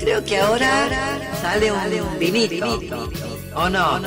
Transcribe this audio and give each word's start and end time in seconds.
creo 0.00 0.24
que 0.24 0.38
ahora 0.38 0.88
sale 1.40 1.70
un 1.72 2.18
vinito. 2.18 2.80
¿O 3.54 3.68
no? 3.68 4.00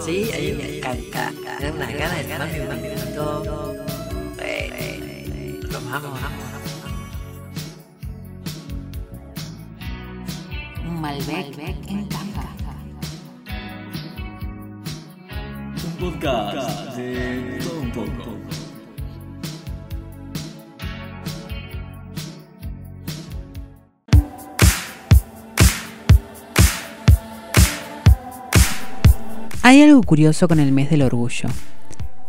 Sí, 0.00 0.30
ahí 0.32 0.52
me 0.52 0.78
encanta. 0.78 1.32
Me 1.32 1.64
dan 1.64 1.74
unas 1.74 1.94
ganas 1.94 2.16
de 2.18 2.24
tomarme 2.24 2.60
un 2.60 2.82
vinito. 2.82 3.42
Tomamos, 5.70 6.20
Un 10.84 11.00
Malbec 11.00 11.58
en 11.88 12.06
caja. 12.06 12.46
Un 15.84 15.92
podcast 15.98 16.96
de 16.96 17.58
todo 17.62 17.80
un 17.80 17.92
poco. 17.92 18.45
Hay 29.66 29.82
algo 29.82 30.00
curioso 30.00 30.46
con 30.46 30.60
el 30.60 30.70
mes 30.70 30.90
del 30.90 31.02
orgullo. 31.02 31.48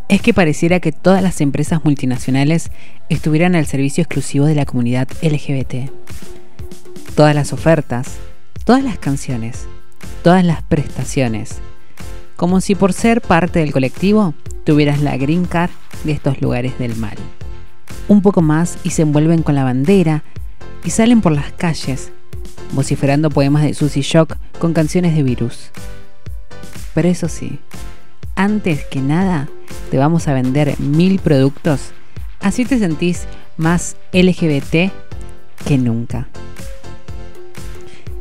Es 0.09 0.23
que 0.23 0.34
pareciera 0.34 0.80
que 0.80 0.91
todas 0.91 1.22
las 1.22 1.40
empresas 1.40 1.86
multinacionales 1.86 2.72
estuvieran 3.10 3.54
al 3.55 3.68
servicio 3.68 4.02
exclusivo 4.02 4.48
de 4.48 4.55
la 4.55 4.66
comunidad 4.66 5.08
LGBT. 5.22 5.91
Todas 7.16 7.36
las 7.36 7.54
ofertas, 7.54 8.18
todas 8.63 8.84
las 8.84 8.98
canciones, 8.98 9.68
todas 10.23 10.44
las 10.44 10.63
prestaciones. 10.63 11.60
Como 12.38 12.60
si 12.60 12.73
por 12.73 12.91
ser 12.91 13.22
parte 13.22 13.60
del 13.60 13.72
colectivo 13.72 14.34
tuvieras 14.63 15.04
la 15.04 15.16
green 15.16 15.46
card 15.46 15.70
de 16.05 16.13
estos 16.13 16.41
lugares 16.41 16.80
del 16.80 16.96
mal. 16.96 17.18
Un 18.08 18.24
poco 18.24 18.41
más 18.41 18.80
y 18.84 18.90
se 18.90 19.04
envuelven 19.04 19.44
con 19.44 19.54
la 19.54 19.63
bandera 19.63 20.24
y 20.84 20.90
salen 20.90 21.22
por 21.22 21.34
las 21.34 21.52
calles, 21.52 22.12
vociferando 22.72 23.30
poemas 23.30 23.62
de 23.62 23.76
Susy 23.76 24.02
Shock 24.02 24.38
con 24.58 24.74
canciones 24.74 25.15
de 25.15 25.21
virus. 25.21 25.70
Pero 26.93 27.07
eso 27.07 27.27
sí, 27.27 27.60
antes 28.38 28.85
que 28.85 29.02
nada, 29.02 29.49
te 29.90 29.98
vamos 29.98 30.27
a 30.27 30.34
vender 30.34 30.80
mil 30.80 31.20
productos. 31.20 31.91
Así 32.40 32.66
te 32.66 32.77
sentís 32.77 33.26
más 33.57 33.96
LGBT 34.13 34.91
que 35.65 35.77
nunca. 35.80 36.27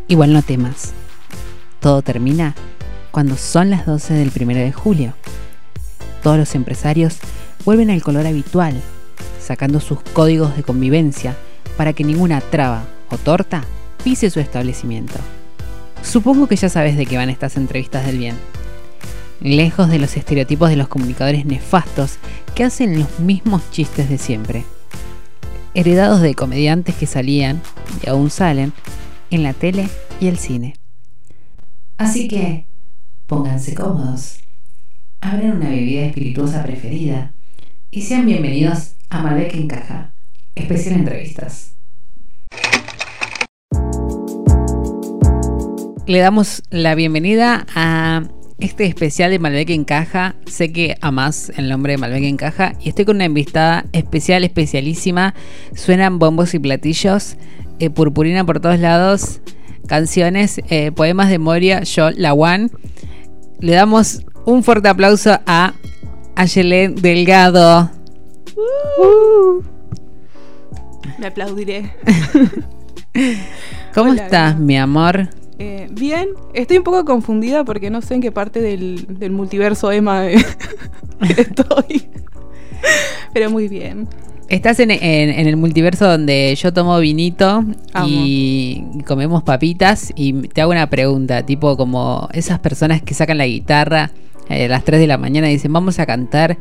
Igual 0.08 0.32
no 0.32 0.40
temas. 0.40 0.94
Todo 1.80 2.00
termina 2.00 2.54
cuando 3.10 3.36
son 3.36 3.68
las 3.68 3.84
12 3.84 4.14
del 4.14 4.32
1 4.34 4.54
de 4.54 4.72
julio. 4.72 5.14
Todos 6.22 6.38
los 6.38 6.54
empresarios 6.54 7.18
vuelven 7.66 7.90
al 7.90 8.02
color 8.02 8.26
habitual, 8.26 8.80
sacando 9.38 9.80
sus 9.80 10.00
códigos 10.00 10.56
de 10.56 10.62
convivencia 10.62 11.36
para 11.76 11.92
que 11.92 12.04
ninguna 12.04 12.40
traba 12.40 12.84
o 13.10 13.18
torta 13.18 13.64
pise 14.02 14.30
su 14.30 14.40
establecimiento. 14.40 15.18
Supongo 16.02 16.46
que 16.46 16.56
ya 16.56 16.70
sabes 16.70 16.96
de 16.96 17.04
qué 17.04 17.18
van 17.18 17.28
estas 17.28 17.58
entrevistas 17.58 18.06
del 18.06 18.18
bien 18.18 18.55
lejos 19.40 19.88
de 19.88 19.98
los 19.98 20.16
estereotipos 20.16 20.70
de 20.70 20.76
los 20.76 20.88
comunicadores 20.88 21.44
nefastos 21.44 22.18
que 22.54 22.64
hacen 22.64 22.98
los 22.98 23.20
mismos 23.20 23.70
chistes 23.70 24.08
de 24.08 24.18
siempre, 24.18 24.64
heredados 25.74 26.20
de 26.20 26.34
comediantes 26.34 26.94
que 26.94 27.06
salían 27.06 27.60
y 28.02 28.08
aún 28.08 28.30
salen 28.30 28.72
en 29.30 29.42
la 29.42 29.52
tele 29.52 29.88
y 30.20 30.28
el 30.28 30.38
cine. 30.38 30.74
Así 31.98 32.28
que, 32.28 32.66
pónganse 33.26 33.74
cómodos, 33.74 34.38
abran 35.20 35.56
una 35.56 35.70
bebida 35.70 36.06
espirituosa 36.06 36.62
preferida 36.62 37.34
y 37.90 38.02
sean 38.02 38.26
bienvenidos 38.26 38.96
a 39.10 39.22
Malbec 39.22 39.54
en 39.54 39.68
Caja, 39.68 40.14
especial 40.54 40.96
entrevistas. 40.96 41.72
Le 46.06 46.18
damos 46.20 46.62
la 46.70 46.94
bienvenida 46.94 47.66
a 47.74 48.22
este 48.58 48.86
especial 48.86 49.30
de 49.30 49.38
Malbec 49.38 49.70
en 49.70 49.84
Caja. 49.84 50.34
Sé 50.46 50.72
que 50.72 50.96
amás 51.00 51.52
el 51.56 51.68
nombre 51.68 51.92
de 51.92 51.98
Malbec 51.98 52.24
en 52.24 52.36
Caja 52.36 52.72
y 52.80 52.88
estoy 52.88 53.04
con 53.04 53.16
una 53.16 53.26
invitada 53.26 53.86
especial, 53.92 54.44
especialísima. 54.44 55.34
Suenan 55.74 56.18
bombos 56.18 56.54
y 56.54 56.58
platillos, 56.58 57.36
eh, 57.78 57.90
purpurina 57.90 58.44
por 58.44 58.60
todos 58.60 58.78
lados, 58.78 59.40
canciones, 59.86 60.60
eh, 60.70 60.92
poemas 60.92 61.28
de 61.28 61.38
Moria, 61.38 61.82
yo, 61.82 62.10
la 62.10 62.32
One. 62.32 62.70
Le 63.60 63.72
damos 63.72 64.22
un 64.44 64.62
fuerte 64.62 64.88
aplauso 64.88 65.38
a 65.46 65.74
Ayelén 66.34 66.94
Delgado. 66.94 67.90
Uh. 68.98 69.62
Me 71.18 71.26
aplaudiré. 71.26 71.94
¿Cómo 73.94 74.10
Hola, 74.10 74.24
estás, 74.24 74.58
mi 74.58 74.76
amor? 74.76 75.30
Eh, 75.58 75.88
bien, 75.90 76.28
estoy 76.54 76.78
un 76.78 76.84
poco 76.84 77.04
confundida 77.04 77.64
porque 77.64 77.88
no 77.90 78.02
sé 78.02 78.14
en 78.14 78.20
qué 78.20 78.30
parte 78.32 78.60
del, 78.60 79.06
del 79.18 79.32
multiverso 79.32 79.90
Emma 79.90 80.26
eh, 80.30 80.36
estoy. 81.36 82.08
Pero 83.32 83.50
muy 83.50 83.68
bien. 83.68 84.08
Estás 84.48 84.78
en, 84.80 84.90
en- 84.92 85.00
en 85.30 85.46
el 85.48 85.56
multiverso 85.56 86.06
donde 86.06 86.54
yo 86.56 86.72
tomo 86.72 86.98
vinito 87.00 87.64
y 88.06 88.84
comemos 89.06 89.42
papitas 89.42 90.12
y 90.14 90.34
te 90.48 90.60
hago 90.60 90.70
una 90.70 90.88
pregunta, 90.88 91.44
tipo 91.44 91.76
como 91.76 92.28
esas 92.32 92.60
personas 92.60 93.02
que 93.02 93.12
sacan 93.14 93.38
la 93.38 93.46
guitarra 93.46 94.12
eh, 94.48 94.66
a 94.66 94.68
las 94.68 94.84
3 94.84 95.00
de 95.00 95.08
la 95.08 95.18
mañana 95.18 95.48
y 95.50 95.54
dicen 95.54 95.72
vamos 95.72 95.98
a 95.98 96.06
cantar 96.06 96.56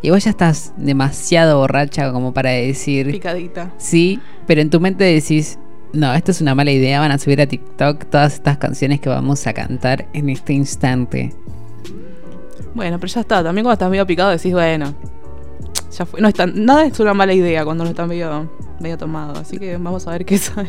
y 0.00 0.10
vos 0.10 0.22
ya 0.22 0.30
estás 0.30 0.72
demasiado 0.76 1.58
borracha 1.58 2.12
como 2.12 2.32
para 2.32 2.50
decir 2.50 3.10
Picadita. 3.10 3.72
sí, 3.78 4.20
pero 4.46 4.60
en 4.60 4.70
tu 4.70 4.78
mente 4.78 5.02
decís 5.02 5.58
no, 5.94 6.12
esto 6.14 6.30
es 6.30 6.40
una 6.40 6.54
mala 6.54 6.70
idea, 6.70 7.00
van 7.00 7.10
a 7.12 7.18
subir 7.18 7.40
a 7.40 7.46
TikTok 7.46 8.04
todas 8.06 8.34
estas 8.34 8.58
canciones 8.58 9.00
que 9.00 9.08
vamos 9.08 9.46
a 9.46 9.52
cantar 9.52 10.06
en 10.12 10.28
este 10.28 10.52
instante. 10.52 11.32
Bueno, 12.74 12.98
pero 12.98 13.12
ya 13.12 13.20
está. 13.20 13.42
También 13.42 13.64
cuando 13.64 13.74
estás 13.74 13.90
medio 13.90 14.06
picado 14.06 14.30
decís, 14.30 14.52
bueno, 14.52 14.94
ya 15.96 16.06
fue. 16.06 16.20
No 16.20 16.28
es 16.28 16.34
tan- 16.34 16.64
nada 16.64 16.84
es 16.86 16.98
una 17.00 17.14
mala 17.14 17.32
idea 17.32 17.64
cuando 17.64 17.84
no 17.84 17.90
estás 17.90 18.08
medio, 18.08 18.50
medio 18.80 18.98
tomado. 18.98 19.38
Así 19.40 19.58
que 19.58 19.76
vamos 19.76 20.06
a 20.06 20.10
ver 20.10 20.24
qué 20.24 20.38
sale. 20.38 20.68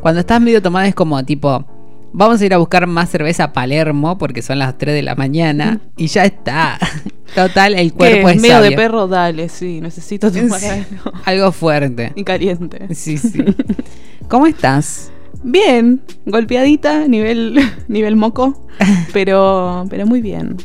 Cuando 0.00 0.20
estás 0.20 0.40
medio 0.40 0.60
tomada 0.60 0.86
es 0.86 0.94
como 0.94 1.24
tipo, 1.24 1.64
vamos 2.12 2.40
a 2.42 2.44
ir 2.46 2.52
a 2.52 2.58
buscar 2.58 2.86
más 2.86 3.08
cerveza 3.10 3.44
a 3.44 3.52
Palermo 3.52 4.18
porque 4.18 4.42
son 4.42 4.58
las 4.58 4.76
3 4.76 4.94
de 4.94 5.02
la 5.02 5.14
mañana 5.14 5.80
y 5.96 6.06
ya 6.08 6.24
está. 6.24 6.78
Total, 7.34 7.74
el 7.74 7.92
cuerpo 7.92 8.26
¿Qué? 8.28 8.34
es 8.34 8.40
medio 8.42 8.60
de 8.62 8.72
perro, 8.72 9.06
dale, 9.08 9.48
sí. 9.48 9.80
Necesito 9.80 10.30
tomar 10.32 10.60
Sí. 10.60 10.66
algo. 10.66 11.12
Algo 11.24 11.52
fuerte. 11.52 12.12
Y 12.14 12.24
caliente. 12.24 12.94
Sí, 12.94 13.16
sí. 13.18 13.42
¿Cómo 14.28 14.46
estás? 14.46 15.10
Bien, 15.42 16.02
golpeadita, 16.26 17.08
nivel, 17.08 17.58
nivel 17.88 18.14
moco, 18.14 18.66
pero, 19.14 19.86
pero 19.88 20.06
muy 20.06 20.20
bien. 20.20 20.56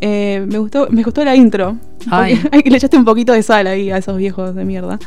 Eh, 0.00 0.46
me 0.48 0.58
gustó, 0.58 0.86
me 0.90 1.02
gustó 1.02 1.24
la 1.24 1.34
intro. 1.34 1.76
Ay. 2.08 2.40
Le 2.64 2.76
echaste 2.76 2.96
un 2.96 3.04
poquito 3.04 3.32
de 3.32 3.42
sal 3.42 3.66
ahí 3.66 3.90
a 3.90 3.96
esos 3.96 4.16
viejos 4.16 4.54
de 4.54 4.64
mierda. 4.64 4.98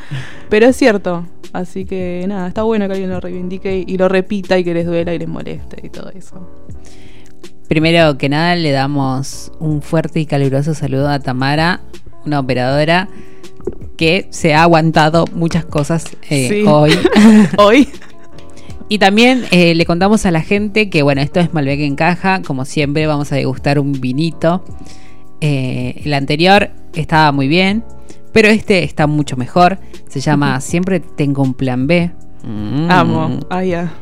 Pero 0.49 0.67
es 0.67 0.75
cierto. 0.75 1.25
Así 1.53 1.85
que 1.85 2.25
nada, 2.27 2.49
está 2.49 2.63
bueno 2.63 2.85
que 2.87 2.93
alguien 2.93 3.11
lo 3.11 3.21
reivindique 3.21 3.83
y 3.87 3.97
lo 3.97 4.09
repita 4.09 4.57
y 4.57 4.63
que 4.63 4.73
les 4.73 4.85
duela 4.85 5.13
y 5.13 5.19
les 5.19 5.27
moleste 5.27 5.77
y 5.83 5.89
todo 5.89 6.09
eso. 6.09 6.45
Primero 7.69 8.17
que 8.17 8.27
nada 8.27 8.55
le 8.55 8.71
damos 8.71 9.51
un 9.59 9.81
fuerte 9.81 10.19
y 10.19 10.25
caluroso 10.25 10.73
saludo 10.73 11.09
a 11.09 11.19
Tamara, 11.19 11.79
una 12.25 12.39
operadora 12.39 13.07
que 14.03 14.27
se 14.31 14.53
ha 14.53 14.63
aguantado 14.63 15.23
muchas 15.33 15.63
cosas 15.63 16.03
eh, 16.29 16.49
Sí. 16.49 16.63
hoy. 16.67 16.91
Hoy. 17.57 17.87
Y 18.89 18.97
también 18.99 19.45
eh, 19.51 19.73
le 19.75 19.85
contamos 19.85 20.25
a 20.25 20.31
la 20.31 20.41
gente 20.41 20.89
que, 20.89 21.03
bueno, 21.03 21.21
esto 21.21 21.39
es 21.39 21.53
Malbec 21.53 21.79
en 21.79 21.95
caja. 21.95 22.41
Como 22.41 22.65
siempre, 22.65 23.07
vamos 23.07 23.31
a 23.31 23.35
degustar 23.37 23.79
un 23.79 23.93
vinito. 23.93 24.65
Eh, 25.39 26.01
el 26.03 26.13
anterior 26.13 26.69
estaba 26.93 27.31
muy 27.31 27.47
bien, 27.47 27.85
pero 28.33 28.49
este 28.49 28.83
está 28.83 29.07
mucho 29.07 29.37
mejor. 29.37 29.79
Se 30.09 30.19
llama 30.19 30.59
Siempre 30.59 30.99
tengo 30.99 31.41
un 31.43 31.53
plan 31.53 31.87
B. 31.87 32.11
Mm. 32.43 32.91
Amo. 32.91 33.39
Ah, 33.49 33.63
ya. 33.63 33.93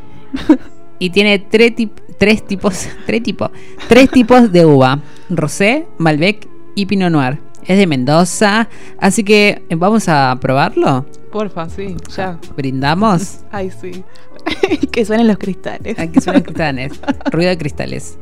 Y 0.98 1.10
tiene 1.10 1.38
tres, 1.38 1.76
tip- 1.76 2.00
tres 2.18 2.44
tipos, 2.44 2.88
tres 3.06 3.22
tipos, 3.22 3.50
tres 3.88 4.10
tipos 4.10 4.50
de 4.50 4.66
uva: 4.66 5.00
rosé, 5.30 5.86
Malbec 5.98 6.48
y 6.74 6.86
Pinot 6.86 7.12
Noir. 7.12 7.38
Es 7.66 7.78
de 7.78 7.86
Mendoza, 7.86 8.68
así 8.98 9.22
que 9.22 9.62
eh, 9.68 9.74
vamos 9.76 10.08
a 10.08 10.36
probarlo. 10.40 11.06
Porfa, 11.30 11.68
sí, 11.68 11.96
ya. 12.16 12.38
Brindamos. 12.56 13.40
Ay, 13.52 13.70
sí. 13.70 14.02
que 14.92 15.04
suenen 15.04 15.28
los 15.28 15.38
cristales. 15.38 15.98
Aquí 15.98 16.20
suenan 16.20 16.42
cristales. 16.42 16.92
Ruido 17.30 17.50
de 17.50 17.58
cristales. 17.58 18.18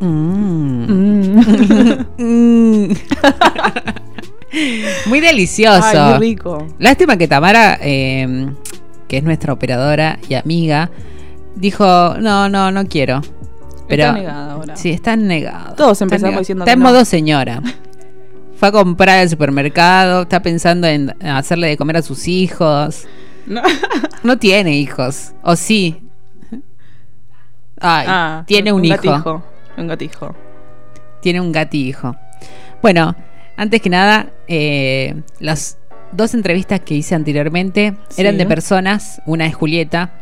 Mm. 0.00 0.04
Mm. 0.04 2.06
Mm. 2.18 2.92
Muy 5.06 5.20
delicioso. 5.20 5.84
Ay, 5.84 6.10
muy 6.10 6.18
rico. 6.30 6.66
Lástima 6.78 7.16
que 7.16 7.28
Tamara, 7.28 7.78
eh, 7.80 8.48
que 9.08 9.18
es 9.18 9.22
nuestra 9.22 9.52
operadora 9.52 10.18
y 10.28 10.34
amiga, 10.34 10.90
dijo, 11.54 12.16
no, 12.18 12.48
no, 12.48 12.72
no 12.72 12.86
quiero. 12.86 13.20
Pero, 13.88 14.04
Está 14.04 14.12
negada 14.18 14.52
ahora. 14.52 14.76
Sí, 14.76 14.90
está 14.90 15.16
negada. 15.16 15.74
Todos 15.74 16.00
empezamos 16.02 16.38
diciendo 16.40 16.64
Está 16.64 16.72
que 16.72 16.74
en 16.74 16.82
no. 16.82 16.88
modo 16.90 17.04
señora. 17.04 17.62
Fue 18.56 18.68
a 18.68 18.72
comprar 18.72 19.18
al 19.18 19.28
supermercado, 19.28 20.22
está 20.22 20.40
pensando 20.40 20.86
en 20.86 21.14
hacerle 21.26 21.68
de 21.68 21.76
comer 21.76 21.96
a 21.96 22.02
sus 22.02 22.28
hijos. 22.28 23.06
No. 23.46 23.62
No 24.22 24.38
tiene 24.38 24.76
hijos. 24.76 25.32
¿O 25.42 25.56
sí? 25.56 26.00
Ay, 27.80 28.06
Ah, 28.08 28.44
tiene 28.46 28.72
un, 28.72 28.84
hijo. 28.84 28.94
Gatijo, 28.94 29.42
un 29.76 29.86
gatijo. 29.88 30.34
Tiene 31.20 31.40
un 31.40 31.50
gatijo. 31.50 32.14
Bueno, 32.80 33.16
antes 33.56 33.80
que 33.82 33.90
nada, 33.90 34.28
eh, 34.46 35.20
las 35.40 35.78
dos 36.12 36.34
entrevistas 36.34 36.80
que 36.80 36.94
hice 36.94 37.16
anteriormente 37.16 37.96
eran 38.16 38.38
de 38.38 38.46
personas. 38.46 39.20
Una 39.26 39.46
es 39.46 39.54
Julieta, 39.56 40.12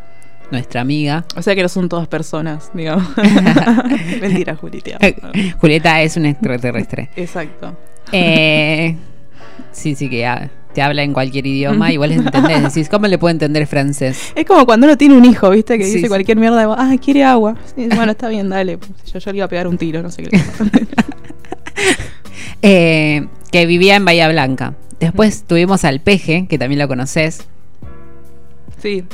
nuestra 0.51 0.81
amiga. 0.81 1.25
O 1.37 1.43
sea 1.43 1.55
que 1.55 1.63
no 1.63 1.69
son 1.69 1.89
todas 1.89 2.09
personas, 2.09 2.71
digamos. 2.75 3.07
Mentira, 4.21 4.57
Juli, 4.57 4.81
te 4.81 4.95
amo. 4.95 5.33
Julieta 5.61 6.03
es 6.03 6.17
un 6.17 6.27
extraterrestre. 6.27 7.11
Exacto. 7.17 7.77
Eh, 8.13 8.97
sí, 9.73 9.95
sí, 9.95 10.09
que 10.11 10.27
ha- 10.27 10.51
te 10.75 10.83
habla 10.83 11.03
en 11.03 11.13
cualquier 11.13 11.47
idioma 11.47 11.93
le 12.07 12.15
entendés. 12.15 12.63
Decís, 12.63 12.89
¿cómo 12.89 13.07
le 13.09 13.19
puedo 13.19 13.33
entender 13.33 13.67
francés? 13.67 14.33
Es 14.37 14.45
como 14.45 14.65
cuando 14.67 14.87
uno 14.87 14.97
tiene 14.97 15.17
un 15.17 15.25
hijo, 15.25 15.51
¿viste? 15.51 15.77
Que 15.79 15.85
Sí, 15.85 15.91
dice 15.95 16.03
sí. 16.03 16.09
cualquier 16.09 16.37
mierda. 16.39 16.61
de, 16.67 16.75
Ah, 16.79 16.95
quiere 17.03 17.25
agua. 17.25 17.57
Sí, 17.75 17.89
bueno, 17.95 18.13
está 18.13 18.29
bien, 18.29 18.49
dale. 18.49 18.79
Pues, 18.79 18.91
Yo, 19.13 19.19
yo 19.19 19.31
le 19.33 19.39
iba 19.39 19.47
a 19.47 19.49
pegar 19.49 19.67
un 19.67 19.77
tiro, 19.79 20.01
no 20.03 20.11
sé 20.11 20.23
qué. 20.25 20.41
Eh, 22.63 23.27
que 23.51 23.67
vivía 23.67 23.97
en 23.97 24.05
Bahía 24.05 24.29
Blanca. 24.29 24.75
Después 25.01 25.45
tuvimos 25.45 25.85
al 25.85 26.01
Peje, 26.01 26.47
que 26.49 26.59
también 26.59 26.79
lo 26.79 26.89
conoces. 26.89 27.47
sí. 28.79 29.05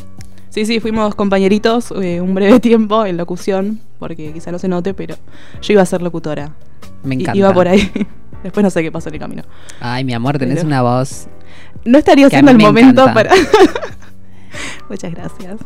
Sí, 0.56 0.64
sí, 0.64 0.80
fuimos 0.80 1.14
compañeritos 1.14 1.92
eh, 2.00 2.18
un 2.22 2.34
breve 2.34 2.60
tiempo 2.70 3.04
en 3.04 3.18
locución, 3.18 3.78
porque 3.98 4.32
quizá 4.32 4.50
no 4.50 4.58
se 4.58 4.68
note, 4.68 4.94
pero 4.94 5.14
yo 5.60 5.72
iba 5.74 5.82
a 5.82 5.86
ser 5.86 6.00
locutora. 6.00 6.54
Me 7.02 7.14
I- 7.14 7.20
encanta. 7.20 7.36
Iba 7.38 7.52
por 7.52 7.68
ahí. 7.68 7.92
Después 8.42 8.64
no 8.64 8.70
sé 8.70 8.82
qué 8.82 8.90
pasó 8.90 9.10
en 9.10 9.16
el 9.16 9.20
camino. 9.20 9.42
Ay, 9.80 10.02
mi 10.04 10.14
amor, 10.14 10.38
tenés 10.38 10.54
Pero- 10.56 10.68
una 10.68 10.80
voz. 10.80 11.26
No 11.84 11.98
estaría 11.98 12.30
siendo 12.30 12.52
el 12.52 12.56
me 12.56 12.64
momento 12.64 13.02
encanta. 13.02 13.12
para. 13.12 13.34
Muchas 14.88 15.12
gracias. 15.12 15.56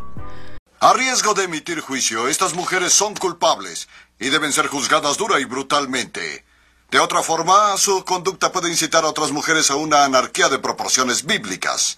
A 0.81 0.93
riesgo 0.95 1.35
de 1.35 1.45
emitir 1.45 1.79
juicio, 1.79 2.27
estas 2.27 2.55
mujeres 2.55 2.93
son 2.93 3.15
culpables 3.15 3.89
y 4.19 4.31
deben 4.31 4.51
ser 4.53 4.67
juzgadas 4.67 5.17
dura 5.19 5.39
y 5.39 5.45
brutalmente. 5.45 6.45
De 6.91 6.99
otra 6.99 7.23
forma, 7.23 7.77
su 7.77 8.05
conducta 8.05 8.51
puede 8.51 8.69
incitar 8.71 9.05
a 9.05 9.09
otras 9.09 9.31
mujeres 9.31 9.71
a 9.71 9.77
una 9.77 10.05
anarquía 10.05 10.49
de 10.49 10.59
proporciones 10.59 11.25
bíblicas. 11.25 11.97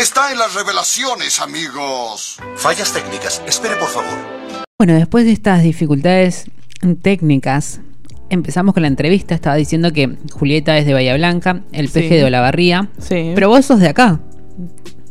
Está 0.00 0.32
en 0.32 0.38
las 0.38 0.54
revelaciones, 0.54 1.40
amigos. 1.40 2.38
Fallas 2.56 2.92
técnicas. 2.92 3.42
Espere, 3.46 3.76
por 3.76 3.88
favor. 3.88 4.10
Bueno, 4.78 4.94
después 4.94 5.24
de 5.24 5.32
estas 5.32 5.62
dificultades 5.62 6.46
técnicas, 7.02 7.80
empezamos 8.30 8.74
con 8.74 8.82
la 8.82 8.88
entrevista. 8.88 9.34
Estaba 9.34 9.56
diciendo 9.56 9.92
que 9.92 10.16
Julieta 10.32 10.76
es 10.78 10.86
de 10.86 10.94
Bahía 10.94 11.14
Blanca, 11.14 11.62
el 11.72 11.88
Sí. 11.88 11.94
Peje 12.00 12.16
de 12.16 12.24
Olavarría. 12.24 12.88
Sí. 12.98 13.32
Pero 13.34 13.48
vos 13.48 13.64
sos 13.64 13.80
de 13.80 13.88
acá. 13.88 14.20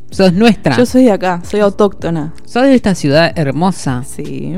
Sos 0.10 0.34
nuestra. 0.34 0.76
Yo 0.76 0.86
soy 0.86 1.06
de 1.06 1.12
acá, 1.12 1.42
soy 1.50 1.62
autóctona. 1.62 2.34
Sos 2.46 2.64
de 2.64 2.76
esta 2.76 2.96
ciudad 2.96 3.32
hermosa. 3.38 4.04
Sí. 4.04 4.58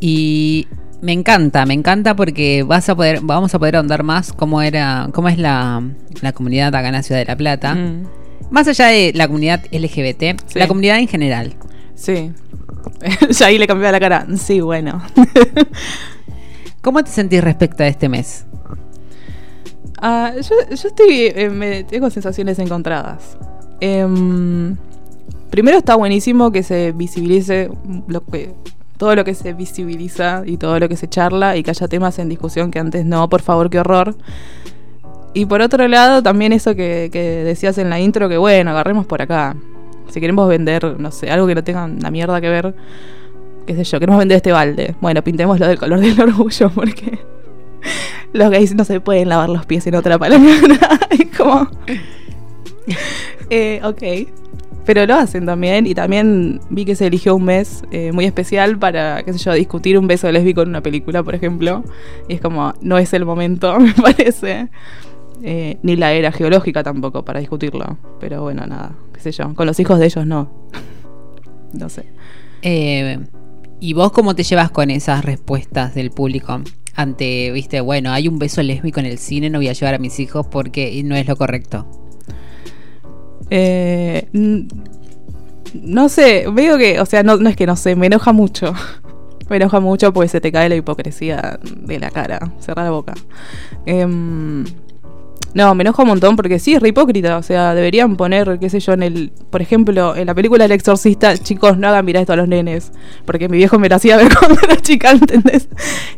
Y 0.00 0.66
me 1.00 1.12
encanta, 1.12 1.64
me 1.64 1.72
encanta 1.74 2.14
porque 2.14 2.64
vas 2.64 2.88
a 2.88 2.94
poder, 2.94 3.20
vamos 3.22 3.54
a 3.54 3.58
poder 3.58 3.76
ahondar 3.76 4.02
más 4.02 4.32
cómo 4.32 4.60
era, 4.60 5.08
cómo 5.14 5.28
es 5.30 5.38
la, 5.38 5.82
la 6.20 6.32
comunidad 6.32 6.74
acá 6.74 6.88
en 6.88 6.94
la 6.94 7.02
ciudad 7.02 7.20
de 7.20 7.26
La 7.26 7.36
Plata. 7.36 7.74
Mm, 7.74 8.06
Más 8.50 8.68
allá 8.68 8.86
de 8.88 9.12
la 9.14 9.26
comunidad 9.26 9.64
LGBT, 9.72 10.40
Sí. 10.46 10.58
la 10.58 10.68
comunidad 10.68 10.98
en 10.98 11.08
general. 11.08 11.54
sí. 11.94 12.32
ya 13.30 13.46
ahí 13.46 13.58
le 13.58 13.66
cambié 13.68 13.90
la 13.92 14.00
cara. 14.00 14.26
Sí, 14.36 14.60
bueno. 14.60 15.00
¿Cómo 16.82 17.02
te 17.04 17.10
sentís 17.10 17.42
respecto 17.42 17.82
a 17.84 17.86
este 17.86 18.08
mes? 18.08 18.44
Ah, 20.00 20.32
yo, 20.36 20.56
yo 20.68 20.88
estoy. 20.88 21.30
eh, 21.34 21.48
me- 21.50 21.84
tengo 21.84 22.10
sensaciones 22.10 22.58
encontradas. 22.58 23.36
Em, 23.80 24.76
primero 25.50 25.78
está 25.78 25.94
buenísimo 25.94 26.50
que 26.50 26.62
se 26.64 26.92
visibilice 26.92 27.70
lo 28.08 28.24
que, 28.24 28.52
todo 28.96 29.14
lo 29.14 29.24
que 29.24 29.34
se 29.34 29.52
visibiliza 29.52 30.42
y 30.44 30.56
todo 30.56 30.78
lo 30.80 30.88
que 30.88 30.96
se 30.96 31.08
charla 31.08 31.56
y 31.56 31.62
que 31.62 31.70
haya 31.70 31.86
temas 31.88 32.18
en 32.18 32.28
discusión 32.28 32.70
que 32.72 32.78
antes 32.80 33.04
no, 33.04 33.28
por 33.28 33.42
favor, 33.42 33.70
qué 33.70 33.78
horror. 33.78 34.16
Y 35.34 35.46
por 35.46 35.62
otro 35.62 35.88
lado, 35.88 36.22
también 36.22 36.52
eso 36.52 36.74
que, 36.74 37.08
que 37.12 37.20
decías 37.44 37.78
en 37.78 37.90
la 37.90 37.98
intro, 38.00 38.28
que 38.28 38.36
bueno, 38.36 38.70
agarremos 38.70 39.06
por 39.06 39.22
acá. 39.22 39.56
Si 40.10 40.20
queremos 40.20 40.46
vender, 40.48 41.00
no 41.00 41.10
sé, 41.10 41.30
algo 41.30 41.46
que 41.46 41.54
no 41.54 41.64
tenga 41.64 41.84
una 41.84 42.10
mierda 42.10 42.40
que 42.40 42.48
ver, 42.50 42.74
qué 43.66 43.74
sé 43.74 43.84
yo, 43.84 43.98
queremos 43.98 44.18
vender 44.18 44.36
este 44.36 44.52
balde. 44.52 44.94
Bueno, 45.00 45.22
pintémoslo 45.22 45.66
del 45.66 45.78
color 45.78 46.00
del 46.00 46.20
orgullo, 46.20 46.70
porque 46.74 47.18
los 48.32 48.50
gays 48.50 48.74
no 48.74 48.84
se 48.84 49.00
pueden 49.00 49.28
lavar 49.28 49.48
los 49.48 49.66
pies 49.66 49.86
en 49.86 49.94
otra 49.94 50.18
palabra. 50.18 50.50
es 51.10 51.36
como. 51.36 51.68
Eh, 53.50 53.80
ok. 53.82 54.28
Pero 54.84 55.06
lo 55.06 55.14
hacen 55.14 55.46
también. 55.46 55.86
Y 55.86 55.94
también 55.94 56.60
vi 56.70 56.84
que 56.84 56.94
se 56.94 57.06
eligió 57.06 57.36
un 57.36 57.44
mes 57.44 57.84
eh, 57.90 58.12
muy 58.12 58.24
especial 58.24 58.78
para, 58.78 59.22
qué 59.22 59.32
sé 59.32 59.38
yo, 59.38 59.52
discutir 59.52 59.98
un 59.98 60.06
beso 60.06 60.30
lésbico 60.30 60.62
en 60.62 60.70
una 60.70 60.80
película, 60.80 61.22
por 61.22 61.34
ejemplo. 61.34 61.84
Y 62.28 62.34
es 62.34 62.40
como, 62.40 62.74
no 62.80 62.98
es 62.98 63.12
el 63.12 63.24
momento, 63.24 63.78
me 63.80 63.92
parece. 63.92 64.68
Eh, 65.44 65.78
ni 65.82 65.96
la 65.96 66.12
era 66.12 66.30
geológica 66.30 66.82
tampoco 66.82 67.24
para 67.24 67.40
discutirlo. 67.40 67.98
Pero 68.20 68.42
bueno, 68.42 68.66
nada, 68.66 68.92
qué 69.12 69.20
sé 69.20 69.32
yo. 69.32 69.54
Con 69.54 69.66
los 69.66 69.78
hijos 69.80 69.98
de 69.98 70.06
ellos 70.06 70.26
no. 70.26 70.68
no 71.72 71.88
sé. 71.88 72.06
Eh, 72.62 73.18
¿Y 73.80 73.94
vos 73.94 74.12
cómo 74.12 74.36
te 74.36 74.44
llevas 74.44 74.70
con 74.70 74.90
esas 74.90 75.24
respuestas 75.24 75.94
del 75.94 76.10
público? 76.10 76.60
Ante, 76.94 77.50
viste, 77.50 77.80
bueno, 77.80 78.12
hay 78.12 78.28
un 78.28 78.38
beso 78.38 78.62
lésbico 78.62 79.00
en 79.00 79.06
el 79.06 79.18
cine, 79.18 79.50
no 79.50 79.58
voy 79.58 79.68
a 79.68 79.72
llevar 79.72 79.94
a 79.94 79.98
mis 79.98 80.20
hijos 80.20 80.46
porque 80.46 81.02
no 81.04 81.16
es 81.16 81.26
lo 81.26 81.36
correcto. 81.36 81.86
Eh, 83.50 84.28
no 85.74 86.08
sé, 86.08 86.46
veo 86.52 86.78
que, 86.78 87.00
o 87.00 87.06
sea, 87.06 87.22
no, 87.22 87.36
no 87.36 87.48
es 87.48 87.56
que 87.56 87.66
no 87.66 87.76
sé, 87.76 87.96
me 87.96 88.06
enoja 88.06 88.32
mucho. 88.32 88.72
Me 89.48 89.56
enoja 89.56 89.80
mucho 89.80 90.14
porque 90.14 90.28
se 90.28 90.40
te 90.40 90.50
cae 90.50 90.70
la 90.70 90.76
hipocresía 90.76 91.58
de 91.62 91.98
la 91.98 92.10
cara. 92.10 92.52
Cerra 92.58 92.84
la 92.84 92.90
boca. 92.90 93.12
Em, 93.84 94.64
no, 95.54 95.74
me 95.74 95.82
enoja 95.82 96.02
un 96.02 96.08
montón 96.08 96.36
porque 96.36 96.58
sí, 96.58 96.74
es 96.74 96.80
re 96.80 96.88
hipócrita. 96.88 97.36
O 97.36 97.42
sea, 97.42 97.74
deberían 97.74 98.16
poner, 98.16 98.58
qué 98.58 98.70
sé 98.70 98.80
yo, 98.80 98.92
en 98.92 99.02
el. 99.02 99.32
Por 99.50 99.60
ejemplo, 99.60 100.16
en 100.16 100.26
la 100.26 100.34
película 100.34 100.64
El 100.64 100.72
Exorcista, 100.72 101.36
chicos, 101.36 101.76
no 101.76 101.88
hagan 101.88 102.04
mirar 102.04 102.22
esto 102.22 102.32
a 102.32 102.36
los 102.36 102.48
nenes. 102.48 102.92
Porque 103.26 103.48
mi 103.48 103.58
viejo 103.58 103.78
me 103.78 103.88
lo 103.88 103.96
hacía 103.96 104.16
ver 104.18 104.34
cuando 104.34 104.58
era 104.62 104.76
chica, 104.76 105.10
¿entendés? 105.10 105.68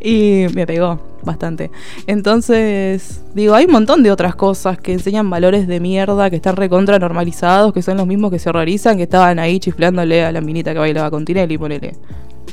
Y 0.00 0.46
me 0.54 0.66
pegó 0.66 1.00
bastante. 1.22 1.70
Entonces, 2.06 3.22
digo, 3.34 3.54
hay 3.54 3.64
un 3.64 3.72
montón 3.72 4.02
de 4.02 4.12
otras 4.12 4.36
cosas 4.36 4.78
que 4.78 4.92
enseñan 4.92 5.28
valores 5.30 5.66
de 5.66 5.80
mierda, 5.80 6.30
que 6.30 6.36
están 6.36 6.56
recontra 6.56 6.98
normalizados, 6.98 7.72
que 7.72 7.82
son 7.82 7.96
los 7.96 8.06
mismos 8.06 8.30
que 8.30 8.38
se 8.38 8.50
horrorizan, 8.50 8.96
que 8.96 9.04
estaban 9.04 9.38
ahí 9.38 9.58
chiflándole 9.58 10.24
a 10.24 10.32
la 10.32 10.40
minita 10.40 10.72
que 10.72 10.78
bailaba 10.78 11.10
con 11.10 11.24
Tinelli, 11.24 11.58
ponele. 11.58 11.94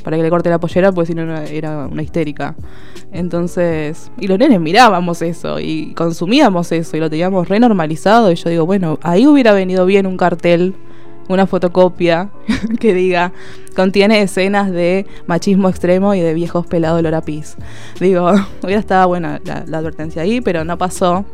Para 0.02 0.16
que 0.16 0.22
le 0.22 0.30
corte 0.30 0.50
la 0.50 0.58
pollera, 0.58 0.90
pues 0.90 1.08
si 1.08 1.14
no 1.14 1.36
era 1.36 1.86
una 1.86 2.02
histérica. 2.02 2.56
Entonces, 3.12 4.10
y 4.18 4.26
los 4.26 4.38
nenes 4.38 4.60
mirábamos 4.60 5.22
eso 5.22 5.60
y 5.60 5.92
consumíamos 5.94 6.72
eso 6.72 6.96
y 6.96 7.00
lo 7.00 7.10
teníamos 7.10 7.48
re 7.48 7.60
normalizado. 7.60 8.32
Y 8.32 8.36
yo 8.36 8.50
digo, 8.50 8.66
bueno, 8.66 8.98
ahí 9.02 9.26
hubiera 9.26 9.52
venido 9.52 9.86
bien 9.86 10.06
un 10.06 10.16
cartel, 10.16 10.74
una 11.28 11.46
fotocopia 11.46 12.30
que 12.80 12.94
diga, 12.94 13.32
contiene 13.76 14.22
escenas 14.22 14.70
de 14.70 15.06
machismo 15.26 15.68
extremo 15.68 16.14
y 16.14 16.20
de 16.20 16.34
viejos 16.34 16.66
pelados 16.66 17.00
olor 17.00 17.14
a 17.14 17.20
pis. 17.20 17.56
Digo, 18.00 18.32
hubiera 18.62 18.80
estado 18.80 19.08
buena 19.08 19.40
la, 19.44 19.64
la 19.66 19.78
advertencia 19.78 20.22
ahí, 20.22 20.40
pero 20.40 20.64
no 20.64 20.78
pasó. 20.78 21.24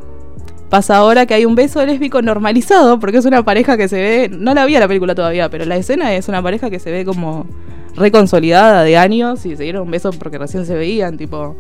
Pasa 0.68 0.98
ahora 0.98 1.24
que 1.24 1.32
hay 1.32 1.46
un 1.46 1.54
beso 1.54 1.84
lésbico 1.86 2.20
normalizado, 2.20 3.00
porque 3.00 3.18
es 3.18 3.24
una 3.24 3.42
pareja 3.42 3.78
que 3.78 3.88
se 3.88 3.96
ve, 3.96 4.28
no 4.30 4.52
la 4.52 4.66
vi 4.66 4.76
a 4.76 4.80
la 4.80 4.88
película 4.88 5.14
todavía, 5.14 5.48
pero 5.48 5.64
la 5.64 5.76
escena 5.76 6.14
es 6.14 6.28
una 6.28 6.42
pareja 6.42 6.68
que 6.68 6.78
se 6.78 6.90
ve 6.90 7.06
como 7.06 7.46
reconsolidada 7.98 8.82
de 8.82 8.96
años 8.96 9.44
y 9.46 9.56
se 9.56 9.62
dieron 9.62 9.82
un 9.82 9.90
beso 9.90 10.10
porque 10.12 10.38
recién 10.38 10.64
se 10.66 10.74
veían, 10.74 11.16
tipo, 11.16 11.56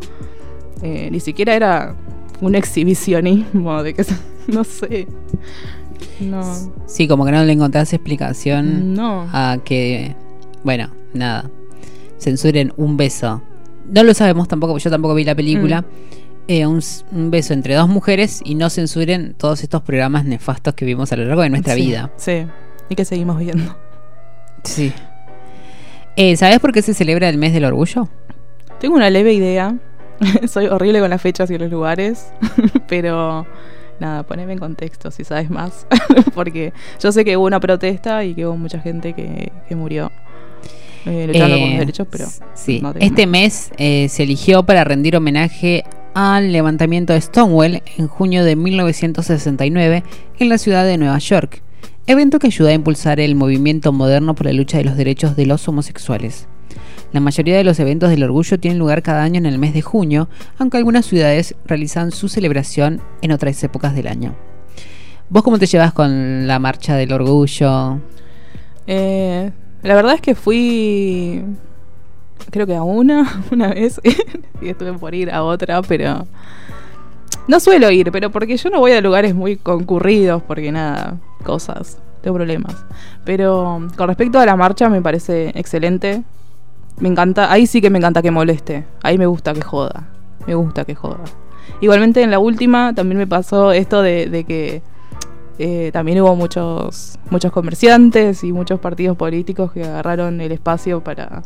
eh, 0.82 1.08
ni 1.10 1.20
siquiera 1.20 1.54
era 1.54 1.94
un 2.40 2.54
exhibicionismo 2.54 3.82
de 3.82 3.94
que, 3.94 4.04
no 4.48 4.64
sé, 4.64 5.06
no, 6.20 6.42
Sí, 6.86 7.08
como 7.08 7.24
que 7.24 7.32
no 7.32 7.44
le 7.44 7.52
encontrás 7.52 7.92
explicación 7.92 8.94
no. 8.94 9.28
a 9.32 9.58
que, 9.64 10.14
bueno, 10.64 10.90
nada, 11.12 11.50
censuren 12.18 12.72
un 12.76 12.96
beso. 12.96 13.42
No 13.90 14.02
lo 14.02 14.14
sabemos 14.14 14.48
tampoco, 14.48 14.78
yo 14.78 14.90
tampoco 14.90 15.14
vi 15.14 15.24
la 15.24 15.34
película. 15.34 15.84
Eh, 16.46 16.66
un, 16.66 16.80
beso 17.30 17.52
entre 17.52 17.74
dos 17.74 17.88
mujeres 17.88 18.40
y 18.42 18.54
no 18.54 18.70
censuren 18.70 19.34
todos 19.34 19.62
estos 19.62 19.82
programas 19.82 20.24
nefastos 20.24 20.72
que 20.74 20.86
vimos 20.86 21.12
a 21.12 21.16
lo 21.16 21.24
largo 21.26 21.42
de 21.42 21.50
nuestra 21.50 21.74
Sí, 21.74 21.80
vida. 21.82 22.10
Sí, 22.16 22.46
y 22.88 22.94
que 22.94 23.04
seguimos 23.04 23.38
viendo. 23.38 23.76
Sí. 24.64 24.92
Eh, 26.20 26.36
¿Sabes 26.36 26.58
por 26.58 26.72
qué 26.72 26.82
se 26.82 26.94
celebra 26.94 27.28
el 27.28 27.38
mes 27.38 27.52
del 27.52 27.64
orgullo? 27.64 28.08
Tengo 28.80 28.96
una 28.96 29.08
leve 29.08 29.32
idea. 29.34 29.76
Soy 30.48 30.66
horrible 30.66 30.98
con 30.98 31.10
las 31.10 31.22
fechas 31.22 31.48
y 31.52 31.56
los 31.58 31.70
lugares, 31.70 32.32
pero 32.88 33.46
nada, 34.00 34.24
poneme 34.24 34.52
en 34.52 34.58
contexto 34.58 35.12
si 35.12 35.22
sabes 35.22 35.48
más, 35.48 35.86
porque 36.34 36.72
yo 37.00 37.12
sé 37.12 37.24
que 37.24 37.36
hubo 37.36 37.46
una 37.46 37.60
protesta 37.60 38.24
y 38.24 38.34
que 38.34 38.46
hubo 38.46 38.56
mucha 38.56 38.80
gente 38.80 39.12
que, 39.12 39.52
que 39.68 39.76
murió 39.76 40.10
eh, 41.06 41.28
luchando 41.28 41.54
por 41.56 41.66
Eh, 41.66 41.70
los 41.70 41.78
derechos, 41.78 42.06
pero 42.10 42.24
sí. 42.54 42.80
no 42.82 42.92
este 42.98 43.28
mes 43.28 43.70
eh, 43.78 44.08
se 44.08 44.24
eligió 44.24 44.64
para 44.64 44.82
rendir 44.82 45.16
homenaje 45.16 45.84
al 46.14 46.50
levantamiento 46.50 47.12
de 47.12 47.20
Stonewall 47.20 47.80
en 47.96 48.08
junio 48.08 48.44
de 48.44 48.56
1969 48.56 50.02
en 50.40 50.48
la 50.48 50.58
ciudad 50.58 50.84
de 50.84 50.98
Nueva 50.98 51.18
York. 51.18 51.62
Evento 52.08 52.38
que 52.38 52.46
ayuda 52.46 52.70
a 52.70 52.74
impulsar 52.74 53.20
el 53.20 53.34
movimiento 53.34 53.92
moderno 53.92 54.34
por 54.34 54.46
la 54.46 54.54
lucha 54.54 54.78
de 54.78 54.84
los 54.84 54.96
derechos 54.96 55.36
de 55.36 55.44
los 55.44 55.68
homosexuales. 55.68 56.48
La 57.12 57.20
mayoría 57.20 57.58
de 57.58 57.64
los 57.64 57.78
eventos 57.80 58.08
del 58.08 58.22
orgullo 58.22 58.58
tienen 58.58 58.78
lugar 58.78 59.02
cada 59.02 59.22
año 59.22 59.36
en 59.36 59.44
el 59.44 59.58
mes 59.58 59.74
de 59.74 59.82
junio, 59.82 60.30
aunque 60.56 60.78
algunas 60.78 61.04
ciudades 61.04 61.54
realizan 61.66 62.10
su 62.10 62.30
celebración 62.30 63.02
en 63.20 63.32
otras 63.32 63.62
épocas 63.62 63.94
del 63.94 64.06
año. 64.06 64.34
¿Vos 65.28 65.42
cómo 65.42 65.58
te 65.58 65.66
llevas 65.66 65.92
con 65.92 66.46
la 66.46 66.58
marcha 66.58 66.96
del 66.96 67.12
orgullo? 67.12 68.00
Eh, 68.86 69.50
la 69.82 69.94
verdad 69.94 70.14
es 70.14 70.22
que 70.22 70.34
fui, 70.34 71.44
creo 72.50 72.66
que 72.66 72.74
a 72.74 72.82
una, 72.82 73.42
una 73.52 73.68
vez, 73.68 74.00
y 74.62 74.68
estuve 74.70 74.94
por 74.94 75.14
ir 75.14 75.30
a 75.30 75.42
otra, 75.42 75.82
pero 75.82 76.26
no 77.48 77.60
suelo 77.60 77.90
ir, 77.90 78.12
pero 78.12 78.30
porque 78.30 78.56
yo 78.56 78.70
no 78.70 78.78
voy 78.78 78.92
a 78.92 79.00
lugares 79.00 79.34
muy 79.34 79.56
concurridos, 79.56 80.42
porque 80.42 80.70
nada, 80.70 81.16
cosas, 81.42 81.98
tengo 82.20 82.36
problemas. 82.36 82.84
Pero 83.24 83.88
con 83.96 84.08
respecto 84.08 84.38
a 84.38 84.46
la 84.46 84.54
marcha 84.54 84.88
me 84.88 85.02
parece 85.02 85.50
excelente. 85.54 86.22
Me 87.00 87.08
encanta, 87.08 87.50
ahí 87.50 87.66
sí 87.66 87.80
que 87.80 87.90
me 87.90 87.98
encanta 87.98 88.22
que 88.22 88.30
moleste. 88.30 88.84
Ahí 89.02 89.18
me 89.18 89.26
gusta 89.26 89.54
que 89.54 89.62
joda. 89.62 90.08
Me 90.46 90.54
gusta 90.54 90.84
que 90.84 90.94
joda. 90.94 91.24
Igualmente 91.80 92.22
en 92.22 92.30
la 92.30 92.38
última 92.38 92.94
también 92.94 93.18
me 93.18 93.26
pasó 93.26 93.72
esto 93.72 94.02
de, 94.02 94.26
de 94.26 94.44
que 94.44 94.82
eh, 95.58 95.90
también 95.92 96.20
hubo 96.20 96.36
muchos, 96.36 97.18
muchos 97.30 97.50
comerciantes 97.50 98.44
y 98.44 98.52
muchos 98.52 98.78
partidos 98.78 99.16
políticos 99.16 99.72
que 99.72 99.84
agarraron 99.84 100.40
el 100.40 100.52
espacio 100.52 101.02
para, 101.02 101.42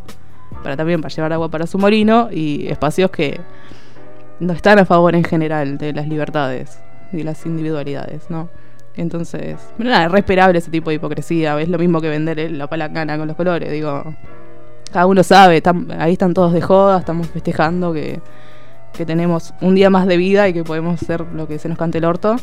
para 0.63 0.77
también 0.77 1.01
para 1.01 1.15
llevar 1.15 1.33
agua 1.33 1.49
para 1.49 1.67
su 1.67 1.79
molino 1.79 2.29
y 2.31 2.67
espacios 2.69 3.11
que 3.11 3.41
no 4.43 4.53
están 4.53 4.79
a 4.79 4.85
favor 4.85 5.15
en 5.15 5.25
general 5.25 5.79
de 5.79 5.93
las 5.93 6.09
libertades 6.09 6.81
y 7.13 7.23
las 7.23 7.47
individualidades, 7.47 8.29
¿no? 8.29 8.49
Entonces, 8.97 9.57
nada, 9.79 10.07
es 10.07 10.15
esperable 10.15 10.59
ese 10.59 10.71
tipo 10.71 10.91
de 10.91 10.97
hipocresía. 10.97 11.59
Es 11.61 11.69
lo 11.69 11.79
mismo 11.79 12.01
que 12.01 12.09
vender 12.09 12.51
la 12.51 12.67
palangana 12.67 13.17
con 13.17 13.29
los 13.29 13.37
colores. 13.37 13.71
Digo, 13.71 14.15
cada 14.93 15.07
uno 15.07 15.23
sabe, 15.23 15.63
ahí 15.99 16.13
están 16.13 16.35
todos 16.35 16.53
de 16.53 16.61
joda, 16.61 16.99
estamos 16.99 17.29
festejando 17.29 17.93
que, 17.93 18.21
que 18.93 19.07
tenemos 19.07 19.55
un 19.61 19.75
día 19.75 19.89
más 19.89 20.07
de 20.07 20.17
vida 20.17 20.49
y 20.49 20.53
que 20.53 20.65
podemos 20.65 21.01
hacer 21.01 21.23
lo 21.35 21.47
que 21.47 21.59
se 21.59 21.69
nos 21.69 21.79
cante 21.79 21.99
el 21.99 22.05
orto. 22.05 22.37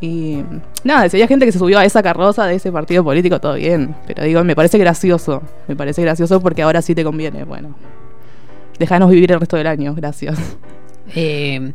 Y 0.00 0.42
nada, 0.82 1.08
si 1.08 1.16
había 1.16 1.28
gente 1.28 1.46
que 1.46 1.52
se 1.52 1.60
subió 1.60 1.78
a 1.78 1.84
esa 1.84 2.02
carroza 2.02 2.46
de 2.46 2.56
ese 2.56 2.72
partido 2.72 3.04
político, 3.04 3.38
todo 3.40 3.54
bien. 3.54 3.94
Pero 4.06 4.24
digo, 4.24 4.42
me 4.42 4.56
parece 4.56 4.78
gracioso. 4.78 5.42
Me 5.68 5.76
parece 5.76 6.02
gracioso 6.02 6.40
porque 6.40 6.62
ahora 6.62 6.82
sí 6.82 6.94
te 6.94 7.04
conviene. 7.04 7.44
Bueno, 7.44 7.76
déjanos 8.80 9.10
vivir 9.10 9.30
el 9.30 9.38
resto 9.38 9.56
del 9.56 9.68
año, 9.68 9.94
gracias. 9.94 10.56
Eh, 11.14 11.72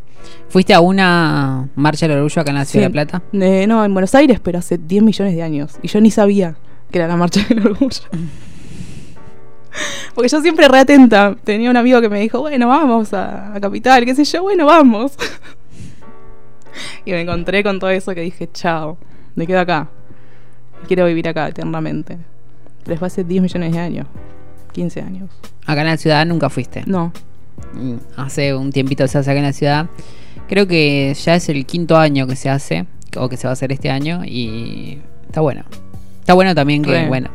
¿Fuiste 0.49 0.73
a 0.73 0.79
una 0.81 1.69
marcha 1.75 2.07
del 2.07 2.17
orgullo 2.17 2.41
acá 2.41 2.51
en 2.51 2.57
la 2.57 2.65
Ciudad 2.65 2.85
Sí. 2.85 2.87
de 2.87 2.91
Plata? 2.91 3.21
Eh, 3.33 3.65
no, 3.67 3.83
en 3.85 3.93
Buenos 3.93 4.13
Aires, 4.15 4.39
pero 4.41 4.59
hace 4.59 4.77
10 4.77 5.03
millones 5.03 5.35
de 5.35 5.43
años. 5.43 5.75
Y 5.81 5.87
yo 5.87 6.01
ni 6.01 6.11
sabía 6.11 6.55
que 6.91 6.97
era 6.99 7.07
la 7.07 7.15
marcha 7.17 7.41
del 7.47 7.65
orgullo. 7.65 8.01
Porque 10.15 10.29
yo 10.29 10.41
siempre 10.41 10.67
re 10.67 10.79
atenta. 10.79 11.35
Tenía 11.43 11.69
un 11.69 11.77
amigo 11.77 12.01
que 12.01 12.09
me 12.09 12.19
dijo, 12.19 12.39
bueno, 12.39 12.67
vamos 12.67 13.13
a, 13.13 13.53
a 13.55 13.59
Capital, 13.61 14.05
qué 14.05 14.15
sé 14.15 14.23
yo, 14.23 14.41
bueno, 14.41 14.65
vamos. 14.65 15.15
y 17.05 17.11
me 17.11 17.21
encontré 17.21 17.63
con 17.63 17.77
todo 17.79 17.91
eso 17.91 18.15
que 18.15 18.21
dije, 18.21 18.49
chao, 18.51 18.97
me 19.35 19.45
quedo 19.45 19.59
acá. 19.59 19.89
Quiero 20.87 21.05
vivir 21.05 21.27
acá 21.29 21.47
eternamente. 21.49 22.17
Pero 22.85 22.97
fue 22.97 23.07
hace 23.07 23.23
10 23.23 23.41
millones 23.43 23.73
de 23.73 23.79
años. 23.79 24.07
15 24.71 25.01
años. 25.01 25.29
Acá 25.65 25.81
en 25.81 25.87
la 25.87 25.97
ciudad 25.97 26.25
nunca 26.25 26.49
fuiste. 26.49 26.83
No. 26.87 27.11
Mm, 27.73 27.95
Hace 28.15 28.55
un 28.55 28.71
tiempito 28.71 29.07
se 29.07 29.17
hace 29.17 29.31
acá 29.31 29.39
en 29.39 29.45
la 29.45 29.53
ciudad. 29.53 29.87
Creo 30.47 30.67
que 30.67 31.13
ya 31.13 31.35
es 31.35 31.49
el 31.49 31.65
quinto 31.65 31.97
año 31.97 32.27
que 32.27 32.35
se 32.35 32.49
hace, 32.49 32.85
o 33.17 33.27
que 33.29 33.37
se 33.37 33.47
va 33.47 33.51
a 33.51 33.53
hacer 33.53 33.71
este 33.71 33.89
año, 33.89 34.21
y 34.25 34.99
está 35.25 35.41
bueno. 35.41 35.63
Está 36.19 36.33
bueno 36.33 36.55
también 36.55 36.83
que, 36.83 36.91
Re. 36.91 37.07
bueno, 37.07 37.29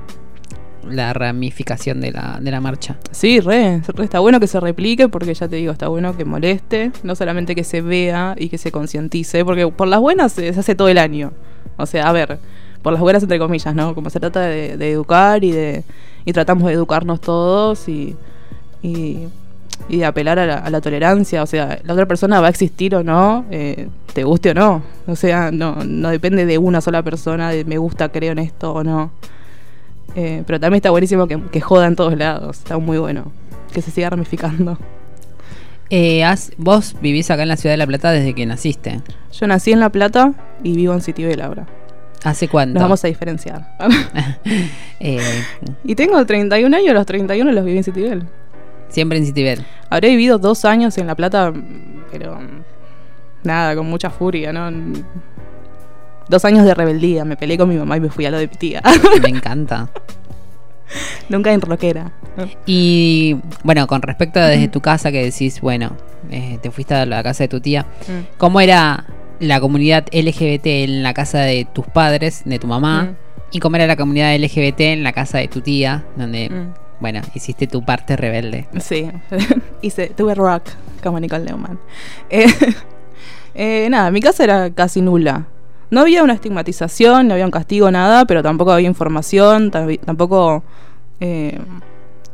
la 0.88 1.12
ramificación 1.12 2.00
de 2.00 2.12
la, 2.12 2.38
de 2.40 2.50
la 2.50 2.60
marcha. 2.60 2.98
Sí, 3.10 3.40
re, 3.40 3.80
re, 3.86 4.04
está 4.04 4.20
bueno 4.20 4.40
que 4.40 4.46
se 4.46 4.60
replique 4.60 5.08
porque 5.08 5.32
ya 5.34 5.48
te 5.48 5.56
digo, 5.56 5.72
está 5.72 5.88
bueno 5.88 6.16
que 6.16 6.24
moleste, 6.24 6.90
no 7.02 7.14
solamente 7.14 7.54
que 7.54 7.64
se 7.64 7.80
vea 7.82 8.34
y 8.38 8.48
que 8.48 8.58
se 8.58 8.72
concientice, 8.72 9.44
porque 9.44 9.68
por 9.68 9.88
las 9.88 10.00
buenas 10.00 10.32
se, 10.32 10.52
se 10.52 10.60
hace 10.60 10.74
todo 10.74 10.88
el 10.88 10.98
año. 10.98 11.32
O 11.76 11.86
sea, 11.86 12.08
a 12.08 12.12
ver, 12.12 12.38
por 12.82 12.92
las 12.92 13.00
buenas 13.00 13.22
entre 13.22 13.38
comillas, 13.38 13.74
¿no? 13.74 13.94
Como 13.94 14.10
se 14.10 14.20
trata 14.20 14.40
de, 14.40 14.76
de 14.76 14.90
educar 14.92 15.44
y 15.44 15.52
de 15.52 15.84
y 16.24 16.32
tratamos 16.32 16.68
de 16.68 16.74
educarnos 16.74 17.20
todos 17.20 17.88
y, 17.88 18.16
y, 18.82 19.26
y 19.88 19.98
de 19.98 20.04
apelar 20.06 20.38
a 20.38 20.46
la, 20.46 20.58
a 20.58 20.70
la 20.70 20.80
tolerancia, 20.80 21.42
o 21.42 21.46
sea, 21.46 21.78
la 21.84 21.92
otra 21.92 22.06
persona 22.06 22.40
va 22.40 22.46
a 22.46 22.50
existir 22.50 22.94
o 22.94 23.02
no, 23.02 23.44
eh, 23.50 23.88
te 24.14 24.24
guste 24.24 24.50
o 24.50 24.54
no. 24.54 24.82
O 25.06 25.16
sea, 25.16 25.50
no, 25.50 25.76
no 25.84 26.08
depende 26.10 26.46
de 26.46 26.58
una 26.58 26.80
sola 26.80 27.02
persona, 27.02 27.50
de 27.50 27.64
me 27.64 27.78
gusta, 27.78 28.08
creo 28.10 28.32
en 28.32 28.38
esto 28.38 28.72
o 28.72 28.84
no. 28.84 29.10
Eh, 30.14 30.42
pero 30.46 30.60
también 30.60 30.76
está 30.78 30.90
buenísimo 30.90 31.26
que, 31.26 31.40
que 31.50 31.60
joda 31.60 31.86
en 31.86 31.96
todos 31.96 32.16
lados. 32.16 32.58
Está 32.58 32.78
muy 32.78 32.98
bueno. 32.98 33.32
Que 33.72 33.80
se 33.82 33.90
siga 33.90 34.10
ramificando. 34.10 34.78
Eh, 35.90 36.24
has- 36.24 36.52
vos 36.56 36.96
vivís 37.02 37.30
acá 37.30 37.42
en 37.42 37.48
la 37.48 37.56
ciudad 37.56 37.72
de 37.74 37.78
La 37.78 37.86
Plata 37.86 38.10
desde 38.12 38.34
que 38.34 38.46
naciste. 38.46 39.00
Yo 39.32 39.46
nací 39.46 39.72
en 39.72 39.80
La 39.80 39.90
Plata 39.90 40.32
y 40.62 40.76
vivo 40.76 40.94
en 40.94 41.00
Citibel 41.00 41.40
ahora. 41.40 41.66
¿Hace 42.24 42.48
cuánto? 42.48 42.74
Nos 42.74 42.82
vamos 42.84 43.04
a 43.04 43.08
diferenciar. 43.08 43.68
Eh, 45.04 45.18
y 45.82 45.96
tengo 45.96 46.24
31 46.24 46.76
años, 46.76 46.94
los 46.94 47.04
31 47.06 47.50
los 47.50 47.64
viví 47.64 47.76
en 47.78 47.82
Citibel. 47.82 48.22
Siempre 48.92 49.18
en 49.18 49.26
Citibel. 49.26 49.64
Habré 49.90 50.11
vivido 50.11 50.38
dos 50.38 50.64
años 50.64 50.96
en 50.99 51.06
La 51.06 51.14
Plata, 51.14 51.52
pero 52.11 52.38
nada, 53.42 53.75
con 53.75 53.87
mucha 53.87 54.11
furia, 54.11 54.52
¿no? 54.52 54.70
Dos 56.28 56.44
años 56.44 56.64
de 56.64 56.75
rebeldía. 56.75 57.25
Me 57.25 57.37
peleé 57.37 57.58
con 57.58 57.68
mi 57.68 57.76
mamá 57.76 57.96
y 57.96 58.00
me 58.00 58.08
fui 58.11 58.25
a 58.26 58.30
lo 58.30 58.38
de 58.38 58.46
mi 58.49 58.54
tía. 58.54 58.80
Me 59.22 59.28
encanta. 59.37 59.88
Nunca 61.28 61.52
en 61.52 61.61
rockera. 61.61 62.12
Y 62.66 63.37
bueno, 63.64 63.87
con 63.87 64.02
respecto 64.02 64.40
a 64.40 64.46
desde 64.46 64.68
tu 64.68 64.80
casa 64.80 65.11
que 65.11 65.25
decís, 65.25 65.61
bueno, 65.61 65.96
eh, 66.30 66.58
te 66.62 66.70
fuiste 66.70 66.94
a 66.94 67.06
la 67.06 67.22
casa 67.22 67.44
de 67.44 67.49
tu 67.49 67.61
tía, 67.61 67.87
Mm. 68.08 68.37
¿cómo 68.38 68.61
era 68.61 69.04
la 69.40 69.61
comunidad 69.61 70.04
LGBT 70.12 70.66
en 70.84 71.02
la 71.02 71.14
casa 71.14 71.40
de 71.40 71.66
tus 71.72 71.87
padres, 71.87 72.42
de 72.44 72.58
tu 72.58 72.66
mamá? 72.66 73.04
Mm. 73.04 73.16
¿Y 73.52 73.61
cómo 73.61 73.76
era 73.76 73.87
la 73.87 73.96
comunidad 73.96 74.34
LGBT 74.34 74.80
en 74.92 75.02
la 75.02 75.12
casa 75.12 75.38
de 75.38 75.49
tu 75.49 75.61
tía, 75.61 76.04
donde, 76.16 76.49
Mm. 76.50 76.75
Bueno, 77.02 77.21
hiciste 77.35 77.66
tu 77.66 77.85
parte 77.85 78.16
rebelde? 78.16 78.66
Sí, 78.80 79.11
hice, 79.82 80.06
tuve 80.16 80.35
rock 80.35 80.62
como 81.02 81.21
Nicole 81.21 81.44
Neumann. 81.44 81.78
Eh, 82.30 82.47
eh, 83.54 83.88
nada, 83.90 84.11
mi 84.11 84.21
casa 84.23 84.44
era 84.44 84.71
casi 84.71 85.02
nula. 85.02 85.44
No 85.90 86.00
había 86.00 86.23
una 86.23 86.32
estigmatización, 86.32 87.28
no 87.28 87.35
había 87.35 87.44
un 87.44 87.50
castigo, 87.50 87.90
nada, 87.90 88.25
pero 88.25 88.42
tampoco 88.42 88.73
había 88.73 88.88
información, 88.88 89.71
tam- 89.71 90.00
tampoco 90.00 90.62
eh, 91.21 91.59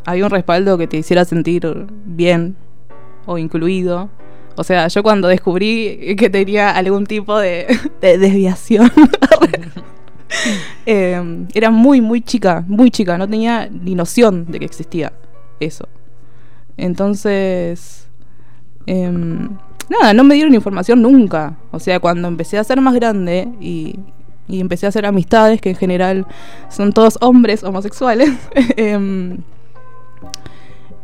había 0.05 0.25
un 0.25 0.31
respaldo 0.31 0.79
que 0.79 0.87
te 0.87 0.99
hiciera 0.99 1.25
sentir 1.25 1.87
bien 2.05 2.55
o 3.27 3.37
incluido. 3.39 4.11
O 4.55 4.65
sea, 4.65 4.87
yo 4.89 5.03
cuando 5.03 5.29
descubrí 5.29 6.15
que 6.17 6.31
tenía 6.31 6.71
algún 6.71 7.07
tipo 7.07 7.39
de 7.39 7.67
desviación, 8.01 8.93
eh, 10.87 11.47
era 11.55 11.71
muy, 11.71 12.01
muy 12.01 12.21
chica, 12.21 12.65
muy 12.67 12.91
chica, 12.91 13.19
no 13.19 13.29
tenía 13.29 13.69
ni 13.71 13.95
noción 13.95 14.47
de 14.51 14.59
que 14.59 14.65
existía 14.65 15.13
eso. 15.61 15.89
Entonces, 16.77 18.09
em, 18.87 19.49
nada, 19.89 20.15
no 20.15 20.25
me 20.25 20.35
dieron 20.35 20.55
información 20.55 21.03
nunca. 21.03 21.57
O 21.71 21.81
sea, 21.81 22.01
cuando 22.01 22.29
empecé 22.29 22.59
a 22.59 22.65
ser 22.65 22.81
más 22.81 22.95
grande 22.95 23.49
y, 23.61 23.99
y 24.49 24.61
empecé 24.61 24.87
a 24.87 24.91
hacer 24.91 25.07
amistades, 25.07 25.61
que 25.61 25.71
en 25.71 25.77
general 25.77 26.27
son 26.71 26.93
todos 26.93 27.19
hombres 27.21 27.65
homosexuales, 27.65 28.31
em, 28.77 29.39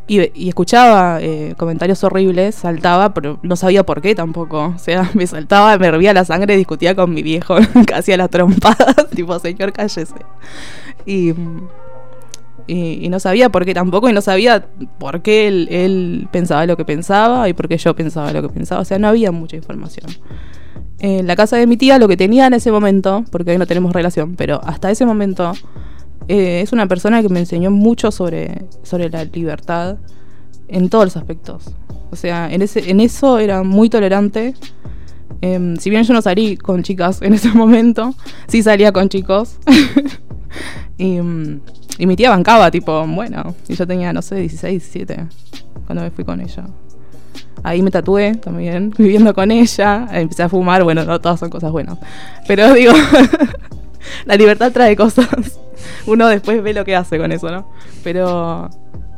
y, 0.06 0.30
y 0.34 0.48
escuchaba 0.48 1.18
eh, 1.22 1.54
comentarios 1.56 2.04
horribles, 2.04 2.54
saltaba, 2.54 3.14
pero 3.14 3.38
no 3.42 3.56
sabía 3.56 3.86
por 3.86 4.02
qué 4.02 4.14
tampoco. 4.14 4.74
O 4.74 4.78
sea, 4.78 5.10
me 5.14 5.26
saltaba, 5.26 5.76
me 5.78 5.86
hervía 5.86 6.12
la 6.12 6.24
sangre, 6.24 6.56
discutía 6.56 6.94
con 6.94 7.12
mi 7.12 7.22
viejo, 7.22 7.56
casi 7.86 8.12
a 8.12 8.16
las 8.16 8.30
trompadas, 8.30 9.08
tipo, 9.14 9.38
señor, 9.38 9.72
cállese. 9.72 10.14
Y, 11.06 11.32
y, 12.66 13.04
y 13.04 13.08
no 13.08 13.18
sabía 13.18 13.48
por 13.48 13.64
qué 13.64 13.72
tampoco, 13.72 14.08
y 14.08 14.12
no 14.12 14.20
sabía 14.20 14.66
por 14.98 15.22
qué 15.22 15.48
él, 15.48 15.68
él 15.70 16.28
pensaba 16.30 16.66
lo 16.66 16.76
que 16.76 16.84
pensaba 16.84 17.48
y 17.48 17.54
por 17.54 17.68
qué 17.68 17.78
yo 17.78 17.96
pensaba 17.96 18.32
lo 18.32 18.42
que 18.42 18.48
pensaba. 18.50 18.82
O 18.82 18.84
sea, 18.84 18.98
no 18.98 19.08
había 19.08 19.32
mucha 19.32 19.56
información. 19.56 20.10
En 20.98 21.26
la 21.26 21.36
casa 21.36 21.56
de 21.56 21.66
mi 21.66 21.76
tía, 21.76 21.98
lo 21.98 22.08
que 22.08 22.16
tenía 22.16 22.46
en 22.46 22.54
ese 22.54 22.70
momento, 22.70 23.24
porque 23.30 23.50
hoy 23.50 23.58
no 23.58 23.66
tenemos 23.66 23.92
relación, 23.92 24.36
pero 24.36 24.60
hasta 24.64 24.90
ese 24.90 25.04
momento, 25.04 25.52
eh, 26.28 26.60
es 26.62 26.72
una 26.72 26.86
persona 26.86 27.22
que 27.22 27.28
me 27.28 27.40
enseñó 27.40 27.70
mucho 27.70 28.10
sobre, 28.10 28.66
sobre 28.82 29.10
la 29.10 29.24
libertad 29.24 29.96
en 30.68 30.88
todos 30.88 31.04
los 31.04 31.16
aspectos. 31.16 31.74
O 32.10 32.16
sea, 32.16 32.52
en, 32.52 32.62
ese, 32.62 32.90
en 32.90 33.00
eso 33.00 33.38
era 33.38 33.62
muy 33.62 33.88
tolerante. 33.88 34.54
Em, 35.40 35.76
si 35.76 35.90
bien 35.90 36.04
yo 36.04 36.14
no 36.14 36.22
salí 36.22 36.56
con 36.56 36.82
chicas 36.82 37.20
en 37.22 37.34
ese 37.34 37.48
momento, 37.54 38.14
sí 38.46 38.62
salía 38.62 38.92
con 38.92 39.08
chicos. 39.08 39.58
y, 40.98 41.20
mm, 41.20 41.60
y 41.98 42.06
mi 42.06 42.16
tía 42.16 42.30
bancaba, 42.30 42.70
tipo, 42.70 43.06
bueno, 43.06 43.54
y 43.68 43.74
yo 43.74 43.86
tenía, 43.86 44.12
no 44.12 44.22
sé, 44.22 44.36
16, 44.36 44.92
17, 44.92 45.26
cuando 45.86 46.02
me 46.02 46.10
fui 46.10 46.24
con 46.24 46.40
ella. 46.40 46.64
Ahí 47.62 47.82
me 47.82 47.90
tatué 47.90 48.34
también, 48.34 48.92
viviendo 48.98 49.34
con 49.34 49.50
ella. 49.50 50.06
Empecé 50.12 50.42
a 50.42 50.48
fumar, 50.48 50.84
bueno, 50.84 51.04
no 51.04 51.20
todas 51.20 51.40
son 51.40 51.50
cosas 51.50 51.70
buenas. 51.72 51.98
Pero 52.46 52.72
digo, 52.74 52.92
la 54.24 54.36
libertad 54.36 54.72
trae 54.72 54.96
cosas. 54.96 55.28
Uno 56.06 56.28
después 56.28 56.62
ve 56.62 56.74
lo 56.74 56.84
que 56.84 56.96
hace 56.96 57.18
con 57.18 57.32
eso, 57.32 57.50
¿no? 57.50 57.70
Pero. 58.02 58.70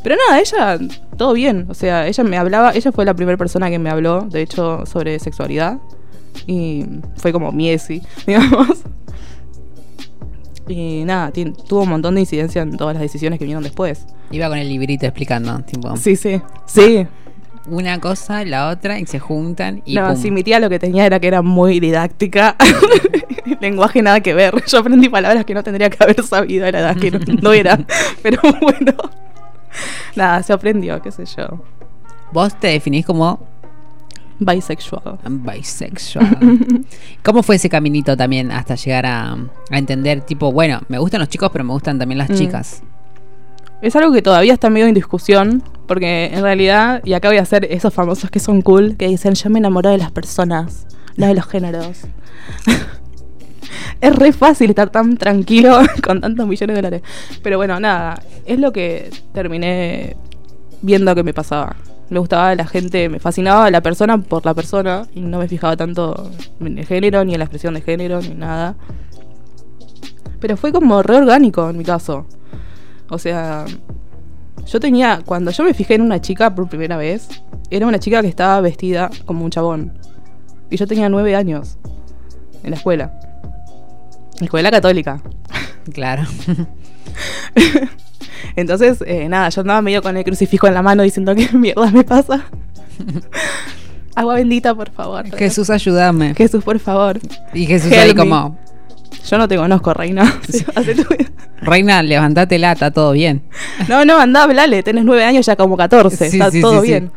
Pero 0.02 0.16
nada, 0.28 0.40
ella, 0.40 0.78
todo 1.16 1.32
bien. 1.32 1.66
O 1.68 1.74
sea, 1.74 2.06
ella 2.06 2.22
me 2.22 2.36
hablaba, 2.36 2.72
ella 2.72 2.92
fue 2.92 3.04
la 3.04 3.14
primera 3.14 3.36
persona 3.36 3.70
que 3.70 3.78
me 3.78 3.90
habló, 3.90 4.22
de 4.22 4.42
hecho, 4.42 4.86
sobre 4.86 5.18
sexualidad. 5.18 5.78
Y 6.46 6.84
fue 7.16 7.32
como 7.32 7.50
Miesi, 7.50 8.02
digamos. 8.26 8.84
Y 10.68 11.04
nada, 11.04 11.32
tuvo 11.32 11.82
un 11.82 11.88
montón 11.88 12.14
de 12.14 12.20
incidencia 12.20 12.62
en 12.62 12.76
todas 12.76 12.94
las 12.94 13.02
decisiones 13.02 13.38
que 13.38 13.44
vinieron 13.44 13.64
después. 13.64 14.06
Iba 14.30 14.48
con 14.48 14.58
el 14.58 14.68
librito 14.68 15.06
explicando, 15.06 15.60
tipo, 15.60 15.96
Sí, 15.96 16.16
sí. 16.16 16.40
Sí. 16.66 17.06
Una 17.68 17.98
cosa, 18.00 18.44
la 18.44 18.68
otra, 18.68 18.98
y 18.98 19.06
se 19.06 19.18
juntan 19.18 19.82
y 19.84 19.94
no, 19.94 20.08
pum. 20.08 20.16
sí, 20.16 20.30
mi 20.30 20.42
tía 20.44 20.60
lo 20.60 20.68
que 20.70 20.78
tenía 20.78 21.04
era 21.06 21.18
que 21.20 21.26
era 21.28 21.42
muy 21.42 21.80
didáctica. 21.80 22.56
Lenguaje 23.60 24.02
nada 24.02 24.20
que 24.20 24.34
ver. 24.34 24.54
Yo 24.66 24.78
aprendí 24.78 25.08
palabras 25.08 25.44
que 25.44 25.54
no 25.54 25.62
tendría 25.62 25.88
que 25.90 26.02
haber 26.02 26.22
sabido 26.22 26.66
a 26.66 26.70
la 26.72 26.80
edad 26.80 26.96
que 26.96 27.10
no, 27.10 27.18
no 27.42 27.52
era. 27.52 27.78
Pero 28.22 28.40
bueno. 28.60 28.92
Nada, 30.14 30.42
se 30.42 30.52
aprendió, 30.52 31.00
qué 31.02 31.10
sé 31.12 31.24
yo. 31.26 31.62
Vos 32.32 32.58
te 32.58 32.68
definís 32.68 33.04
como 33.06 33.40
Bisexual. 34.38 35.18
bisexual. 35.24 36.38
¿Cómo 37.22 37.42
fue 37.42 37.56
ese 37.56 37.68
caminito 37.70 38.16
también 38.16 38.50
hasta 38.52 38.74
llegar 38.74 39.06
a, 39.06 39.32
a 39.32 39.78
entender, 39.78 40.20
tipo, 40.20 40.52
bueno, 40.52 40.80
me 40.88 40.98
gustan 40.98 41.20
los 41.20 41.28
chicos, 41.30 41.48
pero 41.52 41.64
me 41.64 41.72
gustan 41.72 41.98
también 41.98 42.18
las 42.18 42.28
Mm. 42.30 42.34
chicas? 42.34 42.82
Es 43.86 43.94
algo 43.94 44.12
que 44.12 44.20
todavía 44.20 44.52
está 44.52 44.68
medio 44.68 44.88
en 44.88 44.94
discusión, 44.94 45.62
porque 45.86 46.32
en 46.34 46.42
realidad, 46.42 47.00
y 47.04 47.12
acá 47.12 47.28
voy 47.28 47.36
a 47.36 47.42
hacer 47.42 47.68
esos 47.70 47.94
famosos 47.94 48.30
que 48.30 48.40
son 48.40 48.60
cool, 48.60 48.96
que 48.96 49.06
dicen, 49.06 49.34
yo 49.34 49.48
me 49.48 49.60
enamoro 49.60 49.90
de 49.90 49.96
las 49.96 50.10
personas, 50.10 50.88
no 51.16 51.28
de 51.28 51.34
los 51.34 51.46
géneros. 51.46 52.00
es 54.00 54.16
re 54.16 54.32
fácil 54.32 54.70
estar 54.70 54.90
tan 54.90 55.16
tranquilo 55.16 55.78
con 56.04 56.20
tantos 56.20 56.48
millones 56.48 56.74
de 56.74 56.82
dólares. 56.82 57.02
Pero 57.44 57.58
bueno, 57.58 57.78
nada, 57.78 58.20
es 58.44 58.58
lo 58.58 58.72
que 58.72 59.08
terminé 59.32 60.16
viendo 60.82 61.14
que 61.14 61.22
me 61.22 61.32
pasaba. 61.32 61.76
Me 62.10 62.18
gustaba 62.18 62.56
la 62.56 62.66
gente, 62.66 63.08
me 63.08 63.20
fascinaba 63.20 63.70
la 63.70 63.82
persona 63.82 64.18
por 64.18 64.44
la 64.44 64.54
persona 64.54 65.06
y 65.14 65.20
no 65.20 65.38
me 65.38 65.46
fijaba 65.46 65.76
tanto 65.76 66.32
en 66.58 66.76
el 66.76 66.86
género, 66.86 67.24
ni 67.24 67.34
en 67.34 67.38
la 67.38 67.44
expresión 67.44 67.74
de 67.74 67.82
género, 67.82 68.20
ni 68.20 68.34
nada. 68.34 68.74
Pero 70.40 70.56
fue 70.56 70.72
como 70.72 71.04
re 71.04 71.18
orgánico 71.18 71.70
en 71.70 71.78
mi 71.78 71.84
caso. 71.84 72.26
O 73.08 73.18
sea, 73.18 73.64
yo 74.66 74.80
tenía, 74.80 75.20
cuando 75.24 75.50
yo 75.50 75.64
me 75.64 75.74
fijé 75.74 75.94
en 75.94 76.02
una 76.02 76.20
chica 76.20 76.54
por 76.54 76.68
primera 76.68 76.96
vez, 76.96 77.28
era 77.70 77.86
una 77.86 77.98
chica 77.98 78.20
que 78.22 78.28
estaba 78.28 78.60
vestida 78.60 79.10
como 79.24 79.44
un 79.44 79.50
chabón. 79.50 79.92
Y 80.70 80.76
yo 80.76 80.86
tenía 80.86 81.08
nueve 81.08 81.36
años 81.36 81.78
en 82.62 82.70
la 82.70 82.76
escuela. 82.76 83.12
Escuela 84.40 84.70
católica. 84.70 85.22
Claro. 85.92 86.24
Entonces, 88.56 89.04
eh, 89.06 89.28
nada, 89.28 89.50
yo 89.50 89.60
andaba 89.60 89.80
medio 89.82 90.02
con 90.02 90.16
el 90.16 90.24
crucifijo 90.24 90.66
en 90.66 90.74
la 90.74 90.82
mano 90.82 91.04
diciendo 91.04 91.32
que 91.36 91.48
mierda 91.52 91.92
me 91.92 92.02
pasa. 92.02 92.44
Agua 94.16 94.34
bendita, 94.34 94.74
por 94.74 94.90
favor. 94.90 95.30
Jesús, 95.36 95.70
ayúdame. 95.70 96.34
Jesús, 96.34 96.64
por 96.64 96.80
favor. 96.80 97.20
Y 97.54 97.66
Jesús 97.66 97.92
Help 97.92 98.02
ahí 98.02 98.08
me. 98.08 98.16
como, 98.16 98.58
Yo 99.28 99.38
no 99.38 99.48
te 99.48 99.56
conozco, 99.56 99.92
reina. 99.92 100.40
Reina, 101.62 102.02
levantate 102.02 102.58
lata, 102.58 102.90
todo 102.92 103.12
bien. 103.12 103.42
No, 103.88 104.04
no, 104.04 104.18
andá, 104.20 104.44
hablale, 104.44 104.82
tenés 104.82 105.04
nueve 105.04 105.24
años, 105.24 105.46
ya 105.46 105.56
como 105.56 105.76
14, 105.76 106.30
Sí, 106.30 106.36
está 106.38 106.50
sí, 106.50 106.60
todo 106.60 106.80
bien. 106.82 107.10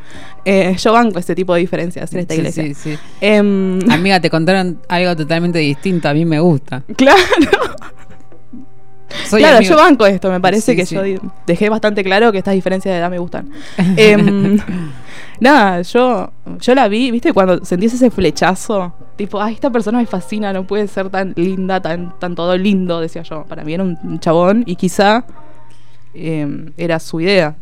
Eh, 0.45 0.75
yo 0.79 0.93
banco 0.93 1.19
este 1.19 1.35
tipo 1.35 1.53
de 1.53 1.59
diferencias 1.59 2.11
en 2.13 2.19
esta 2.19 2.33
iglesia. 2.33 2.63
sí, 2.63 2.73
sí. 2.73 2.97
Em, 3.21 3.79
Amiga, 3.91 4.19
te 4.19 4.29
contaron 4.29 4.79
algo 4.87 5.15
totalmente 5.15 5.59
distinto, 5.59 6.07
a 6.09 6.13
mí 6.13 6.25
me 6.25 6.39
gusta. 6.39 6.81
claro, 6.95 7.19
Soy 9.27 9.41
claro, 9.41 9.57
amigo- 9.57 9.71
yo 9.75 9.77
banco 9.77 10.05
esto, 10.05 10.31
me 10.31 10.39
parece 10.39 10.75
que 10.75 10.85
yo 10.85 11.01
dejé 11.45 11.69
bastante 11.69 12.03
claro 12.03 12.31
que 12.31 12.37
estas 12.37 12.53
diferencias 12.53 12.93
de 12.93 12.99
edad 12.99 13.09
me 13.09 13.19
gustan. 13.19 13.49
Em, 13.97 14.57
nada, 15.39 15.81
yo, 15.81 16.31
yo 16.59 16.75
la 16.75 16.87
vi, 16.87 17.11
viste, 17.11 17.33
cuando 17.33 17.63
sentís 17.65 17.93
ese 17.93 18.09
flechazo, 18.09 18.93
tipo, 19.15 19.41
ay, 19.41 19.53
esta 19.55 19.69
persona 19.69 19.99
me 19.99 20.05
fascina, 20.05 20.53
no 20.53 20.65
puede 20.65 20.87
ser 20.87 21.09
tan 21.09 21.33
linda, 21.35 21.81
tan, 21.81 22.17
tan 22.19 22.35
todo 22.35 22.57
lindo, 22.57 22.99
decía 22.99 23.23
yo. 23.23 23.45
Para 23.45 23.63
mí 23.63 23.73
era 23.73 23.83
un, 23.83 24.19
chabón 24.19 24.63
y 24.65 24.75
quizá 24.75 25.25
em, 26.13 26.71
era 26.77 26.99
su 26.99 27.19
idea. 27.21 27.55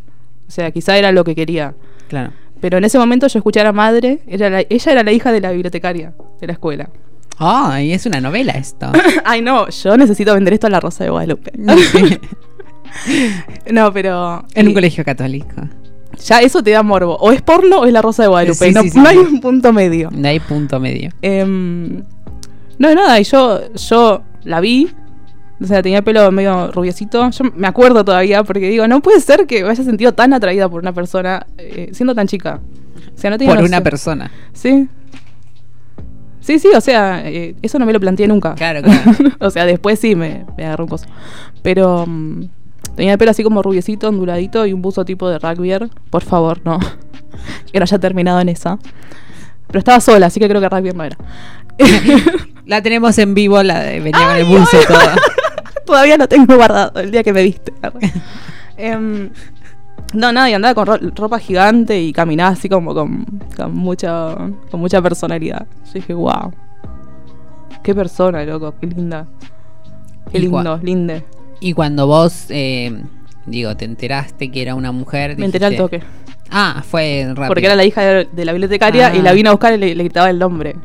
O 0.48 0.52
sea, 0.52 0.72
quizá 0.72 0.98
era 0.98 1.12
lo 1.12 1.24
que 1.24 1.36
quería. 1.36 1.76
Claro. 2.08 2.32
Pero 2.60 2.78
en 2.78 2.86
ese 2.86 2.98
momento 2.98 3.28
yo 3.28 3.40
escuché 3.40 3.60
a 3.60 3.66
la 3.66 3.74
madre, 3.74 4.22
era 4.28 4.50
la- 4.50 4.62
ella 4.62 4.92
era 4.92 5.04
la 5.04 5.12
hija 5.12 5.32
de 5.32 5.42
la 5.42 5.52
bibliotecaria 5.52 6.14
de 6.40 6.48
la 6.48 6.54
escuela. 6.54 6.90
Ay, 7.38 7.94
es 7.94 8.06
una 8.06 8.20
novela 8.20 8.54
esto. 8.54 8.92
Ay, 9.26 9.42
no, 9.42 9.70
yo 9.70 9.98
necesito 9.98 10.34
vender 10.34 10.54
esto 10.54 10.68
a 10.68 10.70
la 10.72 10.80
Rosa 10.80 11.04
de 11.04 11.12
Guadalupe. 11.12 11.52
no, 13.72 13.94
pero. 13.94 14.44
en 14.54 14.68
un 14.68 14.74
colegio 14.74 15.04
católico. 15.04 15.62
Ya 16.26 16.40
eso 16.40 16.64
te 16.64 16.72
da 16.72 16.84
morbo. 16.84 17.16
O 17.18 17.32
es 17.32 17.42
porno 17.42 17.82
o 17.82 17.86
es 17.86 17.94
la 17.94 18.02
Rosa 18.02 18.24
de 18.24 18.30
Guadalupe. 18.30 18.68
Sí, 18.68 18.74
no, 18.74 18.82
sí, 18.82 18.90
sí, 18.90 19.00
no 19.00 19.08
hay 19.08 19.18
un 19.18 19.40
punto 19.40 19.72
medio. 19.74 20.10
De 20.12 20.28
ahí 20.28 20.40
punto 20.40 20.80
medio. 20.80 21.12
Em, 21.22 22.04
no, 22.80 22.94
nada, 22.94 23.20
y 23.20 23.24
yo, 23.24 23.74
yo 23.74 24.24
la 24.44 24.60
vi. 24.60 24.90
O 25.60 25.66
sea, 25.66 25.82
tenía 25.82 26.00
el 26.00 26.04
pelo 26.04 26.32
medio 26.32 26.72
rubiecito. 26.72 27.30
Yo 27.32 27.46
me 27.56 27.68
acuerdo 27.68 28.06
todavía 28.06 28.44
porque 28.44 28.70
digo, 28.70 28.88
no 28.88 29.02
puede 29.02 29.20
ser 29.22 29.48
que 29.48 29.64
me 29.64 29.70
haya 29.70 29.84
sentido 29.84 30.14
tan 30.14 30.34
atraída 30.34 30.70
por 30.70 30.82
una 30.82 30.94
persona 30.94 31.48
eh, 31.58 31.90
siendo 31.94 32.14
tan 32.14 32.28
chica. 32.28 32.60
O 33.16 33.20
sea, 33.20 33.32
no 33.32 33.38
tenía 33.38 33.56
Por 33.56 33.64
una 33.64 33.82
persona. 33.82 34.32
Sí. 34.54 34.88
Sí, 36.40 36.60
sí, 36.60 36.70
o 36.76 36.82
sea, 36.82 37.28
eh, 37.28 37.56
eso 37.62 37.80
no 37.80 37.86
me 37.86 37.92
lo 37.92 38.00
planteé 38.00 38.28
nunca. 38.28 38.56
Claro, 38.56 38.82
claro. 38.82 39.12
o 39.40 39.50
sea, 39.50 39.66
después 39.66 40.00
sí 40.00 40.16
me, 40.16 40.46
me 40.56 40.66
agarró 40.66 40.86
un 40.86 40.90
coso. 40.90 41.08
Pero 41.62 42.06
mm, 42.08 42.44
tenía 42.96 43.14
el 43.14 43.18
pelo 43.18 43.32
así 43.32 43.44
como 43.44 43.62
rubiecito, 43.62 44.10
onduladito 44.10 44.66
y 44.66 44.74
un 44.74 44.82
buzo 44.82 45.06
tipo 45.06 45.30
de 45.30 45.40
rugbyer. 45.40 45.90
Por 46.10 46.24
favor, 46.24 46.60
no. 46.66 46.80
que 47.72 47.80
no 47.80 47.84
haya 47.84 48.00
terminado 48.00 48.40
en 48.40 48.50
esa. 48.50 48.80
Pero 49.68 49.80
estaba 49.80 50.00
sola, 50.00 50.28
así 50.28 50.40
que 50.40 50.48
creo 50.48 50.62
que 50.62 50.70
rugbyer 50.70 50.96
no 50.96 51.04
era. 51.04 51.18
La 52.66 52.82
tenemos 52.82 53.18
en 53.18 53.34
vivo, 53.34 53.64
la 53.64 53.80
de, 53.80 54.00
venía 54.02 54.28
con 54.28 54.36
el 54.36 54.46
buzo 54.46 54.78
ay. 54.78 54.86
todo. 54.88 55.00
Todavía 55.86 56.18
lo 56.18 56.28
tengo 56.28 56.54
guardado 56.56 57.00
el 57.00 57.12
día 57.12 57.24
que 57.24 57.32
me 57.32 57.44
viste. 57.44 57.72
Em, 58.76 59.30
no, 60.14 60.34
nada, 60.34 60.50
y 60.50 60.54
andaba 60.54 60.74
con 60.74 60.86
ro- 60.86 61.12
ropa 61.16 61.40
gigante 61.40 61.98
y 62.02 62.12
caminaba 62.12 62.50
así 62.50 62.68
como 62.68 62.94
con, 62.94 63.26
con 63.56 63.74
mucha 63.74 64.36
con 64.70 64.82
mucha 64.82 65.02
personalidad. 65.02 65.66
Yo 65.86 65.94
dije, 65.94 66.14
wow. 66.14 66.52
Qué 67.84 67.96
persona, 67.96 68.44
loco, 68.44 68.74
qué 68.82 68.88
linda. 68.88 69.28
Qué 70.30 70.40
lindo, 70.40 70.78
linde. 70.84 71.24
Y 71.60 71.74
cuando 71.74 72.08
vos, 72.08 72.46
eh, 72.50 73.04
digo, 73.46 73.76
te 73.76 73.86
enteraste 73.86 74.52
que 74.52 74.62
era 74.62 74.76
una 74.76 74.92
mujer. 74.92 75.38
Me 75.38 75.46
enteré 75.46 75.66
al 75.66 75.76
toque. 75.76 76.02
Ah, 76.50 76.84
fue 76.88 77.26
rápido. 77.30 77.48
Porque 77.48 77.66
era 77.66 77.76
la 77.76 77.84
hija 77.86 78.02
de, 78.02 78.28
de 78.32 78.46
la 78.46 78.52
bibliotecaria 78.54 79.08
Ah. 79.08 79.16
y 79.16 79.22
la 79.22 79.34
vino 79.34 79.50
a 79.50 79.54
buscar 79.54 79.74
y 79.74 79.78
le, 79.78 79.96
le 79.96 80.04
gritaba 80.04 80.30
el 80.30 80.40
nombre. 80.40 80.76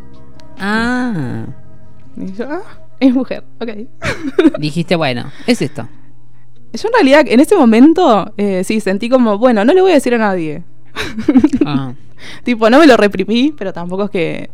Ah, 0.59 1.45
Y 2.17 2.33
yo, 2.33 2.47
ah, 2.51 2.63
es 3.01 3.15
mujer, 3.15 3.45
ok. 3.61 3.71
dijiste, 4.59 4.97
bueno, 4.97 5.31
es 5.47 5.61
esto. 5.63 5.89
yo 6.73 6.89
en 6.89 6.95
realidad 6.95 7.25
en 7.29 7.41
ese 7.41 7.57
momento 7.57 8.33
eh, 8.37 8.65
sí 8.65 8.81
sentí 8.81 9.09
como, 9.09 9.39
bueno, 9.39 9.65
no 9.65 9.73
le 9.73 9.81
voy 9.83 9.93
a 9.93 9.95
decir 9.95 10.15
a 10.15 10.19
nadie. 10.19 10.63
Ah, 11.65 11.95
tipo, 12.45 12.69
no 12.69 12.79
me 12.81 12.87
lo 12.87 12.97
reprimí, 12.97 13.55
pero 13.57 13.73
tampoco 13.73 14.05
es 14.05 14.11
que 14.11 14.51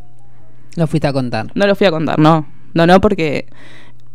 lo 0.77 0.87
fuiste 0.87 1.07
a 1.09 1.13
contar. 1.13 1.51
no 1.55 1.67
lo 1.67 1.75
fui 1.75 1.87
a 1.87 1.91
contar, 1.91 2.19
no. 2.19 2.47
No, 2.75 2.87
no, 2.87 3.01
porque 3.01 3.47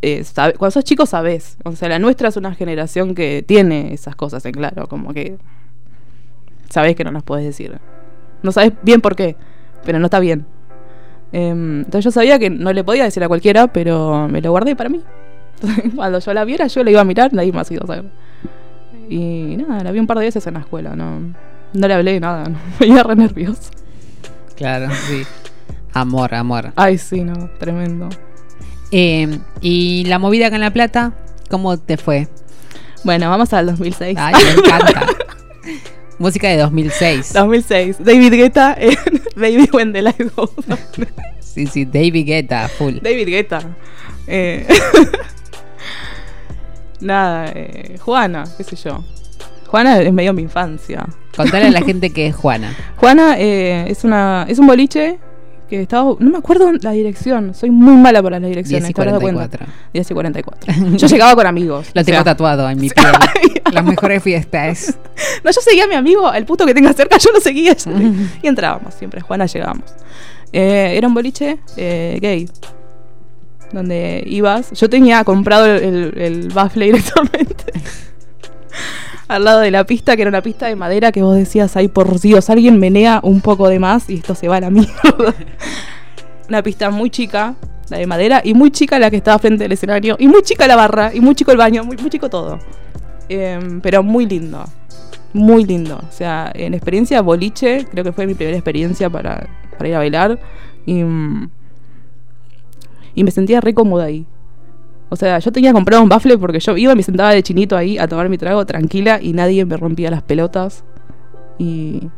eh, 0.03 0.23
sabe- 0.23 0.53
cuando 0.53 0.71
sos 0.71 0.83
chico 0.83 1.05
sabes. 1.05 1.57
O 1.63 1.71
sea, 1.75 1.89
la 1.89 1.97
nuestra 1.99 2.27
es 2.29 2.37
una 2.37 2.53
generación 2.53 3.15
que 3.15 3.43
tiene 3.47 3.93
esas 3.93 4.15
cosas 4.15 4.45
en 4.45 4.51
claro, 4.51 4.87
como 4.87 5.13
que 5.13 5.37
sabes 6.69 6.95
que 6.95 7.03
no 7.03 7.11
las 7.11 7.23
puedes 7.23 7.45
decir. 7.45 7.79
No 8.41 8.51
sabes 8.51 8.73
bien 8.83 9.01
por 9.01 9.15
qué, 9.15 9.35
pero 9.85 9.99
no 9.99 10.05
está 10.05 10.19
bien. 10.19 10.45
Em, 11.31 11.79
entonces 11.79 12.03
yo 12.05 12.11
sabía 12.11 12.37
que 12.37 12.49
no 12.49 12.73
le 12.73 12.83
podía 12.83 13.05
decir 13.05 13.23
a 13.23 13.27
cualquiera, 13.27 13.67
pero 13.67 14.27
me 14.27 14.41
lo 14.41 14.51
guardé 14.51 14.75
para 14.75 14.89
mí. 14.89 15.01
Entonces, 15.61 15.91
cuando 15.95 16.19
yo 16.19 16.33
la 16.33 16.43
viera, 16.45 16.67
yo 16.67 16.83
la 16.83 16.91
iba 16.91 17.01
a 17.01 17.05
mirar, 17.05 17.33
nadie 17.33 17.51
más 17.51 17.71
iba 17.71 17.83
a 17.83 17.87
saber. 17.87 18.05
Y 19.09 19.57
nada, 19.57 19.83
la 19.83 19.91
vi 19.91 19.99
un 19.99 20.07
par 20.07 20.17
de 20.19 20.25
veces 20.25 20.45
en 20.47 20.55
la 20.55 20.59
escuela, 20.61 20.95
no, 20.95 21.19
no 21.73 21.87
le 21.87 21.93
hablé 21.93 22.19
nada, 22.19 22.49
no, 22.49 22.57
me 22.79 22.87
iba 22.87 23.03
re 23.03 23.15
nerviosa. 23.15 23.71
Claro, 24.55 24.89
sí. 25.07 25.23
Amor, 25.93 26.33
amor. 26.35 26.73
Ay, 26.75 26.97
sí, 26.97 27.23
no, 27.23 27.49
tremendo. 27.59 28.09
Eh, 28.95 29.39
y 29.59 30.03
la 30.05 30.19
movida 30.19 30.47
acá 30.47 30.55
en 30.55 30.61
La 30.61 30.71
Plata, 30.71 31.13
¿cómo 31.49 31.79
te 31.79 31.97
fue? 31.97 32.27
Bueno, 33.03 33.27
vamos 33.27 33.51
al 33.51 33.65
2006. 33.65 34.15
Ay, 34.19 34.35
me 34.35 34.51
encanta. 34.51 35.07
Música 36.19 36.47
de 36.47 36.57
2006. 36.57 37.33
2006. 37.33 37.97
David 37.99 38.33
Guetta 38.33 38.77
en 38.79 38.95
Baby 39.35 39.67
When 39.73 39.93
the 39.93 40.03
Light 40.03 40.35
Goes 40.35 40.51
On. 40.69 40.77
Sí, 41.39 41.65
sí, 41.65 41.85
David 41.85 42.27
Guetta, 42.27 42.67
full. 42.67 42.99
David 43.01 43.29
Guetta. 43.29 43.61
Eh, 44.27 44.67
Nada, 47.01 47.51
eh, 47.55 47.97
Juana, 47.99 48.43
qué 48.55 48.63
sé 48.63 48.75
yo. 48.75 49.03
Juana 49.65 50.01
es 50.01 50.13
medio 50.13 50.33
mi 50.33 50.43
infancia. 50.43 51.07
Contale 51.35 51.65
a 51.65 51.71
la 51.71 51.81
gente 51.81 52.11
que 52.11 52.27
es 52.27 52.35
Juana. 52.35 52.77
Juana 52.97 53.39
eh, 53.39 53.89
es 53.89 54.03
una 54.03 54.45
es 54.47 54.59
un 54.59 54.67
boliche 54.67 55.17
que 55.77 55.81
estaba, 55.83 56.15
no 56.19 56.29
me 56.29 56.37
acuerdo 56.37 56.71
la 56.81 56.91
dirección, 56.91 57.53
soy 57.55 57.71
muy 57.71 57.95
mala 57.95 58.21
para 58.21 58.39
las 58.39 58.47
10 58.49 58.55
direcciones, 58.55 58.89
y 58.89 58.93
¿te 58.93 59.01
has 59.01 59.07
dado 59.07 59.19
cuenta? 59.21 59.47
44. 59.57 59.89
10 59.93 60.11
y 60.11 60.13
44. 60.13 60.73
Yo 60.97 61.07
llegaba 61.07 61.35
con 61.35 61.47
amigos. 61.47 61.87
Lo 61.93 62.03
tengo 62.03 62.17
sea, 62.17 62.23
tatuado 62.23 62.69
en 62.69 62.79
mi 62.79 62.89
piel. 62.91 63.07
Las 63.73 63.83
mejores 63.83 64.21
fiestas. 64.21 64.97
No, 65.43 65.49
yo 65.51 65.61
seguía 65.61 65.85
a 65.85 65.87
mi 65.87 65.95
amigo, 65.95 66.31
el 66.31 66.45
puto 66.45 66.65
que 66.65 66.73
tenga 66.75 66.93
cerca, 66.93 67.17
yo 67.17 67.31
lo 67.31 67.39
seguía. 67.39 67.75
yo 67.75 67.91
le- 67.97 68.11
y 68.43 68.47
entrábamos 68.47 68.93
siempre, 68.93 69.21
Juana 69.21 69.45
llegábamos. 69.47 69.85
Eh, 70.51 70.93
era 70.95 71.07
un 71.07 71.13
boliche 71.15 71.57
eh, 71.77 72.19
gay. 72.21 72.47
Donde 73.71 74.23
ibas. 74.27 74.71
Yo 74.73 74.87
tenía 74.87 75.23
comprado 75.23 75.65
el, 75.65 75.83
el, 75.83 76.21
el 76.21 76.47
bafle 76.49 76.85
directamente. 76.85 77.73
Al 79.27 79.45
lado 79.45 79.61
de 79.61 79.71
la 79.71 79.85
pista, 79.85 80.15
que 80.15 80.23
era 80.23 80.29
una 80.29 80.41
pista 80.41 80.67
de 80.67 80.75
madera 80.75 81.11
que 81.11 81.21
vos 81.21 81.35
decías, 81.35 81.75
ay 81.77 81.87
por 81.87 82.19
Dios, 82.19 82.49
alguien 82.49 82.79
menea 82.79 83.19
un 83.23 83.41
poco 83.41 83.69
de 83.69 83.79
más 83.79 84.09
y 84.09 84.15
esto 84.15 84.35
se 84.35 84.47
va 84.47 84.57
a 84.57 84.61
la 84.61 84.69
mierda. 84.69 84.93
una 86.49 86.61
pista 86.61 86.89
muy 86.89 87.09
chica, 87.09 87.55
la 87.89 87.97
de 87.97 88.07
madera, 88.07 88.41
y 88.43 88.53
muy 88.53 88.71
chica 88.71 88.99
la 88.99 89.09
que 89.09 89.17
estaba 89.17 89.39
frente 89.39 89.65
al 89.65 89.71
escenario, 89.71 90.15
y 90.19 90.27
muy 90.27 90.43
chica 90.43 90.67
la 90.67 90.75
barra, 90.75 91.13
y 91.13 91.21
muy 91.21 91.35
chico 91.35 91.51
el 91.51 91.57
baño, 91.57 91.83
muy, 91.83 91.97
muy 91.97 92.09
chico 92.09 92.29
todo. 92.29 92.59
Em, 93.29 93.81
pero 93.81 94.03
muy 94.03 94.25
lindo. 94.25 94.65
Muy 95.33 95.65
lindo. 95.65 95.97
O 95.97 96.11
sea, 96.11 96.51
en 96.53 96.73
experiencia 96.73 97.21
boliche, 97.21 97.87
creo 97.89 98.03
que 98.03 98.11
fue 98.11 98.27
mi 98.27 98.35
primera 98.35 98.57
experiencia 98.57 99.09
para, 99.09 99.47
para 99.77 99.89
ir 99.89 99.95
a 99.95 99.97
bailar. 99.99 100.39
Y, 100.85 101.03
mm, 101.03 101.49
y 103.15 103.23
me 103.23 103.31
sentía 103.31 103.61
re 103.61 103.73
cómoda 103.73 104.05
ahí. 104.05 104.25
O 105.13 105.15
sea, 105.15 105.37
yo 105.37 105.51
tenía 105.51 105.71
comprado 105.73 106.01
un 106.01 106.09
bafle 106.09 106.39
porque 106.39 106.59
yo 106.59 106.75
iba 106.75 106.91
y 106.91 106.95
me 106.95 107.03
sentaba 107.03 107.29
de 107.29 107.43
chinito 107.43 107.77
ahí 107.77 107.99
a 107.99 108.07
tomar 108.07 108.29
mi 108.29 108.39
trago 108.39 108.65
tranquila 108.65 109.19
y 109.21 109.33
nadie 109.33 109.63
me 109.63 109.77
rompía 109.77 110.09
las 110.09 110.23
pelotas. 110.23 110.83
Y 111.59 112.09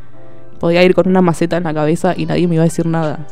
podía 0.62 0.82
ir 0.82 0.96
con 0.96 1.06
una 1.10 1.22
maceta 1.22 1.58
en 1.58 1.66
la 1.66 1.74
cabeza 1.74 2.14
y 2.16 2.26
nadie 2.26 2.48
me 2.48 2.56
iba 2.56 2.64
a 2.64 2.68
decir 2.68 2.86
nada. 2.86 3.28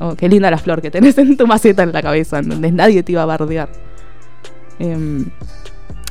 Oh, 0.00 0.14
qué 0.14 0.30
linda 0.30 0.50
la 0.50 0.56
flor 0.56 0.80
que 0.80 0.90
tenés 0.90 1.18
en 1.18 1.36
tu 1.36 1.46
maceta 1.46 1.82
en 1.82 1.92
la 1.92 2.00
cabeza, 2.00 2.38
¿entendés? 2.38 2.72
Nadie 2.72 3.02
te 3.02 3.12
iba 3.12 3.20
a 3.20 3.26
bardear. 3.26 3.68
Em, 4.78 5.26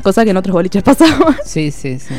cosa 0.04 0.24
que 0.24 0.30
en 0.30 0.38
otros 0.38 0.54
boliches 0.54 0.84
pasaba. 0.84 1.38
Sí, 1.44 1.72
sí, 1.72 1.98
sí. 1.98 2.14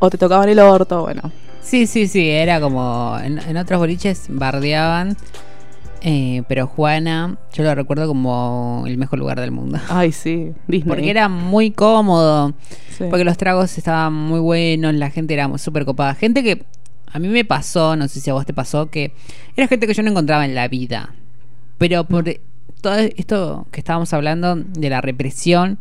o 0.00 0.10
te 0.10 0.18
tocaban 0.18 0.48
el 0.48 0.58
orto, 0.58 1.02
bueno. 1.02 1.30
Sí, 1.62 1.86
sí, 1.86 2.08
sí, 2.08 2.28
era 2.28 2.60
como 2.60 3.16
en, 3.22 3.38
en 3.38 3.56
otros 3.56 3.78
boliches 3.78 4.26
bardeaban, 4.28 5.16
eh, 6.02 6.42
pero 6.48 6.66
Juana, 6.66 7.38
yo 7.52 7.62
lo 7.64 7.74
recuerdo 7.74 8.06
como 8.06 8.84
el 8.86 8.98
mejor 8.98 9.18
lugar 9.18 9.40
del 9.40 9.50
mundo. 9.50 9.78
Ay, 9.88 10.12
sí, 10.12 10.52
Disney. 10.66 10.88
Porque 10.88 11.10
era 11.10 11.28
muy 11.28 11.70
cómodo, 11.70 12.54
Sí. 12.96 13.04
porque 13.10 13.24
los 13.24 13.36
tragos 13.36 13.76
estaban 13.78 14.12
muy 14.12 14.40
buenos, 14.40 14.94
la 14.94 15.10
gente 15.10 15.34
era 15.34 15.56
súper 15.58 15.84
copada. 15.84 16.14
Gente 16.14 16.42
que 16.42 16.64
a 17.10 17.18
mí 17.18 17.28
me 17.28 17.44
pasó, 17.44 17.96
no 17.96 18.06
sé 18.08 18.20
si 18.20 18.30
a 18.30 18.34
vos 18.34 18.44
te 18.46 18.52
pasó, 18.54 18.90
que 18.90 19.12
era 19.56 19.66
gente 19.68 19.86
que 19.86 19.94
yo 19.94 20.02
no 20.02 20.10
encontraba 20.10 20.44
en 20.44 20.54
la 20.54 20.68
vida. 20.68 21.14
Pero 21.78 22.04
por 22.04 22.24
todo 22.80 22.94
esto 22.96 23.66
que 23.70 23.80
estábamos 23.80 24.12
hablando 24.12 24.56
de 24.56 24.90
la 24.90 25.00
represión 25.00 25.78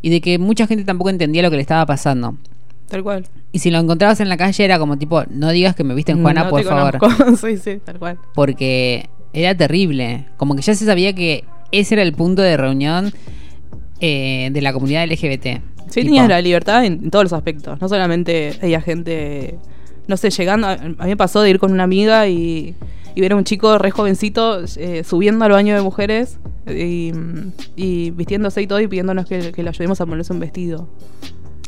y 0.00 0.10
de 0.10 0.20
que 0.20 0.38
mucha 0.38 0.66
gente 0.66 0.84
tampoco 0.84 1.10
entendía 1.10 1.42
lo 1.42 1.50
que 1.50 1.56
le 1.56 1.62
estaba 1.62 1.84
pasando. 1.86 2.36
Tal 2.88 3.02
cual. 3.02 3.26
Y 3.52 3.58
si 3.58 3.70
lo 3.70 3.78
encontrabas 3.78 4.20
en 4.20 4.28
la 4.28 4.36
calle 4.36 4.64
era 4.64 4.78
como 4.78 4.96
tipo, 4.96 5.22
no 5.28 5.50
digas 5.50 5.74
que 5.76 5.84
me 5.84 5.94
viste 5.94 6.12
en 6.12 6.22
Juana, 6.22 6.44
No 6.44 6.50
por 6.50 6.62
favor. 6.64 6.98
sí, 7.38 7.58
sí, 7.58 7.80
tal 7.84 7.98
cual. 7.98 8.18
Porque 8.34 9.10
era 9.32 9.54
terrible. 9.56 10.26
Como 10.36 10.56
que 10.56 10.62
ya 10.62 10.74
se 10.74 10.84
sabía 10.84 11.12
que 11.14 11.44
ese 11.72 11.94
era 11.94 12.02
el 12.02 12.12
punto 12.12 12.42
de 12.42 12.56
reunión 12.56 13.12
eh, 14.00 14.50
de 14.52 14.60
la 14.60 14.72
comunidad 14.72 15.06
LGBT. 15.06 15.44
Sí, 15.88 16.02
Tipo, 16.02 16.06
tenías 16.06 16.28
la 16.28 16.40
libertad 16.40 16.84
en, 16.84 16.94
en 17.04 17.10
todos 17.10 17.24
los 17.24 17.32
aspectos. 17.32 17.80
No 17.80 17.88
solamente 17.88 18.58
había 18.62 18.80
gente, 18.80 19.56
no 20.06 20.16
sé, 20.16 20.30
llegando. 20.30 20.66
A, 20.66 20.72
a 20.72 20.76
mí 20.76 20.94
me 20.98 21.16
pasó 21.16 21.40
de 21.42 21.50
ir 21.50 21.58
con 21.58 21.72
una 21.72 21.84
amiga 21.84 22.28
y, 22.28 22.74
y 23.14 23.20
ver 23.20 23.32
a 23.32 23.36
un 23.36 23.44
chico 23.44 23.78
re 23.78 23.90
jovencito 23.90 24.62
eh, 24.76 25.02
subiendo 25.04 25.44
al 25.44 25.52
baño 25.52 25.74
de 25.74 25.82
mujeres 25.82 26.38
y, 26.66 27.12
y 27.74 28.10
vistiéndose 28.10 28.62
y 28.62 28.66
todo 28.66 28.80
y 28.80 28.86
pidiéndonos 28.86 29.26
que, 29.26 29.52
que 29.52 29.62
le 29.62 29.70
ayudemos 29.70 30.00
a 30.00 30.06
ponerse 30.06 30.32
un 30.32 30.40
vestido. 30.40 30.88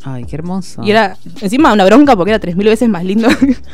Ay, 0.02 0.24
qué 0.24 0.36
hermoso. 0.36 0.82
Y 0.82 0.90
era 0.90 1.16
encima 1.42 1.72
una 1.72 1.84
bronca 1.84 2.16
porque 2.16 2.30
era 2.30 2.38
tres 2.38 2.56
mil 2.56 2.66
veces 2.66 2.88
más 2.88 3.04
lindo, 3.04 3.28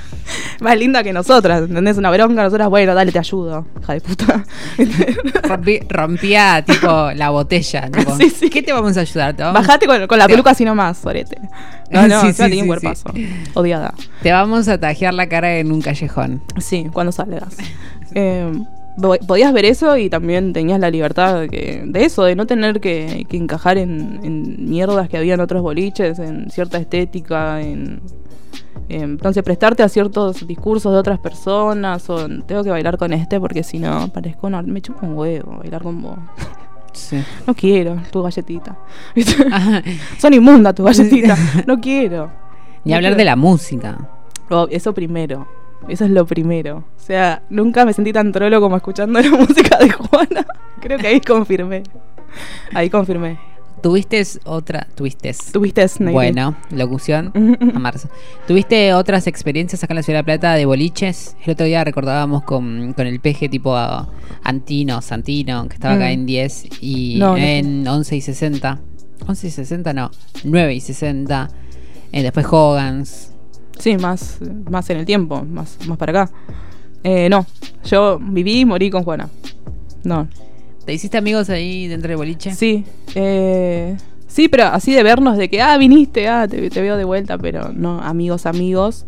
más 0.60 0.76
linda 0.76 1.02
que 1.04 1.12
nosotras, 1.12 1.62
¿entendés? 1.62 1.96
Una 1.98 2.10
bronca, 2.10 2.42
nosotras, 2.42 2.68
bueno, 2.68 2.94
dale, 2.94 3.12
te 3.12 3.18
ayudo, 3.18 3.64
hija 3.80 3.92
de 3.92 4.00
puta. 4.00 4.44
Rompía 5.88 6.64
tipo 6.66 7.10
la 7.14 7.30
botella. 7.30 7.90
tipo, 7.92 8.16
Sí, 8.16 8.30
sí. 8.30 8.50
¿Qué 8.50 8.62
te 8.62 8.72
vamos 8.72 8.96
a 8.96 9.00
ayudar? 9.00 9.36
Vamos, 9.36 9.54
Bajate 9.60 9.86
con, 9.86 10.06
con 10.06 10.18
la 10.18 10.26
peluca 10.26 10.50
así 10.50 10.64
nomás, 10.64 10.98
sorete. 10.98 11.38
No, 11.90 12.08
no, 12.08 12.20
Sí, 12.22 12.32
sí, 12.32 12.42
tenía 12.42 12.58
un 12.58 12.62
sí, 12.62 12.66
cuerpazo. 12.66 13.12
Odiada. 13.54 13.94
te 14.22 14.32
vamos 14.32 14.66
a 14.68 14.78
tajear 14.78 15.14
la 15.14 15.28
cara 15.28 15.56
en 15.58 15.70
un 15.70 15.80
callejón. 15.80 16.42
Sí, 16.58 16.86
cuando 16.92 17.12
salgas. 17.12 17.56
Eh, 18.14 18.52
podías 19.26 19.52
ver 19.52 19.64
eso 19.64 19.96
y 19.96 20.09
también 20.11 20.52
tenías 20.52 20.80
la 20.80 20.90
libertad 20.90 21.40
de, 21.40 21.48
que- 21.48 21.82
de 21.87 22.04
eso, 22.04 22.24
de 22.24 22.35
no 22.37 22.46
tener 22.46 22.80
que, 22.80 23.26
que 23.28 23.37
encajar 23.37 23.78
en, 23.78 24.20
en 24.22 24.68
mierdas 24.68 25.09
que 25.09 25.16
había 25.18 25.35
en 25.35 25.40
otros 25.40 25.62
boliches, 25.62 26.18
en 26.18 26.50
cierta 26.50 26.78
estética, 26.78 27.61
en, 27.61 28.00
en- 28.88 29.02
entonces 29.12 29.42
prestarte 29.42 29.82
a 29.82 29.88
ciertos 29.88 30.46
discursos 30.46 30.92
de 30.92 30.98
otras 30.98 31.18
personas 31.18 32.09
o 32.09 32.26
tengo 32.46 32.62
que 32.64 32.70
bailar 32.70 32.96
con 32.98 33.12
este 33.12 33.38
porque 33.40 33.62
si 33.62 33.78
no 33.78 34.09
parezco 34.09 34.46
una, 34.46 34.62
me 34.62 34.80
chupa 34.80 35.06
un 35.06 35.16
huevo 35.16 35.59
bailar 35.59 35.82
con 35.82 36.00
vos. 36.02 36.18
Sí. 36.92 37.22
No 37.46 37.52
quiero 37.54 38.00
tu 38.11 38.22
galletita. 38.22 38.78
Son 40.18 40.32
inmundas 40.32 40.74
tu 40.74 40.85
galletita. 40.85 41.37
No 41.66 41.78
quiero. 41.80 42.30
Ni 42.85 42.92
No 42.92 42.96
hablar 42.96 43.11
quiero. 43.12 43.16
de 43.18 43.24
la 43.24 43.37
música. 43.37 43.98
Oh, 44.48 44.66
eso 44.70 44.94
primero. 44.94 45.46
Eso 45.88 46.04
es 46.04 46.10
lo 46.10 46.26
primero. 46.26 46.78
O 46.96 47.00
sea, 47.00 47.42
nunca 47.50 47.84
me 47.84 47.92
sentí 47.92 48.12
tan 48.12 48.32
trolo 48.32 48.60
como 48.60 48.76
escuchando 48.76 49.20
la 49.20 49.30
música 49.30 49.78
de 49.78 49.90
Juana. 49.90 50.46
Creo 50.80 50.98
que 50.98 51.06
ahí 51.06 51.20
confirmé. 51.20 51.82
Ahí 52.74 52.90
confirmé. 52.90 53.38
¿Tuviste 53.82 54.22
otra? 54.44 54.88
¿Tuviste? 54.94 55.32
Tuviste. 55.52 55.86
Bueno, 56.00 56.56
locución 56.70 57.30
a 57.74 57.78
marzo. 57.78 58.08
¿Tuviste 58.48 58.92
otras 58.94 59.26
experiencias 59.26 59.84
acá 59.84 59.92
en 59.92 59.96
la 59.96 60.02
Ciudad 60.02 60.18
de 60.18 60.22
La 60.22 60.24
Plata 60.24 60.54
de 60.54 60.64
boliches? 60.64 61.36
El 61.44 61.52
otro 61.52 61.66
día 61.66 61.84
recordábamos 61.84 62.42
con, 62.42 62.94
con 62.94 63.06
el 63.06 63.20
peje 63.20 63.48
tipo 63.48 63.76
Antino, 64.42 65.02
Santino, 65.02 65.68
que 65.68 65.74
estaba 65.74 65.94
acá 65.94 66.06
Mm. 66.06 66.12
en 66.12 66.26
10 66.26 66.64
y 66.80 67.16
No, 67.18 67.32
no 67.32 67.36
en 67.36 67.86
11 67.86 68.16
y 68.16 68.20
60. 68.22 68.80
11 69.28 69.46
y 69.46 69.50
60 69.50 69.92
no, 69.92 70.10
9 70.44 70.74
y 70.74 70.80
60. 70.80 71.48
Eh, 72.12 72.22
después 72.22 72.46
Hogan's. 72.50 73.32
Sí, 73.78 73.96
más, 73.96 74.38
más 74.70 74.88
en 74.90 74.98
el 74.98 75.06
tiempo, 75.06 75.42
más, 75.42 75.78
más 75.86 75.98
para 75.98 76.22
acá. 76.22 76.32
Eh, 77.04 77.28
no, 77.28 77.46
yo 77.84 78.18
viví 78.20 78.60
y 78.60 78.64
morí 78.64 78.90
con 78.90 79.04
Juana. 79.04 79.28
No. 80.02 80.28
¿Te 80.84 80.92
hiciste 80.92 81.18
amigos 81.18 81.50
ahí 81.50 81.88
dentro 81.88 82.08
del 82.08 82.16
boliche? 82.16 82.52
Sí. 82.54 82.84
eh, 83.14 83.96
sí, 84.26 84.48
pero 84.48 84.64
así 84.66 84.92
de 84.94 85.02
vernos, 85.02 85.36
de 85.36 85.48
que, 85.48 85.60
ah, 85.60 85.76
viniste, 85.78 86.28
ah, 86.28 86.46
te, 86.48 86.70
te 86.70 86.80
veo 86.82 86.96
de 86.96 87.04
vuelta, 87.04 87.38
pero 87.38 87.72
no, 87.72 88.00
amigos, 88.00 88.46
amigos. 88.46 89.04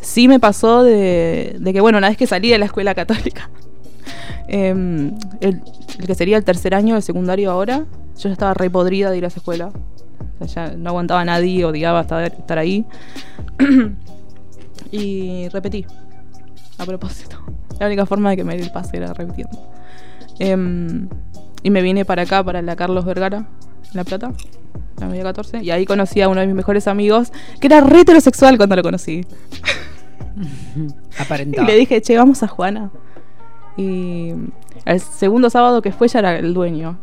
Sí 0.00 0.28
me 0.28 0.38
pasó 0.38 0.82
de, 0.82 1.56
de 1.58 1.72
que, 1.72 1.80
bueno, 1.80 1.98
una 1.98 2.08
vez 2.08 2.16
que 2.16 2.26
salí 2.26 2.50
de 2.50 2.58
la 2.58 2.66
escuela 2.66 2.94
católica, 2.94 3.50
em, 4.48 5.14
el, 5.40 5.62
el 5.98 6.06
que 6.06 6.14
sería 6.14 6.36
el 6.36 6.44
tercer 6.44 6.74
año 6.74 6.94
del 6.94 7.02
secundario 7.02 7.50
ahora, 7.50 7.86
yo 8.16 8.28
ya 8.28 8.32
estaba 8.32 8.54
re 8.54 8.70
podrida 8.70 9.10
de 9.10 9.18
ir 9.18 9.24
a 9.24 9.28
esa 9.28 9.38
escuela. 9.40 9.70
O 10.40 10.48
sea, 10.48 10.68
ya 10.70 10.76
no 10.76 10.90
aguantaba 10.90 11.20
a 11.20 11.24
nadie, 11.24 11.64
odiaba 11.64 12.02
estar, 12.02 12.24
estar 12.24 12.58
ahí. 12.58 12.84
y 14.92 15.48
repetí. 15.48 15.86
A 16.78 16.84
propósito. 16.84 17.38
La 17.78 17.86
única 17.86 18.06
forma 18.06 18.30
de 18.30 18.36
que 18.36 18.44
me 18.44 18.56
dé 18.56 18.62
el 18.62 18.70
pase 18.70 18.96
era 18.96 19.12
repitiendo. 19.12 19.58
Em, 20.38 21.08
y 21.62 21.70
me 21.70 21.82
vine 21.82 22.04
para 22.04 22.22
acá, 22.22 22.42
para 22.42 22.62
la 22.62 22.76
Carlos 22.76 23.04
Vergara, 23.04 23.38
en 23.38 23.90
La 23.94 24.04
Plata, 24.04 24.32
la 24.98 25.06
media 25.06 25.22
14. 25.22 25.62
Y 25.62 25.70
ahí 25.70 25.86
conocí 25.86 26.20
a 26.20 26.28
uno 26.28 26.40
de 26.40 26.46
mis 26.46 26.56
mejores 26.56 26.88
amigos, 26.88 27.32
que 27.60 27.68
era 27.68 27.80
re 27.80 28.00
heterosexual 28.00 28.56
cuando 28.56 28.76
lo 28.76 28.82
conocí. 28.82 29.24
Y 30.36 31.22
Aparentaba. 31.22 31.68
le 31.68 31.76
dije, 31.76 32.02
che, 32.02 32.16
vamos 32.16 32.42
a 32.42 32.48
Juana. 32.48 32.90
Y 33.76 34.32
el 34.84 35.00
segundo 35.00 35.48
sábado 35.48 35.80
que 35.80 35.92
fue 35.92 36.08
ya 36.08 36.18
era 36.18 36.36
el 36.36 36.54
dueño. 36.54 36.98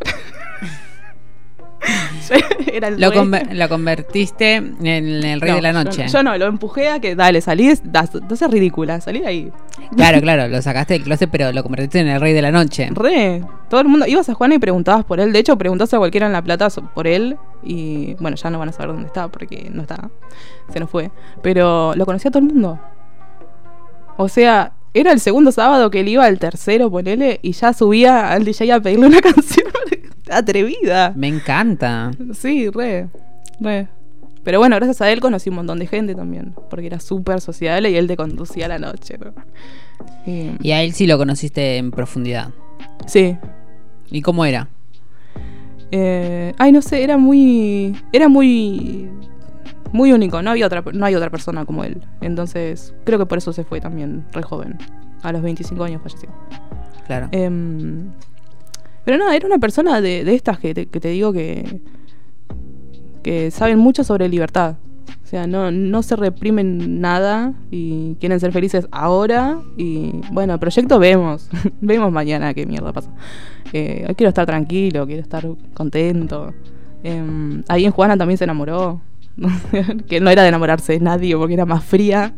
Ya 2.31 2.71
era 2.73 2.87
el 2.87 2.99
Lo, 2.99 3.11
conver- 3.11 3.51
lo 3.53 3.69
convertiste 3.69 4.55
en 4.55 4.85
el 4.85 5.41
rey 5.41 5.49
No, 5.51 5.55
de 5.57 5.61
la 5.61 5.73
noche. 5.73 6.05
no, 6.05 6.11
Yo, 6.11 6.23
no, 6.23 6.37
lo 6.37 6.45
empujé 6.47 6.89
a 6.89 6.99
que, 6.99 7.15
dale, 7.15 7.41
salí, 7.41 7.71
das- 7.83 8.11
no 8.15 8.35
seas 8.35 8.49
ridícula, 8.51 9.01
salí 9.01 9.19
de 9.19 9.27
ahí. 9.27 9.51
Claro, 9.95 10.21
claro, 10.21 10.47
lo 10.47 10.61
sacaste 10.61 10.93
del 10.95 11.03
closet, 11.03 11.29
pero 11.31 11.51
lo 11.51 11.61
convertiste 11.63 11.99
en 11.99 12.07
el 12.07 12.21
rey 12.21 12.33
de 12.33 12.41
la 12.41 12.51
noche. 12.51 12.89
Re, 12.91 13.43
todo 13.69 13.81
el 13.81 13.87
mundo, 13.87 14.05
ibas 14.07 14.29
a 14.29 14.33
Juana 14.33 14.55
y 14.55 14.59
preguntabas 14.59 15.03
por 15.05 15.19
él. 15.19 15.31
De 15.33 15.39
hecho, 15.39 15.57
preguntaste 15.57 15.95
a 15.95 15.99
cualquiera 15.99 16.27
en 16.27 16.33
La 16.33 16.41
Plata 16.41 16.69
por 16.93 17.07
él. 17.07 17.37
Y 17.63 18.15
bueno, 18.19 18.35
ya 18.37 18.49
no 18.49 18.57
van 18.59 18.69
a 18.69 18.71
saber 18.71 18.93
dónde 18.93 19.07
está 19.07 19.27
porque 19.27 19.69
no 19.71 19.81
está. 19.83 20.09
Se 20.73 20.79
nos 20.79 20.89
fue. 20.89 21.11
Pero 21.43 21.93
lo 21.95 22.05
conocía 22.05 22.31
todo 22.31 22.39
el 22.43 22.45
mundo. 22.53 22.79
O 24.17 24.27
sea, 24.29 24.73
era 24.93 25.11
el 25.11 25.19
segundo 25.19 25.51
sábado 25.51 25.89
que 25.89 26.01
él 26.01 26.09
iba 26.09 26.25
al 26.25 26.37
tercero, 26.37 26.91
ponele, 26.91 27.39
y 27.41 27.53
ya 27.53 27.71
subía 27.73 28.31
al 28.31 28.43
DJ 28.43 28.73
a 28.73 28.79
pedirle 28.81 29.07
una 29.07 29.21
canción. 29.21 29.67
Atrevida. 30.31 31.13
Me 31.15 31.27
encanta. 31.27 32.11
Sí, 32.33 32.69
re, 32.69 33.07
re. 33.59 33.87
Pero 34.43 34.57
bueno, 34.57 34.75
gracias 34.77 35.01
a 35.01 35.11
él 35.11 35.19
conocí 35.19 35.49
un 35.49 35.57
montón 35.57 35.77
de 35.79 35.85
gente 35.85 36.15
también, 36.15 36.55
porque 36.69 36.87
era 36.87 36.99
súper 36.99 37.41
sociable 37.41 37.91
y 37.91 37.95
él 37.95 38.07
te 38.07 38.17
conducía 38.17 38.65
a 38.65 38.69
la 38.69 38.79
noche, 38.79 39.17
¿no? 39.19 39.33
Y- 40.25 40.57
Y 40.61 40.71
a 40.71 40.81
él 40.81 40.93
sí 40.93 41.05
lo 41.05 41.17
conociste 41.17 41.77
en 41.77 41.91
profundidad. 41.91 42.49
sí. 43.05 43.37
¿Y 44.09 44.21
cómo 44.21 44.43
era? 44.43 44.67
Eh, 45.91 46.53
ay, 46.57 46.71
no 46.71 46.81
sé, 46.81 47.03
era 47.03 47.17
muy. 47.17 47.95
Era 48.11 48.27
muy. 48.27 49.09
Muy 49.93 50.13
único, 50.13 50.41
no 50.41 50.51
había 50.51 50.65
otra, 50.67 50.83
no 50.93 51.05
hay 51.05 51.15
otra 51.15 51.29
persona 51.29 51.65
como 51.65 51.83
él. 51.83 52.01
Entonces, 52.21 52.93
creo 53.03 53.19
que 53.19 53.25
por 53.25 53.37
eso 53.37 53.51
se 53.51 53.65
fue 53.65 53.81
también, 53.81 54.25
re 54.31 54.41
joven. 54.41 54.77
A 55.21 55.31
los 55.33 55.41
25 55.41 55.83
años 55.83 56.01
falleció. 56.01 56.29
Claro. 57.07 57.27
Em, 57.31 58.09
pero 59.05 59.17
nada, 59.17 59.35
era 59.35 59.47
una 59.47 59.57
persona 59.57 60.01
de, 60.01 60.23
de 60.23 60.35
estas 60.35 60.59
que 60.59 60.73
te, 60.73 60.85
que 60.85 60.99
te 60.99 61.09
digo 61.09 61.33
que, 61.33 61.81
que 63.23 63.51
saben 63.51 63.79
mucho 63.79 64.03
sobre 64.03 64.27
libertad. 64.29 64.75
O 65.23 65.27
sea, 65.31 65.47
no, 65.47 65.71
no 65.71 66.03
se 66.03 66.17
reprimen 66.17 66.99
nada 66.99 67.53
y 67.71 68.15
quieren 68.19 68.39
ser 68.39 68.51
felices 68.51 68.87
ahora. 68.91 69.59
Y 69.77 70.21
bueno, 70.31 70.53
el 70.53 70.59
proyecto 70.59 70.99
vemos. 70.99 71.49
vemos 71.81 72.11
mañana 72.11 72.53
qué 72.53 72.65
mierda 72.65 72.91
pasa. 72.91 73.11
Eh, 73.71 74.05
hoy 74.07 74.15
quiero 74.15 74.29
estar 74.29 74.45
tranquilo, 74.45 75.05
quiero 75.07 75.21
estar 75.21 75.47
contento. 75.73 76.53
Em, 77.03 77.63
ahí 77.69 77.85
en 77.85 77.91
Juana 77.91 78.17
también 78.17 78.37
se 78.37 78.43
enamoró. 78.43 79.01
que 80.07 80.19
no 80.19 80.29
era 80.29 80.41
de 80.41 80.49
enamorarse 80.49 80.93
de 80.93 80.99
nadie 80.99 81.35
porque 81.37 81.53
era 81.53 81.65
más 81.65 81.83
fría. 81.83 82.33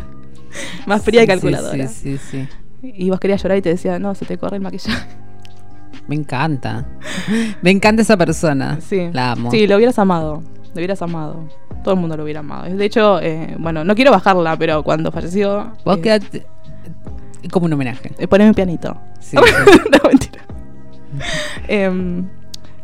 más 0.86 1.02
fría 1.02 1.22
y 1.22 1.26
Sí, 1.26 1.32
sí, 1.32 1.34
calculadora. 1.34 1.88
Sí, 1.88 2.18
sí, 2.18 2.46
sí. 2.82 2.92
Y 2.96 3.10
vos 3.10 3.20
querías 3.20 3.42
llorar 3.42 3.58
y 3.58 3.62
te 3.62 3.68
decía, 3.68 3.98
no, 3.98 4.14
se 4.14 4.24
te 4.24 4.38
corre 4.38 4.56
el 4.56 4.62
maquillaje. 4.62 5.25
Me 6.08 6.14
encanta. 6.14 6.86
Me 7.62 7.70
encanta 7.70 8.02
esa 8.02 8.16
persona. 8.16 8.78
Sí. 8.80 9.08
La 9.12 9.32
amo. 9.32 9.50
Sí, 9.50 9.66
lo 9.66 9.76
hubieras 9.76 9.98
amado. 9.98 10.42
Lo 10.68 10.74
hubieras 10.74 11.02
amado. 11.02 11.48
Todo 11.82 11.94
el 11.94 12.00
mundo 12.00 12.16
lo 12.16 12.24
hubiera 12.24 12.40
amado. 12.40 12.64
De 12.74 12.84
hecho, 12.84 13.20
eh, 13.20 13.56
bueno, 13.58 13.84
no 13.84 13.94
quiero 13.94 14.10
bajarla, 14.10 14.56
pero 14.56 14.82
cuando 14.82 15.10
falleció. 15.10 15.72
Vos 15.84 15.98
eh, 15.98 16.00
quedate 16.02 16.46
como 17.50 17.66
un 17.66 17.72
homenaje. 17.72 18.12
eh, 18.18 18.26
poneme 18.28 18.50
un 18.50 18.54
pianito. 18.54 18.96
Sí, 19.20 19.36
no, 19.36 20.08
mentira. 20.08 20.42
Em, 21.68 22.28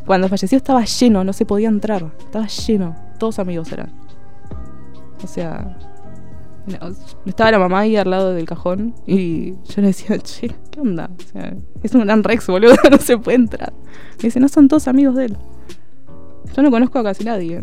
cuando 0.07 0.29
falleció 0.29 0.57
estaba 0.57 0.85
lleno, 0.85 1.25
no 1.25 1.33
se 1.33 1.45
podía 1.47 1.69
entrar. 1.69 2.05
Estaba 2.19 2.47
lleno. 2.47 2.97
Todos 3.19 3.39
amigos 3.39 3.71
eran. 3.73 3.93
O 5.23 5.27
sea. 5.27 5.77
No, 6.67 6.95
estaba 7.27 7.51
la 7.51 7.59
mamá 7.59 7.81
ahí 7.81 7.97
al 7.97 8.11
lado 8.11 8.33
del 8.33 8.45
cajón 8.47 8.95
y 9.07 9.53
yo 9.53 9.77
le 9.83 9.89
decía, 9.89 10.19
che, 10.19 10.55
¿qué 10.71 10.81
onda? 10.81 11.11
O 11.19 11.33
sea, 11.33 11.55
es 11.83 11.95
un 11.95 12.03
gran 12.03 12.23
Rex, 12.23 12.47
boludo, 12.47 12.75
no 12.91 12.99
se 12.99 13.19
puede 13.19 13.37
entrar. 13.37 13.73
Me 14.19 14.25
dice, 14.25 14.41
no 14.41 14.49
son 14.49 14.69
todos 14.69 14.89
amigos 14.89 15.17
de 15.17 15.27
él. 15.27 15.37
Yo 16.57 16.63
no 16.63 16.71
conozco 16.71 16.99
a 16.99 17.03
casi 17.03 17.25
nadie. 17.25 17.61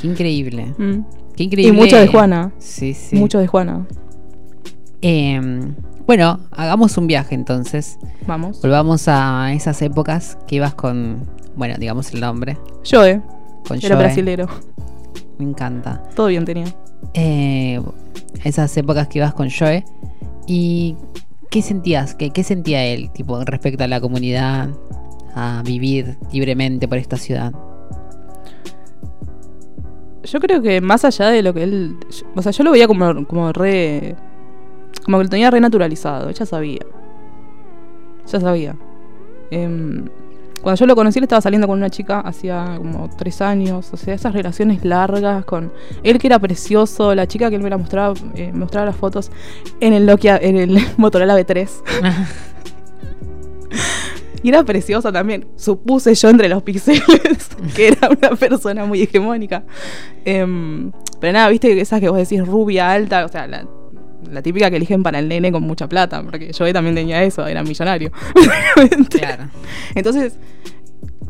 Qué 0.00 0.06
increíble. 0.06 0.74
Mm. 0.78 1.00
Qué 1.36 1.44
increíble. 1.44 1.76
Y 1.76 1.80
mucho 1.80 1.96
de 1.96 2.06
Juana. 2.06 2.52
Sí, 2.58 2.94
sí. 2.94 3.16
Mucho 3.16 3.38
de 3.38 3.46
Juana. 3.46 3.86
Em, 5.00 5.74
bueno, 6.06 6.40
hagamos 6.50 6.96
un 6.96 7.06
viaje 7.06 7.34
entonces. 7.34 7.98
Vamos. 8.26 8.60
Volvamos 8.62 9.06
a 9.08 9.52
esas 9.52 9.80
épocas 9.82 10.38
que 10.46 10.56
ibas 10.56 10.74
con, 10.74 11.28
bueno, 11.56 11.74
digamos 11.78 12.12
el 12.14 12.20
nombre, 12.20 12.56
Yo, 12.84 13.04
eh. 13.04 13.20
con 13.66 13.78
Era 13.78 13.96
Joe. 13.96 14.04
brasilero. 14.04 14.46
Me 15.38 15.44
encanta. 15.44 16.02
Todo 16.14 16.28
bien 16.28 16.44
tenía. 16.44 16.66
Eh, 17.14 17.80
esas 18.44 18.76
épocas 18.76 19.08
que 19.08 19.18
ibas 19.18 19.34
con 19.34 19.50
Joe. 19.50 19.84
¿Y 20.46 20.96
qué 21.50 21.62
sentías? 21.62 22.14
¿Qué, 22.14 22.30
¿Qué 22.30 22.42
sentía 22.42 22.84
él, 22.84 23.10
tipo, 23.12 23.42
respecto 23.44 23.84
a 23.84 23.88
la 23.88 24.00
comunidad, 24.00 24.70
a 25.34 25.62
vivir 25.64 26.18
libremente 26.32 26.88
por 26.88 26.98
esta 26.98 27.16
ciudad? 27.16 27.52
Yo 30.24 30.40
creo 30.40 30.60
que 30.60 30.80
más 30.80 31.04
allá 31.04 31.28
de 31.28 31.42
lo 31.42 31.54
que 31.54 31.62
él. 31.62 31.96
O 32.34 32.42
sea, 32.42 32.52
yo 32.52 32.64
lo 32.64 32.72
veía 32.72 32.86
como, 32.86 33.26
como 33.26 33.52
re. 33.52 34.14
Como 35.04 35.18
que 35.18 35.24
lo 35.24 35.30
tenía 35.30 35.50
re 35.50 35.60
naturalizado. 35.60 36.30
Ya 36.30 36.44
sabía. 36.44 36.84
Ya 38.26 38.40
sabía. 38.40 38.76
Em, 39.50 40.04
cuando 40.62 40.78
yo 40.78 40.86
lo 40.86 40.96
conocí, 40.96 41.18
él 41.18 41.24
estaba 41.24 41.40
saliendo 41.40 41.66
con 41.66 41.78
una 41.78 41.90
chica 41.90 42.20
hacía 42.20 42.74
como 42.76 43.08
tres 43.16 43.40
años. 43.40 43.88
O 43.92 43.96
sea, 43.96 44.14
esas 44.14 44.32
relaciones 44.32 44.84
largas 44.84 45.44
con. 45.44 45.72
Él 46.02 46.18
que 46.18 46.26
era 46.26 46.38
precioso, 46.38 47.14
la 47.14 47.26
chica 47.26 47.48
que 47.50 47.56
él 47.56 47.62
me 47.62 47.70
la 47.70 47.78
mostraba, 47.78 48.14
eh, 48.34 48.50
me 48.52 48.60
mostraba 48.60 48.86
las 48.86 48.96
fotos 48.96 49.30
en 49.80 49.92
el 49.92 50.06
Nokia, 50.06 50.36
en 50.36 50.56
el 50.56 50.78
Motorola 50.96 51.38
B3. 51.38 51.68
Y 54.40 54.50
era 54.50 54.62
preciosa 54.62 55.10
también. 55.10 55.48
Supuse 55.56 56.14
yo 56.14 56.28
entre 56.30 56.48
los 56.48 56.62
píxeles 56.62 57.02
que 57.74 57.88
era 57.88 58.08
una 58.08 58.36
persona 58.36 58.84
muy 58.84 59.02
hegemónica. 59.02 59.64
Em, 60.24 60.92
pero 61.20 61.32
nada, 61.32 61.48
viste 61.48 61.80
esas 61.80 62.00
que 62.00 62.08
vos 62.08 62.18
decís 62.18 62.46
rubia, 62.46 62.92
alta, 62.92 63.24
o 63.24 63.28
sea, 63.28 63.48
la, 63.48 63.66
la 64.30 64.42
típica 64.42 64.70
que 64.70 64.76
eligen 64.76 65.02
para 65.02 65.18
el 65.18 65.28
nene 65.28 65.52
con 65.52 65.62
mucha 65.62 65.88
plata, 65.88 66.22
porque 66.22 66.52
yo 66.52 66.72
también 66.72 66.94
tenía 66.94 67.22
eso, 67.22 67.46
era 67.46 67.62
millonario. 67.62 68.10
Claro. 69.10 69.48
Entonces, 69.94 70.34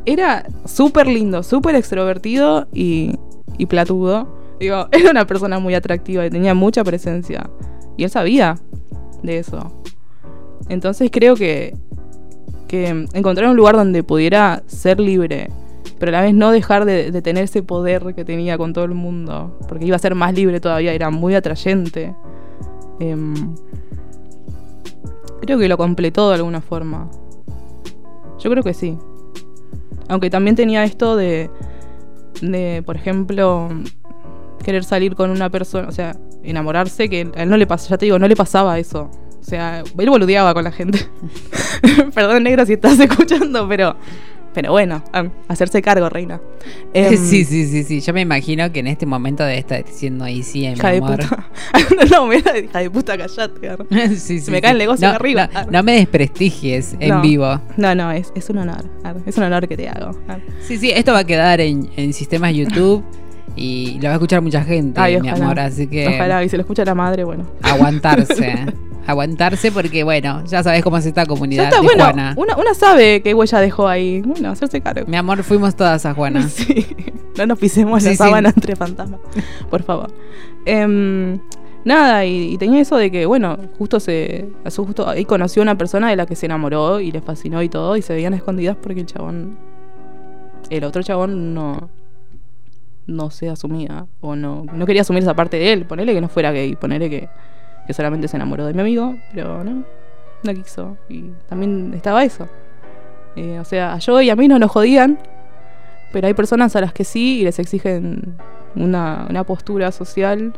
era 0.05 0.47
súper 0.65 1.07
lindo, 1.07 1.43
súper 1.43 1.75
extrovertido 1.75 2.67
y, 2.73 3.15
y 3.59 3.67
platudo. 3.67 4.29
Digo, 4.59 4.89
era 4.93 5.11
una 5.11 5.27
persona 5.27 5.59
muy 5.59 5.75
atractiva 5.75 6.25
y 6.27 6.31
tenía 6.31 6.55
mucha 6.55 6.85
presencia. 6.85 7.51
Y 7.97 8.05
él 8.05 8.11
sabía 8.11 8.59
de 9.23 9.39
eso. 9.39 9.83
Entonces 10.69 11.11
creo 11.13 11.35
que, 11.35 11.77
que 12.69 13.07
encontrar 13.13 13.51
un 13.51 13.57
lugar 13.57 13.77
donde 13.77 14.03
pudiera 14.03 14.63
ser 14.67 15.01
libre, 15.01 15.51
pero 15.99 16.11
a 16.11 16.13
la 16.13 16.23
vez 16.23 16.35
no 16.35 16.53
dejar 16.53 16.85
de, 16.85 17.11
de 17.11 17.23
tener 17.23 17.45
ese 17.45 17.63
poder 17.63 18.15
que 18.15 18.25
tenía 18.25 18.59
con 18.59 18.73
todo 18.73 18.85
el 18.85 18.95
mundo, 18.95 19.59
porque 19.69 19.87
iba 19.87 19.97
a 19.97 19.99
ser 19.99 20.15
más 20.15 20.35
libre 20.35 20.61
todavía, 20.61 20.93
era 20.93 21.11
muy 21.11 21.35
atrayente. 21.35 22.15
Em, 23.01 23.55
creo 25.41 25.59
que 25.59 25.69
lo 25.69 25.77
completó 25.77 26.29
de 26.29 26.37
alguna 26.37 26.61
forma. 26.61 27.11
Yo 28.39 28.51
creo 28.51 28.63
que 28.63 28.75
sí. 28.75 28.99
Aunque 30.09 30.31
también 30.31 30.57
tenía 30.57 30.85
esto 30.85 31.17
de, 31.17 31.51
de, 32.41 32.83
por 32.85 32.97
ejemplo, 32.97 33.69
querer 34.65 34.85
salir 34.85 35.15
con 35.15 35.31
una 35.31 35.51
persona, 35.51 35.89
o 35.89 35.93
sea, 35.93 36.17
enamorarse, 36.43 37.09
que 37.09 37.31
a 37.37 37.43
él 37.43 37.51
no 37.51 37.57
le 37.57 37.67
pasa, 37.67 37.91
ya 37.91 37.99
te 37.99 38.07
digo, 38.07 38.19
no 38.19 38.29
le 38.29 38.37
pasaba 38.37 38.79
eso. 38.79 39.11
O 39.41 39.45
sea, 39.45 39.83
él 39.99 40.11
boludeaba 40.11 40.55
con 40.55 40.65
la 40.65 40.73
gente. 40.73 41.07
Perdón, 42.15 42.43
negro, 42.43 42.67
si 42.67 42.75
estás 42.75 42.99
escuchando, 42.99 43.67
pero, 43.69 43.97
pero 44.61 44.73
bueno, 44.73 45.05
hacerse 45.47 45.81
cargo, 45.83 46.09
reina. 46.09 46.41
Em, 46.93 47.17
sí, 47.17 47.45
sí, 47.45 47.65
sí, 47.69 47.85
sí. 47.85 48.01
Yo 48.01 48.13
me 48.13 48.23
imagino 48.23 48.73
que 48.73 48.81
en 48.81 48.89
este 48.89 49.07
momento 49.07 49.45
debe 49.45 49.59
estar 49.59 49.85
diciendo 49.85 50.25
ahí 50.25 50.43
sí, 50.43 50.63
mi 50.63 50.73
Hija 50.73 50.91
de 50.91 50.97
amor. 50.99 51.21
puta. 51.21 51.49
no, 52.11 52.27
me 52.27 52.43
da 52.43 52.59
hija 52.59 52.81
de 52.81 52.91
puta, 52.91 53.17
callate. 53.17 53.77
Sí, 54.09 54.17
sí, 54.17 54.41
Se 54.41 54.51
me 54.51 54.57
sí. 54.57 54.63
cae 54.63 54.73
el 54.73 54.79
negocio 54.79 55.07
no, 55.07 55.13
de 55.13 55.17
arriba. 55.17 55.49
No, 55.55 55.71
no 55.71 55.83
me 55.85 55.93
desprestigies 55.93 56.97
en 56.99 57.11
No. 57.11 57.21
vivo. 57.21 57.61
No, 57.77 57.95
no, 57.95 58.11
es, 58.11 58.33
es 58.35 58.51
un 58.51 58.59
honor. 58.59 58.85
Es 59.27 59.37
un 59.37 59.45
honor 59.45 59.69
que 59.69 59.77
te 59.77 59.89
hago. 59.89 60.11
Sí, 60.67 60.77
sí, 60.77 60.91
esto 60.91 61.13
va 61.13 61.21
a 61.21 61.25
quedar 61.25 61.61
en, 61.61 61.89
en 61.97 62.13
sistemas 62.13 62.53
YouTube 62.53 63.05
y 63.55 63.99
lo 64.01 64.07
va 64.09 64.11
a 64.11 64.15
escuchar 64.15 64.43
mucha 64.43 64.65
gente, 64.65 65.01
Ay, 65.01 65.21
mi 65.21 65.29
ojalá. 65.29 65.45
amor. 65.45 65.61
Así 65.61 65.87
que 65.87 66.09
Ojalá, 66.09 66.43
y 66.43 66.49
se 66.49 66.57
lo 66.57 66.63
escucha 66.63 66.85
la 66.85 66.97
madre, 66.97 67.23
bueno. 67.23 67.47
aguantarse. 67.63 68.67
Aguantarse 69.09 69.73
porque, 69.73 70.05
bueno, 70.05 70.45
ya 70.45 70.63
sabes 70.63 70.83
cómo 70.85 70.99
es 70.99 71.07
esta 71.07 71.27
comunidad 71.27 71.65
Ya 71.65 71.69
está, 71.71 71.81
de 71.81 71.87
bueno, 71.87 72.05
Juana. 72.05 72.35
una, 72.37 72.57
una 72.57 72.75
sabe 72.75 73.23
qué 73.23 73.35
huella 73.35 73.59
dejó 73.61 73.89
ahí. 73.89 74.21
Bueno, 74.21 74.51
hacerse 74.51 74.81
cargo. 74.81 75.07
Mi 75.09 75.17
amor, 75.17 75.43
fuimos 75.43 75.75
todas 75.75 76.05
a 76.07 76.15
Juana. 76.15 76.49
Sí. 76.49 76.87
No 77.37 77.47
nos 77.47 77.59
pisemos 77.59 78.03
Sí, 78.03 78.07
la 78.07 78.11
sí. 78.13 78.17
sábana 78.17 78.49
entre 78.51 78.75
fantasmas. 78.77 79.21
Por 79.71 79.83
favor. 79.85 80.13
Em, 80.67 81.39
nada, 81.85 82.25
y, 82.27 82.53
y 82.55 82.59
tenía 82.59 82.81
eso 82.81 82.97
de 82.97 83.11
que, 83.11 83.27
bueno, 83.27 83.57
justo 83.79 84.01
se. 84.01 84.49
su- 84.67 84.85
Justo 84.85 85.09
ahí 85.09 85.25
conoció 85.25 85.63
a 85.63 85.65
una 85.65 85.79
persona 85.79 86.11
de 86.11 86.17
la 86.17 86.27
que 86.27 86.35
se 86.35 86.47
enamoró 86.47 86.99
y 87.01 87.13
le 87.13 87.21
fascinó 87.21 87.63
y 87.63 87.69
todo, 87.69 87.97
y 87.97 88.03
se 88.03 88.13
veían 88.13 88.35
escondidas 88.35 88.77
porque 88.81 89.01
el 89.01 89.07
chabón. 89.07 89.57
El 90.69 90.85
otro 90.85 91.03
chabón 91.03 91.55
no. 91.55 91.89
No 93.07 93.31
se 93.31 93.49
asumía. 93.49 94.07
O 94.21 94.37
no. 94.37 94.67
No 94.73 94.85
quería 94.85 95.03
asumir 95.03 95.23
esa 95.23 95.35
parte 95.35 95.59
de 95.59 95.73
él. 95.73 95.87
Ponele 95.87 96.13
que 96.13 96.21
no 96.21 96.29
fuera 96.29 96.51
gay. 96.53 96.75
Ponele 96.77 97.09
que. 97.09 97.29
Que 97.89 97.95
solamente 97.95 98.29
se 98.29 98.37
enamoró 98.37 98.67
de 98.67 98.75
mi 98.75 98.81
amigo. 98.81 99.17
Pero 99.35 99.65
no. 99.65 99.83
No 100.45 100.55
quiso. 100.55 100.97
Y 101.09 101.33
también 101.49 101.93
estaba 101.95 102.23
eso. 102.23 102.49
Eh, 103.35 103.59
o 103.59 103.65
sea, 103.65 103.95
a 103.95 103.99
yo 103.99 104.21
y 104.21 104.31
a 104.31 104.37
mí 104.37 104.47
no 104.47 104.61
nos 104.61 104.71
jodían. 104.71 105.19
Pero 106.13 106.29
hay 106.29 106.35
personas 106.35 106.77
a 106.77 106.81
las 106.81 106.93
que 106.93 107.05
sí 107.05 107.41
y 107.41 107.45
les 107.45 107.59
exigen 107.59 108.37
una, 108.77 109.27
una 109.29 109.43
postura 109.43 109.91
social 109.91 110.53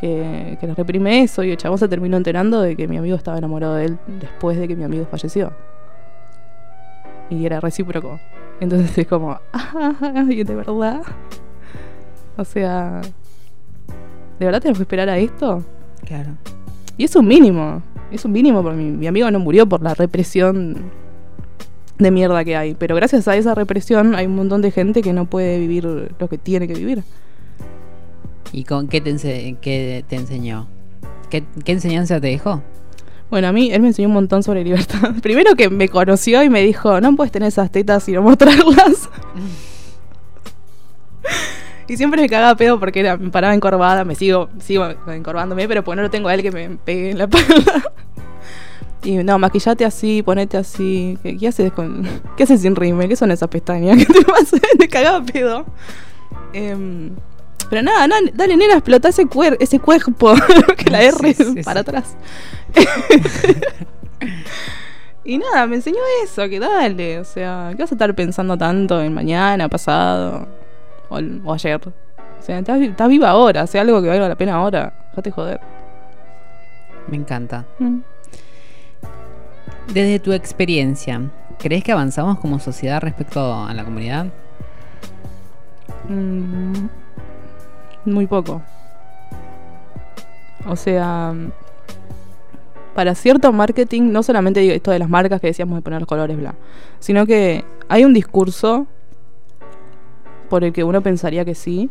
que, 0.00 0.58
que 0.60 0.66
les 0.66 0.76
reprime 0.76 1.22
eso. 1.22 1.44
Y 1.44 1.52
el 1.52 1.56
chabón 1.56 1.78
se 1.78 1.88
terminó 1.88 2.16
enterando 2.16 2.60
de 2.60 2.74
que 2.74 2.88
mi 2.88 2.96
amigo 2.96 3.16
estaba 3.16 3.38
enamorado 3.38 3.76
de 3.76 3.84
él 3.86 3.98
después 4.20 4.58
de 4.58 4.66
que 4.66 4.74
mi 4.74 4.84
amigo 4.84 5.06
falleció. 5.10 5.52
Y 7.30 7.46
era 7.46 7.60
recíproco. 7.60 8.18
Entonces 8.60 8.96
es 8.96 9.06
como, 9.06 9.38
ah, 9.52 10.24
¿y 10.28 10.42
de 10.42 10.54
verdad? 10.54 11.02
O 12.36 12.44
sea, 12.44 13.00
¿de 14.38 14.46
verdad 14.46 14.60
tenemos 14.60 14.78
que 14.78 14.82
esperar 14.82 15.08
a 15.08 15.18
esto? 15.18 15.64
Claro. 16.06 16.30
Y 16.96 17.04
es 17.04 17.16
un 17.16 17.26
mínimo. 17.26 17.82
Es 18.10 18.24
un 18.24 18.32
mínimo 18.32 18.62
porque 18.62 18.76
mi, 18.78 18.90
mi 18.90 19.06
amigo 19.06 19.30
no 19.30 19.38
murió 19.40 19.68
por 19.68 19.82
la 19.82 19.94
represión 19.94 20.90
de 21.98 22.10
mierda 22.10 22.44
que 22.44 22.56
hay. 22.56 22.74
Pero 22.74 22.94
gracias 22.96 23.26
a 23.28 23.36
esa 23.36 23.54
represión 23.54 24.14
hay 24.14 24.26
un 24.26 24.36
montón 24.36 24.62
de 24.62 24.70
gente 24.70 25.02
que 25.02 25.12
no 25.12 25.24
puede 25.26 25.58
vivir 25.58 25.84
lo 26.18 26.28
que 26.28 26.38
tiene 26.38 26.68
que 26.68 26.74
vivir. 26.74 27.02
¿Y 28.52 28.64
con 28.64 28.86
qué 28.88 29.00
te, 29.00 29.12
ense- 29.12 29.56
qué 29.60 30.04
te 30.08 30.16
enseñó? 30.16 30.68
¿Qué, 31.30 31.42
qué 31.64 31.72
enseñanza 31.72 32.20
te 32.20 32.28
dejó? 32.28 32.62
Bueno, 33.30 33.48
a 33.48 33.52
mí 33.52 33.72
él 33.72 33.80
me 33.82 33.88
enseñó 33.88 34.06
un 34.08 34.14
montón 34.14 34.44
sobre 34.44 34.62
libertad. 34.62 35.14
Primero 35.22 35.56
que 35.56 35.68
me 35.70 35.88
conoció 35.88 36.42
y 36.44 36.50
me 36.50 36.62
dijo, 36.62 37.00
no 37.00 37.16
puedes 37.16 37.32
tener 37.32 37.48
esas 37.48 37.70
tetas 37.72 38.08
y 38.08 38.12
no 38.12 38.22
mostrarlas. 38.22 39.08
y 41.88 41.96
siempre 41.96 42.20
me 42.22 42.28
cagaba 42.28 42.54
pedo 42.56 42.78
porque 42.80 43.00
era, 43.00 43.16
me 43.16 43.30
paraba 43.30 43.54
encorvada, 43.54 44.04
me 44.04 44.14
sigo, 44.14 44.48
sigo 44.58 44.86
encorvándome, 45.08 45.66
pero 45.68 45.82
pues 45.84 45.96
no 45.96 46.02
lo 46.02 46.10
tengo 46.10 46.28
a 46.28 46.34
él 46.34 46.42
que 46.42 46.50
me 46.50 46.70
pegue 46.84 47.10
en 47.10 47.18
la 47.18 47.24
espalda. 47.30 47.92
Y 49.02 49.16
no, 49.22 49.38
maquillate 49.38 49.84
así, 49.84 50.22
ponete 50.22 50.56
así. 50.56 51.18
¿Qué, 51.22 51.36
qué 51.36 51.48
haces 51.48 51.70
con.? 51.72 52.08
¿Qué 52.38 52.44
haces 52.44 52.62
sin 52.62 52.74
rímel? 52.74 53.06
¿Qué 53.08 53.16
son 53.16 53.30
esas 53.30 53.48
pestañas? 53.50 53.98
¿Qué 54.06 54.06
te 54.06 54.22
pasa? 54.24 54.56
Me 54.78 54.88
cagaba 54.88 55.22
pedo. 55.24 55.66
Em, 56.54 57.10
pero 57.68 57.82
nada, 57.82 58.06
na- 58.08 58.16
dale, 58.32 58.56
nena, 58.56 58.74
explota 58.74 59.08
ese, 59.10 59.26
cuer 59.26 59.58
ese 59.60 59.78
cuerpo. 59.78 60.34
que 60.78 60.90
la 60.90 61.00
Sí, 61.02 61.08
R 61.20 61.34
sí, 61.34 61.62
para 61.62 61.80
sí. 61.82 61.86
atrás. 61.88 62.16
y 65.24 65.38
nada, 65.38 65.66
me 65.66 65.76
enseñó 65.76 65.98
eso, 66.22 66.48
que 66.48 66.58
dale. 66.60 67.18
O 67.20 67.24
sea, 67.24 67.72
¿qué 67.76 67.82
vas 67.82 67.92
a 67.92 67.94
estar 67.94 68.14
pensando 68.14 68.56
tanto 68.58 69.00
en 69.02 69.12
mañana, 69.14 69.68
pasado 69.68 70.46
o, 71.08 71.18
o 71.44 71.52
ayer? 71.52 71.80
O 71.86 72.42
sea, 72.42 72.58
estás, 72.58 72.78
vi- 72.80 72.86
estás 72.86 73.08
viva 73.08 73.30
ahora, 73.30 73.62
hace 73.62 73.78
algo 73.78 74.02
que 74.02 74.08
valga 74.08 74.28
la 74.28 74.34
pena 74.36 74.54
ahora. 74.54 74.92
Déjate 75.10 75.30
joder. 75.30 75.60
Me 77.08 77.16
encanta. 77.16 77.64
Mm. 77.78 77.98
Desde 79.92 80.18
tu 80.18 80.32
experiencia, 80.32 81.20
¿crees 81.58 81.84
que 81.84 81.92
avanzamos 81.92 82.38
como 82.38 82.58
sociedad 82.58 83.00
respecto 83.02 83.54
a 83.66 83.72
la 83.74 83.84
comunidad? 83.84 84.26
Mm, 86.08 86.86
muy 88.06 88.26
poco. 88.26 88.62
O 90.66 90.76
sea, 90.76 91.34
para 92.94 93.14
cierto 93.14 93.52
marketing, 93.52 94.10
no 94.12 94.22
solamente 94.22 94.60
digo 94.60 94.72
esto 94.74 94.90
de 94.90 94.98
las 94.98 95.08
marcas 95.10 95.40
que 95.40 95.48
decíamos 95.48 95.76
de 95.76 95.82
poner 95.82 96.00
los 96.00 96.08
colores 96.08 96.36
bla, 96.36 96.54
sino 97.00 97.26
que 97.26 97.64
hay 97.88 98.04
un 98.04 98.14
discurso 98.14 98.86
por 100.48 100.64
el 100.64 100.72
que 100.72 100.84
uno 100.84 101.00
pensaría 101.02 101.44
que 101.44 101.54
sí, 101.54 101.90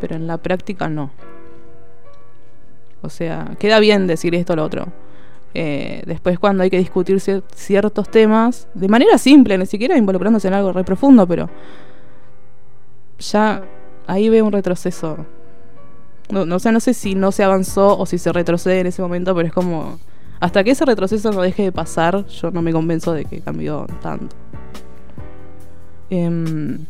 pero 0.00 0.16
en 0.16 0.26
la 0.26 0.38
práctica 0.38 0.88
no. 0.88 1.10
O 3.02 3.08
sea, 3.08 3.56
queda 3.58 3.78
bien 3.80 4.06
decir 4.06 4.34
esto 4.34 4.52
o 4.52 4.56
lo 4.56 4.64
otro. 4.64 4.86
Eh, 5.54 6.02
después 6.06 6.38
cuando 6.38 6.62
hay 6.62 6.70
que 6.70 6.78
discutir 6.78 7.16
cier- 7.16 7.42
ciertos 7.54 8.08
temas, 8.10 8.68
de 8.74 8.88
manera 8.88 9.18
simple, 9.18 9.58
ni 9.58 9.66
siquiera 9.66 9.96
involucrándose 9.96 10.48
en 10.48 10.54
algo 10.54 10.72
re 10.72 10.84
profundo, 10.84 11.26
pero 11.26 11.48
ya 13.18 13.62
ahí 14.06 14.28
veo 14.28 14.44
un 14.44 14.52
retroceso. 14.52 15.26
No, 16.30 16.46
no, 16.46 16.58
no 16.58 16.80
sé 16.80 16.94
si 16.94 17.14
no 17.16 17.32
se 17.32 17.42
avanzó 17.42 17.98
o 17.98 18.06
si 18.06 18.18
se 18.18 18.32
retrocede 18.32 18.80
en 18.80 18.86
ese 18.86 19.02
momento, 19.02 19.34
pero 19.34 19.48
es 19.48 19.52
como. 19.52 19.98
Hasta 20.38 20.62
que 20.64 20.70
ese 20.70 20.84
retroceso 20.86 21.32
no 21.32 21.42
deje 21.42 21.64
de 21.64 21.72
pasar, 21.72 22.24
yo 22.26 22.50
no 22.50 22.62
me 22.62 22.72
convenzo 22.72 23.12
de 23.12 23.24
que 23.26 23.40
cambió 23.40 23.86
tanto. 24.00 24.36
Em, 26.08 26.86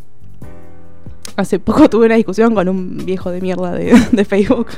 hace 1.41 1.59
poco 1.59 1.89
tuve 1.89 2.07
una 2.07 2.15
discusión 2.15 2.55
con 2.55 2.69
un 2.69 3.05
viejo 3.05 3.31
de 3.31 3.41
mierda 3.41 3.73
de, 3.73 4.25
Facebook. 4.29 4.69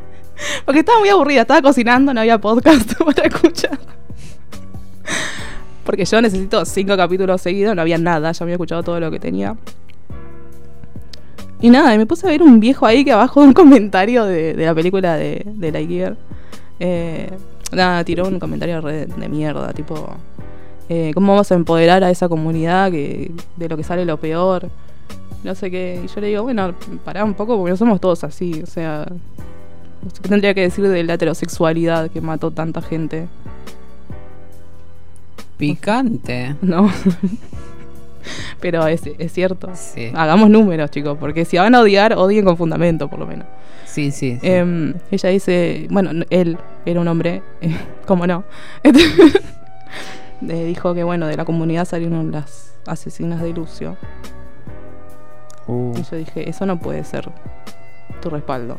Porque 0.64 0.80
estaba 0.80 1.00
muy 1.00 1.08
aburrida, 1.08 1.42
estaba 1.42 1.62
cocinando, 1.62 2.14
no 2.14 2.20
había 2.20 2.38
podcast 2.38 2.92
para 3.04 3.26
escuchar. 3.26 3.78
Porque 5.84 6.04
yo 6.04 6.20
necesito 6.20 6.64
cinco 6.64 6.96
capítulos 6.96 7.40
seguidos, 7.40 7.74
no 7.74 7.82
había 7.82 7.98
nada, 7.98 8.32
ya 8.32 8.44
había 8.44 8.54
escuchado 8.54 8.82
todo 8.82 9.00
lo 9.00 9.10
que 9.10 9.18
tenía. 9.18 9.56
Y 11.60 11.70
nada, 11.70 11.94
y 11.94 11.98
me 11.98 12.06
puse 12.06 12.26
a 12.26 12.30
ver 12.30 12.42
un 12.42 12.60
viejo 12.60 12.86
ahí 12.86 13.04
que 13.04 13.12
abajo 13.12 13.40
de 13.40 13.48
un 13.48 13.52
comentario 13.52 14.24
de, 14.24 14.54
la 14.54 14.74
película 14.74 15.16
de, 15.16 15.42
de 15.44 15.72
Lightyear. 15.72 16.16
Eh, 16.78 17.30
nada, 17.72 18.04
tiró 18.04 18.28
un 18.28 18.38
comentario 18.38 18.80
de, 18.82 19.28
mierda, 19.28 19.72
tipo. 19.72 20.08
eh, 20.88 21.10
¿Cómo 21.14 21.32
vamos 21.32 21.50
a 21.50 21.54
empoderar 21.54 22.04
a 22.04 22.10
esa 22.10 22.28
comunidad 22.28 22.90
que 22.90 23.32
de 23.56 23.68
lo 23.68 23.76
que 23.76 23.82
sale 23.82 24.04
lo 24.04 24.18
peor? 24.18 24.70
No 25.44 25.54
sé 25.54 25.70
qué. 25.70 26.00
Y 26.04 26.08
yo 26.08 26.20
le 26.20 26.28
digo, 26.28 26.42
bueno, 26.42 26.74
pará 27.04 27.24
un 27.24 27.34
poco 27.34 27.56
porque 27.56 27.70
no 27.70 27.76
somos 27.76 28.00
todos 28.00 28.24
así. 28.24 28.60
O 28.62 28.66
sea, 28.66 29.06
¿qué 30.22 30.28
tendría 30.28 30.54
que 30.54 30.62
decir 30.62 30.86
de 30.86 31.04
la 31.04 31.14
heterosexualidad 31.14 32.10
que 32.10 32.20
mató 32.20 32.50
tanta 32.50 32.82
gente? 32.82 33.28
Picante. 35.56 36.56
No. 36.62 36.90
Pero 38.60 38.86
es, 38.86 39.02
es 39.18 39.32
cierto. 39.32 39.70
Sí. 39.74 40.10
Hagamos 40.14 40.50
números, 40.50 40.90
chicos, 40.90 41.16
porque 41.18 41.44
si 41.46 41.56
van 41.56 41.74
a 41.74 41.80
odiar, 41.80 42.12
odien 42.14 42.44
con 42.44 42.58
fundamento, 42.58 43.08
por 43.08 43.20
lo 43.20 43.26
menos. 43.26 43.46
Sí, 43.86 44.10
sí. 44.10 44.38
sí. 44.40 44.46
Em, 44.46 44.94
ella 45.10 45.28
dice, 45.30 45.86
bueno, 45.90 46.10
él 46.28 46.58
era 46.84 47.00
un 47.00 47.08
hombre, 47.08 47.42
eh, 47.60 47.76
¿cómo 48.06 48.26
no? 48.26 48.44
Eh, 50.40 50.66
dijo 50.66 50.94
que, 50.94 51.02
bueno, 51.02 51.26
de 51.26 51.36
la 51.36 51.44
comunidad 51.44 51.84
salieron 51.84 52.30
las 52.30 52.72
asesinas 52.86 53.42
de 53.42 53.52
Lucio. 53.52 53.96
Uh. 55.68 55.92
Y 55.96 56.02
yo 56.02 56.16
dije, 56.16 56.48
eso 56.50 56.66
no 56.66 56.78
puede 56.80 57.04
ser 57.04 57.28
tu 58.20 58.30
respaldo. 58.30 58.78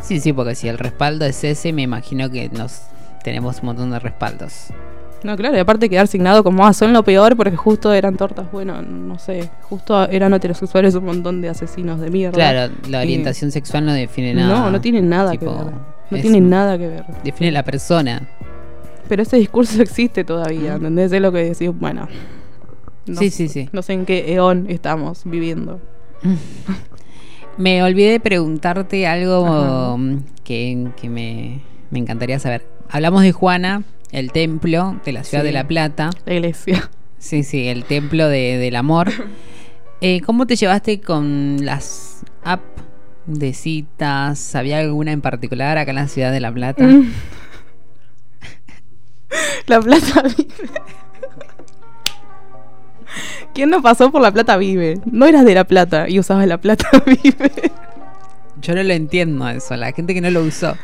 Sí, 0.00 0.18
sí, 0.20 0.32
porque 0.32 0.54
si 0.54 0.68
el 0.68 0.78
respaldo 0.78 1.24
es 1.26 1.44
ese, 1.44 1.72
me 1.72 1.82
imagino 1.82 2.30
que 2.30 2.48
nos 2.48 2.82
tenemos 3.22 3.60
un 3.60 3.66
montón 3.66 3.90
de 3.90 3.98
respaldos. 3.98 4.68
No, 5.22 5.36
claro, 5.36 5.56
y 5.56 5.60
aparte 5.60 5.88
quedar 5.88 6.08
signado 6.08 6.42
como, 6.42 6.66
ah, 6.66 6.72
son 6.72 6.92
lo 6.92 7.04
peor 7.04 7.36
porque 7.36 7.54
justo 7.56 7.92
eran 7.92 8.16
tortas, 8.16 8.50
bueno, 8.50 8.82
no 8.82 9.20
sé, 9.20 9.48
justo 9.62 10.08
eran 10.08 10.34
heterosexuales 10.34 10.96
un 10.96 11.04
montón 11.04 11.40
de 11.40 11.48
asesinos 11.50 12.00
de 12.00 12.10
mierda. 12.10 12.34
Claro, 12.34 12.72
la 12.88 13.02
Y- 13.04 13.06
orientación 13.06 13.52
sexual 13.52 13.86
no 13.86 13.92
define 13.92 14.34
nada. 14.34 14.48
No, 14.58 14.70
no 14.72 14.80
tiene 14.80 15.00
nada 15.00 15.30
Tipo, 15.30 15.56
que 15.58 15.64
ver. 15.64 15.74
No 16.10 16.16
es- 16.16 16.22
tiene 16.22 16.40
nada 16.40 16.76
que 16.76 16.88
ver. 16.88 17.04
Define 17.22 17.52
la 17.52 17.62
persona. 17.62 18.22
Pero 19.08 19.22
ese 19.22 19.36
discurso 19.36 19.80
existe 19.82 20.24
todavía, 20.24 20.74
¿entendés? 20.74 21.12
Es 21.12 21.20
lo 21.22 21.30
que 21.30 21.44
decís, 21.44 21.70
bueno. 21.72 22.08
No 23.06 23.18
Sí, 23.18 23.30
sé- 23.30 23.36
sí, 23.36 23.48
sí. 23.48 23.68
No 23.72 23.82
sé 23.82 23.94
en 23.94 24.04
qué 24.06 24.32
eón 24.34 24.66
estamos 24.68 25.22
viviendo. 25.24 25.80
Me 27.58 27.82
olvidé 27.82 28.12
de 28.12 28.20
preguntarte 28.20 29.06
algo 29.06 29.98
que, 30.44 30.88
que 31.00 31.08
me, 31.10 31.60
me 31.90 31.98
encantaría 31.98 32.38
saber. 32.38 32.66
Hablamos 32.88 33.22
de 33.22 33.32
Juana, 33.32 33.82
el 34.10 34.32
templo 34.32 34.98
de 35.04 35.12
la 35.12 35.22
ciudad 35.24 35.42
Sí. 35.42 35.48
de 35.48 35.52
La 35.52 35.68
Plata. 35.68 36.10
La 36.24 36.34
iglesia. 36.34 36.90
Sí, 37.18 37.42
sí, 37.42 37.68
el 37.68 37.84
templo 37.84 38.28
de- 38.28 38.58
del 38.58 38.76
amor. 38.76 39.10
Eh, 40.04 40.20
¿Cómo 40.22 40.48
te 40.48 40.56
llevaste 40.56 41.00
con 41.00 41.64
las 41.64 42.24
apps 42.42 42.64
de 43.26 43.52
citas? 43.54 44.56
¿Había 44.56 44.80
alguna 44.80 45.12
en 45.12 45.20
particular 45.20 45.78
acá 45.78 45.92
en 45.92 45.94
la 45.94 46.08
ciudad 46.08 46.32
de 46.32 46.40
La 46.40 46.50
Plata? 46.52 46.82
Mm. 46.82 47.06
La 49.68 49.80
plata. 49.80 50.24
¿Quién 53.54 53.70
no 53.70 53.82
pasó 53.82 54.10
por 54.10 54.22
La 54.22 54.30
Plata 54.30 54.56
Vive? 54.56 55.00
No 55.06 55.26
eras 55.26 55.44
de 55.44 55.54
La 55.54 55.64
Plata 55.64 56.08
y 56.08 56.18
usabas 56.18 56.46
La 56.46 56.58
Plata 56.58 56.88
Vive. 57.06 57.72
Yo 58.60 58.74
no 58.74 58.82
lo 58.82 58.92
entiendo 58.92 59.48
eso, 59.48 59.76
la 59.76 59.92
gente 59.92 60.14
que 60.14 60.20
no 60.20 60.30
lo 60.30 60.42
usó. 60.42 60.76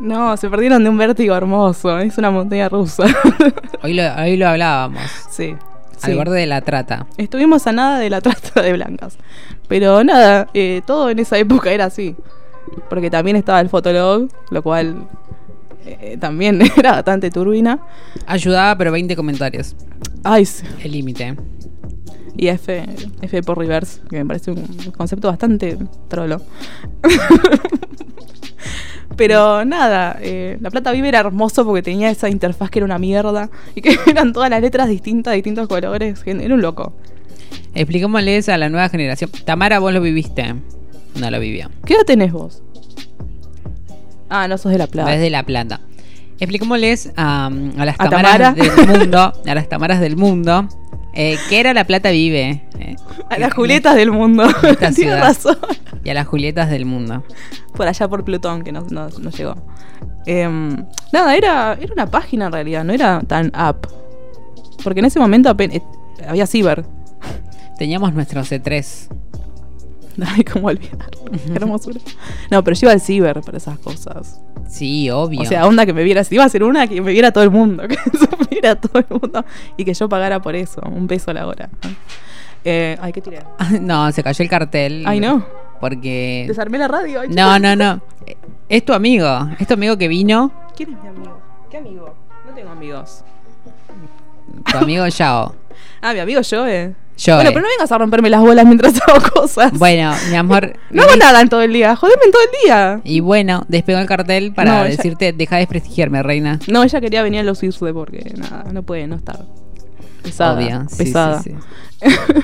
No, 0.00 0.36
se 0.36 0.48
perdieron 0.48 0.84
de 0.84 0.90
un 0.90 0.96
vértigo 0.96 1.34
hermoso. 1.34 1.98
Es 1.98 2.16
una 2.18 2.30
montaña 2.30 2.68
rusa. 2.68 3.04
Hoy 3.82 3.94
lo, 3.94 4.02
hoy 4.14 4.36
lo 4.36 4.48
hablábamos, 4.48 5.02
sí. 5.30 5.56
al 6.02 6.10
sí. 6.10 6.14
borde 6.16 6.38
de 6.40 6.46
la 6.46 6.60
trata. 6.60 7.06
Estuvimos 7.16 7.66
a 7.66 7.72
nada 7.72 7.98
de 7.98 8.10
la 8.10 8.20
trata 8.20 8.62
de 8.62 8.72
blancas. 8.72 9.18
Pero 9.68 10.02
nada, 10.04 10.48
eh, 10.54 10.82
todo 10.86 11.10
en 11.10 11.18
esa 11.18 11.36
época 11.38 11.70
era 11.70 11.86
así. 11.86 12.16
Porque 12.88 13.10
también 13.10 13.36
estaba 13.36 13.60
el 13.60 13.68
fotolog, 13.68 14.28
lo 14.50 14.62
cual 14.62 15.08
eh, 15.86 16.16
también 16.18 16.60
era 16.76 16.92
bastante 16.92 17.30
turbina. 17.30 17.80
Ayudaba, 18.26 18.76
pero 18.76 18.92
20 18.92 19.16
comentarios. 19.16 19.76
Ay, 20.24 20.44
sí. 20.44 20.64
El 20.82 20.92
límite. 20.92 21.36
Y 22.36 22.48
F, 22.48 22.84
F 23.22 23.42
por 23.42 23.58
reverse, 23.58 24.00
que 24.08 24.18
me 24.18 24.26
parece 24.26 24.52
un 24.52 24.92
concepto 24.96 25.28
bastante 25.28 25.76
trolo. 26.08 26.40
Pero 29.18 29.64
nada, 29.64 30.16
eh, 30.20 30.58
La 30.60 30.70
Plata 30.70 30.92
Vive 30.92 31.08
era 31.08 31.18
hermoso 31.18 31.64
porque 31.64 31.82
tenía 31.82 32.08
esa 32.08 32.28
interfaz 32.28 32.70
que 32.70 32.78
era 32.78 32.86
una 32.86 33.00
mierda 33.00 33.50
y 33.74 33.82
que 33.82 33.98
eran 34.06 34.32
todas 34.32 34.48
las 34.48 34.60
letras 34.60 34.88
distintas, 34.88 35.34
distintos 35.34 35.66
colores. 35.66 36.22
Era 36.24 36.54
un 36.54 36.62
loco. 36.62 36.94
Expliquémosles 37.74 38.48
a 38.48 38.56
la 38.56 38.68
nueva 38.68 38.88
generación. 38.88 39.28
Tamara, 39.44 39.80
vos 39.80 39.92
lo 39.92 40.00
viviste. 40.00 40.54
No 41.16 41.30
lo 41.32 41.40
vivió. 41.40 41.68
¿Qué 41.84 41.94
edad 41.94 42.04
tenés 42.04 42.32
vos? 42.32 42.62
Ah, 44.28 44.46
no 44.48 44.58
sos 44.58 44.72
de 44.72 44.78
La 44.78 44.86
Plata. 44.86 45.10
Desde 45.10 45.30
La 45.30 45.42
Plata. 45.42 45.80
Expliquémosles 46.40 47.12
a, 47.16 47.46
a 47.46 47.84
las 47.84 47.96
¿A 47.98 48.08
tamaras 48.08 48.32
Tamara? 48.32 48.52
del 48.52 48.86
mundo, 49.00 49.18
a 49.46 49.54
las 49.54 49.68
tamaras 49.68 50.00
del 50.00 50.16
mundo, 50.16 50.68
eh, 51.14 51.36
qué 51.48 51.58
era 51.60 51.74
La 51.74 51.84
Plata 51.84 52.10
Vive. 52.10 52.62
eh, 52.78 52.96
A 53.30 53.38
las 53.38 53.52
Julietas 53.54 53.96
del 53.96 54.12
mundo. 54.12 54.44
Esta 54.46 54.60
Tienes 54.92 54.94
ciudad. 54.96 55.20
razón. 55.20 55.58
y 56.04 56.10
a 56.10 56.14
las 56.14 56.26
Julietas 56.28 56.70
del 56.70 56.84
mundo. 56.84 57.24
Por 57.74 57.88
allá 57.88 58.06
por 58.08 58.24
Plutón, 58.24 58.62
que 58.62 58.70
no, 58.72 58.86
no- 58.90 59.08
no 59.08 59.30
llegó. 59.30 59.54
Em, 60.26 60.84
nada, 61.12 61.34
era, 61.36 61.76
era 61.80 61.92
una 61.92 62.06
página 62.06 62.46
en 62.46 62.52
realidad, 62.52 62.84
no 62.84 62.92
era 62.92 63.20
tan 63.26 63.50
app. 63.54 63.86
Porque 64.84 65.00
en 65.00 65.06
ese 65.06 65.18
momento 65.18 65.48
apen- 65.50 65.72
eh, 65.72 65.82
había 66.28 66.46
ciber. 66.46 66.84
Teníamos 67.78 68.12
nuestro 68.14 68.42
C3. 68.42 69.08
Ay, 70.26 70.44
cómo 70.44 70.68
olvidar. 70.68 71.10
Qué 71.46 71.52
hermosura. 71.54 72.00
No, 72.50 72.62
pero 72.64 72.76
yo 72.76 72.86
iba 72.86 72.92
al 72.92 73.00
ciber 73.00 73.40
para 73.42 73.58
esas 73.58 73.78
cosas. 73.78 74.40
Sí, 74.68 75.10
obvio. 75.10 75.40
O 75.42 75.44
sea, 75.44 75.66
onda 75.66 75.86
que 75.86 75.92
me 75.92 76.02
viera. 76.02 76.24
Si 76.24 76.34
iba 76.34 76.44
a 76.44 76.48
ser 76.48 76.62
una, 76.64 76.86
que 76.86 77.00
me 77.00 77.12
viera 77.12 77.32
todo 77.32 77.44
el 77.44 77.50
mundo. 77.50 77.84
Que 77.88 77.96
se 77.96 78.28
viera 78.50 78.74
todo 78.76 78.98
el 78.98 79.06
mundo. 79.08 79.44
Y 79.76 79.84
que 79.84 79.94
yo 79.94 80.08
pagara 80.08 80.40
por 80.42 80.54
eso. 80.56 80.80
Un 80.82 81.06
peso 81.06 81.30
a 81.30 81.34
la 81.34 81.46
hora. 81.46 81.68
Eh, 82.64 82.98
ay, 83.00 83.12
¿qué 83.12 83.20
tiré? 83.20 83.42
no, 83.80 84.10
se 84.12 84.22
cayó 84.22 84.42
el 84.42 84.48
cartel. 84.50 85.04
Ay, 85.06 85.20
no. 85.20 85.44
Porque. 85.80 86.44
Desarmé 86.48 86.78
la 86.78 86.88
radio. 86.88 87.20
ay, 87.20 87.28
No, 87.30 87.58
no, 87.58 87.76
no. 87.76 88.00
Es 88.68 88.84
tu 88.84 88.92
amigo. 88.92 89.48
Es 89.58 89.66
tu 89.66 89.74
amigo 89.74 89.96
que 89.96 90.08
vino. 90.08 90.52
¿Quién 90.76 90.92
es 90.94 91.02
mi 91.02 91.08
amigo? 91.08 91.40
¿Qué 91.70 91.78
amigo? 91.78 92.14
No 92.46 92.54
tengo 92.54 92.70
amigos. 92.70 93.24
Tu 94.70 94.76
amigo 94.76 95.06
Yao. 95.06 95.54
Ah, 96.00 96.12
mi 96.12 96.20
amigo 96.20 96.40
Joe. 96.48 96.94
Bueno, 97.26 97.50
pero 97.50 97.60
no 97.62 97.68
vengas 97.68 97.90
a 97.92 97.98
romperme 97.98 98.30
las 98.30 98.40
bolas 98.40 98.64
mientras 98.64 98.94
hago 99.08 99.20
cosas. 99.34 99.72
Bueno, 99.78 100.12
mi 100.30 100.36
amor. 100.36 100.72
No 100.90 101.02
hago 101.02 101.16
nada 101.16 101.40
en 101.40 101.48
todo 101.48 101.62
el 101.62 101.72
día. 101.72 101.94
Jodeme 101.96 102.22
en 102.24 102.30
todo 102.32 102.42
el 102.42 102.48
día. 102.64 103.00
Y 103.04 103.20
bueno, 103.20 103.64
despegó 103.68 103.98
el 103.98 104.06
cartel 104.06 104.52
para 104.54 104.70
No, 104.72 104.84
ella- 104.84 104.96
decirte, 104.96 105.32
deja 105.32 105.56
de 105.56 105.60
desprestigiarme, 105.62 106.22
reina. 106.22 106.58
No, 106.68 106.82
ella 106.82 107.00
quería 107.00 107.22
venir 107.22 107.40
a 107.40 107.42
los 107.44 107.62
IRSUDE 107.62 107.92
porque 107.92 108.32
nada, 108.36 108.64
no 108.72 108.82
puede 108.82 109.06
no 109.06 109.16
estar. 109.16 109.40
Pesada. 110.22 110.54
Obvio. 110.58 110.86
Sí, 110.88 110.96
pesada. 110.96 111.42
sí, 111.42 111.50
sí. 112.00 112.08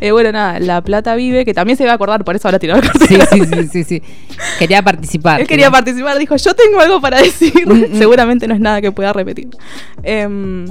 Eh, 0.00 0.10
bueno, 0.10 0.32
nada, 0.32 0.58
La 0.58 0.82
Plata 0.82 1.14
vive, 1.14 1.44
que 1.44 1.54
también 1.54 1.78
se 1.78 1.84
va 1.84 1.92
a 1.92 1.94
acordar, 1.94 2.24
por 2.24 2.34
eso 2.34 2.48
ahora 2.48 2.58
tiró 2.58 2.74
el 2.74 2.82
cartel. 2.82 3.22
Sí, 3.30 3.38
sí, 3.40 3.46
sí, 3.46 3.68
sí, 3.68 3.84
sí. 3.84 4.02
Quería 4.58 4.82
participar. 4.82 5.40
Él 5.40 5.46
quería 5.46 5.70
participar, 5.70 6.18
dijo, 6.18 6.34
yo 6.34 6.54
tengo 6.54 6.80
algo 6.80 7.00
para 7.00 7.18
decir. 7.22 7.66
Mm, 7.66 7.94
mm. 7.94 7.98
Seguramente 7.98 8.48
no 8.48 8.54
es 8.54 8.60
nada 8.60 8.80
que 8.80 8.90
pueda 8.90 9.12
repetir. 9.12 9.48
Em, 10.02 10.66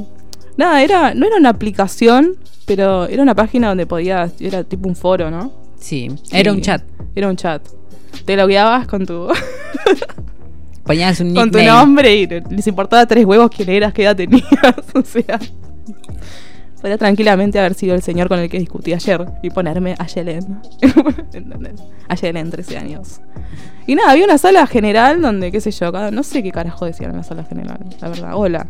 nada, 0.58 0.82
era, 0.82 1.14
no 1.14 1.26
era 1.26 1.36
una 1.38 1.50
aplicación, 1.50 2.36
pero 2.66 3.06
era 3.06 3.22
una 3.22 3.36
página 3.36 3.70
donde 3.70 3.86
podías, 3.86 4.34
era 4.40 4.64
tipo 4.64 4.88
un 4.88 4.96
foro, 4.96 5.32
¿no? 5.32 5.52
Sí, 5.80 6.10
era 6.32 6.52
un 6.52 6.62
chat. 6.62 6.84
Era 7.16 7.28
un 7.28 7.36
chat. 7.36 7.62
Te 8.26 8.36
logueabas 8.36 8.88
con 8.88 9.06
tu, 9.06 9.28
Ponías 10.84 11.20
un 11.20 11.34
con 11.34 11.52
tu 11.52 11.58
nickname. 11.60 11.80
nombre 11.80 12.16
y 12.16 12.28
les 12.28 12.68
importaba 12.68 13.06
tres 13.06 13.26
huevos 13.26 13.50
quién 13.56 13.70
eras, 13.70 13.94
qué 13.94 14.04
edad 14.04 14.16
tenías. 14.16 14.44
o 14.94 15.02
sea, 15.04 15.40
podría 16.76 16.98
tranquilamente 16.98 17.60
haber 17.60 17.76
sido 17.76 17.94
el 17.96 18.02
señor 18.02 18.28
con 18.28 18.40
el 18.40 18.50
que 18.50 18.60
discutí 18.60 18.94
ayer 18.94 19.26
y 19.44 19.52
ponerme 19.52 19.96
a 19.98 20.08
Yelen. 20.08 20.60
A 22.08 22.16
Yelen, 22.22 22.50
13 22.50 22.78
años. 22.78 23.22
Y 23.86 23.96
nada, 23.96 24.12
había 24.12 24.26
una 24.26 24.38
sala 24.38 24.66
general 24.68 25.22
donde, 25.22 25.52
qué 25.52 25.62
sé 25.62 25.72
yo, 25.72 25.92
no 26.12 26.24
sé 26.24 26.42
qué 26.42 26.52
carajo 26.52 26.86
decían 26.86 27.12
en 27.12 27.18
la 27.18 27.24
sala 27.24 27.44
general, 27.44 27.80
la 28.02 28.10
verdad. 28.10 28.32
Hola. 28.34 28.68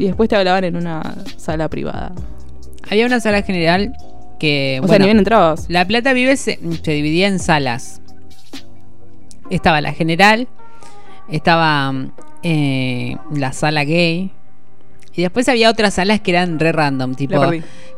Y 0.00 0.06
después 0.06 0.30
te 0.30 0.36
hablaban 0.36 0.64
en 0.64 0.76
una 0.76 1.14
sala 1.36 1.68
privada. 1.68 2.12
Había 2.90 3.04
una 3.04 3.20
sala 3.20 3.42
general 3.42 3.92
que. 4.38 4.80
o 4.82 4.88
sea, 4.88 4.98
ni 4.98 5.04
bien 5.04 5.18
entrabas. 5.18 5.66
La 5.68 5.84
Plata 5.84 6.14
Vive 6.14 6.38
se, 6.38 6.58
se 6.82 6.92
dividía 6.92 7.28
en 7.28 7.38
salas. 7.38 8.00
Estaba 9.50 9.82
la 9.82 9.92
general, 9.92 10.48
estaba 11.28 11.92
eh, 12.42 13.18
la 13.30 13.52
sala 13.52 13.84
gay. 13.84 14.30
Y 15.14 15.20
después 15.20 15.46
había 15.50 15.68
otras 15.68 15.92
salas 15.92 16.22
que 16.22 16.30
eran 16.30 16.58
re 16.58 16.72
random, 16.72 17.14
tipo 17.14 17.38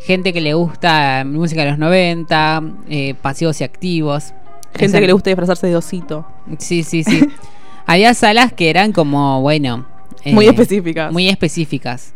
gente 0.00 0.32
que 0.32 0.40
le 0.40 0.54
gusta 0.54 1.22
música 1.24 1.62
de 1.62 1.70
los 1.70 1.78
90, 1.78 2.62
eh, 2.88 3.14
pasivos 3.14 3.60
y 3.60 3.64
activos. 3.64 4.34
Gente 4.72 4.86
Esa- 4.86 4.98
que 4.98 5.06
le 5.06 5.12
gusta 5.12 5.30
disfrazarse 5.30 5.68
de 5.68 5.76
osito. 5.76 6.26
Sí, 6.58 6.82
sí, 6.82 7.04
sí. 7.04 7.28
había 7.86 8.12
salas 8.14 8.52
que 8.52 8.70
eran 8.70 8.90
como, 8.90 9.40
bueno. 9.40 9.91
Muy 10.24 10.46
eh, 10.46 10.50
específicas. 10.50 11.12
Muy 11.12 11.28
específicas. 11.28 12.14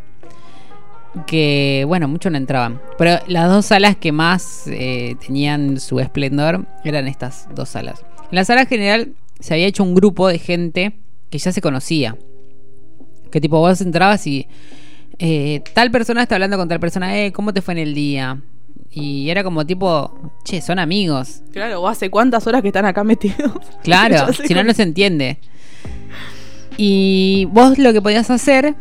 Que, 1.25 1.83
bueno, 1.87 2.07
mucho 2.07 2.29
no 2.29 2.37
entraban. 2.37 2.81
Pero 2.97 3.19
las 3.27 3.49
dos 3.49 3.65
salas 3.65 3.95
que 3.95 4.11
más 4.11 4.67
eh, 4.67 5.15
tenían 5.25 5.79
su 5.79 5.99
esplendor 5.99 6.65
eran 6.83 7.07
estas 7.07 7.47
dos 7.55 7.69
salas. 7.69 8.05
En 8.29 8.35
la 8.35 8.45
sala 8.45 8.65
general 8.65 9.13
se 9.39 9.53
había 9.53 9.67
hecho 9.67 9.83
un 9.83 9.95
grupo 9.95 10.27
de 10.27 10.39
gente 10.39 10.93
que 11.29 11.37
ya 11.37 11.51
se 11.51 11.61
conocía. 11.61 12.17
Que 13.31 13.41
tipo 13.41 13.59
vos 13.59 13.81
entrabas 13.81 14.25
y 14.27 14.47
eh, 15.19 15.61
tal 15.73 15.89
persona 15.91 16.23
está 16.23 16.35
hablando 16.35 16.57
con 16.57 16.67
tal 16.67 16.79
persona, 16.79 17.19
eh, 17.19 17.31
¿cómo 17.31 17.53
te 17.53 17.61
fue 17.61 17.73
en 17.73 17.79
el 17.79 17.93
día? 17.93 18.39
Y 18.91 19.29
era 19.29 19.43
como 19.43 19.65
tipo, 19.65 20.31
che, 20.43 20.61
son 20.61 20.79
amigos. 20.79 21.41
Claro, 21.51 21.81
¿o 21.81 21.87
hace 21.87 22.09
cuántas 22.09 22.45
horas 22.47 22.61
que 22.61 22.69
están 22.69 22.85
acá 22.85 23.03
metidos? 23.03 23.53
Claro, 23.83 24.31
si 24.47 24.53
no, 24.53 24.63
no 24.63 24.73
se 24.73 24.83
entiende. 24.83 25.39
Y 26.77 27.45
vos 27.51 27.77
lo 27.77 27.91
que 27.93 28.01
podías 28.01 28.29
hacer 28.29 28.75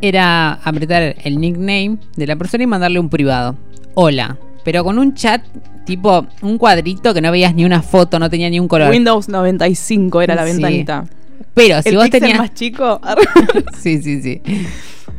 era 0.00 0.54
apretar 0.54 1.16
el 1.22 1.38
nickname 1.40 1.98
de 2.16 2.26
la 2.26 2.36
persona 2.36 2.64
y 2.64 2.66
mandarle 2.66 2.98
un 2.98 3.08
privado. 3.08 3.56
Hola. 3.94 4.38
Pero 4.64 4.82
con 4.84 4.98
un 4.98 5.14
chat 5.14 5.42
tipo 5.84 6.26
un 6.42 6.58
cuadrito 6.58 7.14
que 7.14 7.20
no 7.20 7.30
veías 7.30 7.54
ni 7.54 7.64
una 7.64 7.82
foto, 7.82 8.18
no 8.18 8.28
tenía 8.28 8.50
ni 8.50 8.58
un 8.58 8.66
color. 8.68 8.90
Windows 8.90 9.28
95 9.28 10.22
era 10.22 10.34
la 10.34 10.44
Sí. 10.46 10.52
ventanita. 10.52 11.04
Pero 11.54 11.80
si 11.82 11.90
el 11.90 11.96
vos 11.96 12.10
tenías. 12.10 12.38
más 12.38 12.52
chico. 12.54 13.00
sí, 13.78 14.02
sí, 14.02 14.20
sí. 14.22 14.42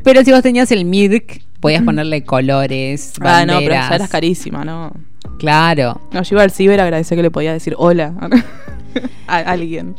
Pero 0.03 0.23
si 0.23 0.31
vos 0.31 0.41
tenías 0.41 0.71
el 0.71 0.83
Mirk, 0.85 1.41
podías 1.59 1.83
ponerle 1.83 2.23
colores. 2.23 3.13
ah, 3.21 3.45
no, 3.45 3.59
pero 3.59 3.71
ya 3.71 3.87
eras 3.95 4.09
carísima, 4.09 4.65
¿no? 4.65 4.91
Claro. 5.39 6.01
No, 6.11 6.21
yo 6.23 6.35
iba 6.35 6.43
al 6.43 6.51
ciber 6.51 6.79
agradecer 6.81 7.15
que 7.17 7.21
le 7.23 7.31
podía 7.31 7.53
decir 7.53 7.73
hola 7.77 8.13
a 9.27 9.37
alguien. 9.37 9.95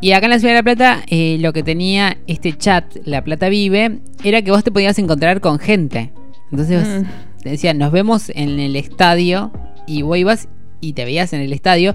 Y 0.00 0.12
acá 0.12 0.26
en 0.26 0.30
la 0.30 0.38
Ciudad 0.38 0.52
de 0.54 0.58
La 0.58 0.62
Plata, 0.62 1.02
eh, 1.08 1.38
lo 1.40 1.52
que 1.52 1.62
tenía 1.62 2.18
este 2.28 2.52
chat, 2.56 2.84
La 3.04 3.22
Plata 3.24 3.48
Vive, 3.48 3.98
era 4.22 4.42
que 4.42 4.50
vos 4.50 4.62
te 4.62 4.70
podías 4.70 4.98
encontrar 4.98 5.40
con 5.40 5.58
gente. 5.58 6.12
Entonces 6.52 6.86
Mm. 6.86 7.42
te 7.42 7.50
decían, 7.50 7.78
nos 7.78 7.90
vemos 7.90 8.30
en 8.30 8.60
el 8.60 8.76
estadio, 8.76 9.50
y 9.86 10.02
vos 10.02 10.16
ibas 10.16 10.48
y 10.80 10.92
te 10.92 11.04
veías 11.04 11.32
en 11.32 11.40
el 11.40 11.52
estadio, 11.52 11.94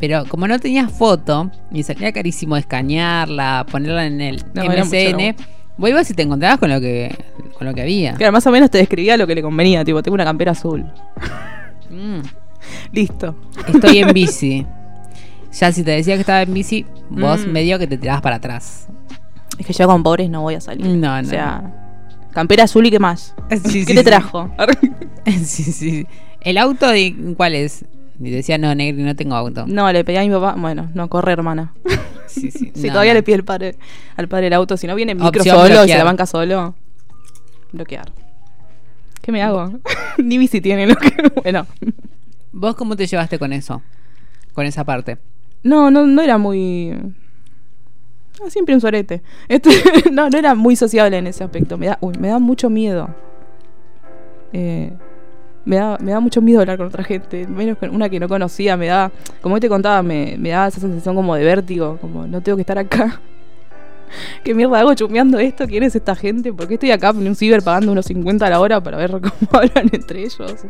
pero 0.00 0.24
como 0.26 0.48
no 0.48 0.58
tenías 0.58 0.90
foto, 0.92 1.50
y 1.70 1.82
salía 1.84 2.12
carísimo 2.12 2.56
escanearla, 2.56 3.64
ponerla 3.70 4.06
en 4.06 4.20
el 4.20 4.42
No, 4.52 4.64
MCN, 4.64 5.36
vos 5.78 5.88
ibas 5.90 6.10
y 6.10 6.14
te 6.14 6.22
encontrabas 6.22 6.58
con 6.58 6.68
lo 6.70 6.80
que, 6.80 7.14
con 7.56 7.66
lo 7.68 7.74
que 7.74 7.82
había. 7.82 8.14
Claro, 8.14 8.32
más 8.32 8.46
o 8.46 8.50
menos 8.50 8.70
te 8.70 8.78
describía 8.78 9.16
lo 9.16 9.26
que 9.26 9.36
le 9.36 9.42
convenía, 9.42 9.84
tipo, 9.84 10.02
tengo 10.02 10.14
una 10.16 10.24
campera 10.24 10.50
azul. 10.52 10.84
Mm, 11.88 12.18
Listo. 12.92 13.36
estoy 13.72 13.98
en 13.98 14.08
bici. 14.12 14.66
Ya 15.58 15.72
si 15.72 15.82
te 15.82 15.92
decía 15.92 16.14
que 16.14 16.20
estaba 16.20 16.42
en 16.42 16.52
bici, 16.52 16.84
vos 17.10 17.46
Mm. 17.46 17.50
medio 17.50 17.78
que 17.78 17.86
te 17.86 17.96
tirabas 17.98 18.20
para 18.22 18.36
atrás. 18.36 18.88
Es 19.58 19.66
que 19.66 19.72
yo 19.72 19.86
con 19.86 20.02
pobres 20.02 20.28
no 20.28 20.42
voy 20.42 20.54
a 20.54 20.60
salir. 20.60 20.86
No, 20.86 21.14
O 21.14 21.22
no. 21.22 21.28
sea, 21.28 21.72
campera 22.32 22.64
azul 22.64 22.86
y 22.86 22.90
qué 22.90 22.98
más. 22.98 23.34
Sí, 23.50 23.84
¿Qué 23.84 23.84
sí, 23.84 23.84
te 23.94 23.98
sí. 23.98 24.04
trajo? 24.04 24.50
sí, 25.26 25.62
sí. 25.64 26.06
¿El 26.42 26.58
auto 26.58 26.88
de 26.88 27.34
cuál 27.36 27.54
es? 27.54 27.84
Y 28.20 28.30
decía, 28.30 28.56
no, 28.58 28.74
Negri, 28.74 29.02
no 29.02 29.14
tengo 29.16 29.34
auto. 29.34 29.64
No, 29.66 29.90
le 29.92 30.02
pedí 30.04 30.16
a 30.16 30.22
mi 30.22 30.30
papá. 30.30 30.54
Bueno, 30.58 30.90
no, 30.94 31.08
corre, 31.08 31.32
hermana. 31.32 31.72
Sí, 32.28 32.50
sí. 32.50 32.70
Si 32.74 32.88
no, 32.88 32.92
todavía 32.94 33.12
no. 33.12 33.18
le 33.20 33.22
pide 33.22 33.36
el 33.36 33.44
padre, 33.44 33.76
al 34.16 34.28
padre 34.28 34.48
el 34.48 34.52
auto, 34.52 34.76
si 34.76 34.86
no 34.86 34.94
viene 34.94 35.12
en 35.12 35.18
micro 35.18 35.28
Opción 35.40 35.56
solo 35.56 35.84
y 35.86 35.88
se 35.88 35.96
la 35.96 36.04
banca 36.04 36.26
solo, 36.26 36.74
bloquear. 37.72 38.12
¿Qué 39.22 39.32
me 39.32 39.42
hago? 39.42 39.72
Ni 40.18 40.36
bici 40.36 40.60
tiene, 40.60 40.86
¿no? 40.86 40.96
bueno. 41.42 41.66
¿Vos 42.52 42.74
cómo 42.74 42.94
te 42.96 43.06
llevaste 43.06 43.38
con 43.38 43.52
eso? 43.54 43.80
Con 44.52 44.66
esa 44.66 44.84
parte. 44.84 45.16
No, 45.66 45.90
no, 45.90 46.06
no 46.06 46.22
era 46.22 46.38
muy. 46.38 46.96
no, 48.40 48.50
siempre 48.50 48.74
un 48.74 48.80
sorete. 48.80 49.22
No, 50.12 50.30
no 50.30 50.38
era 50.38 50.54
muy 50.54 50.76
sociable 50.76 51.18
en 51.18 51.26
ese 51.26 51.42
aspecto. 51.42 51.76
Me 51.76 51.86
da, 51.86 51.98
uy, 52.00 52.14
me 52.20 52.28
da 52.28 52.38
mucho 52.38 52.70
miedo. 52.70 53.08
Eh, 54.52 54.92
me, 55.64 55.76
da, 55.76 55.98
me 56.00 56.12
da 56.12 56.20
mucho 56.20 56.40
miedo 56.40 56.60
hablar 56.60 56.78
con 56.78 56.86
otra 56.86 57.02
gente. 57.02 57.48
Menos 57.48 57.78
con 57.78 57.92
una 57.92 58.08
que 58.08 58.20
no 58.20 58.28
conocía. 58.28 58.76
Me 58.76 58.86
da. 58.86 59.10
Como 59.40 59.58
te 59.58 59.68
contaba, 59.68 60.04
me, 60.04 60.36
me 60.38 60.50
da 60.50 60.68
esa 60.68 60.80
sensación 60.80 61.16
como 61.16 61.34
de 61.34 61.42
vértigo. 61.42 61.98
Como 62.00 62.28
no 62.28 62.40
tengo 62.40 62.56
que 62.56 62.62
estar 62.62 62.78
acá. 62.78 63.20
¿Qué 64.44 64.54
mierda 64.54 64.78
hago 64.78 64.94
chumeando 64.94 65.40
esto? 65.40 65.66
¿Quién 65.66 65.82
es 65.82 65.96
esta 65.96 66.14
gente? 66.14 66.52
¿Por 66.52 66.68
qué 66.68 66.74
estoy 66.74 66.92
acá 66.92 67.10
en 67.10 67.26
un 67.26 67.34
ciber 67.34 67.60
pagando 67.60 67.90
unos 67.90 68.06
50 68.06 68.46
a 68.46 68.50
la 68.50 68.60
hora 68.60 68.80
para 68.80 68.98
ver 68.98 69.10
cómo 69.20 69.50
hablan 69.50 69.90
entre 69.92 70.20
ellos? 70.20 70.64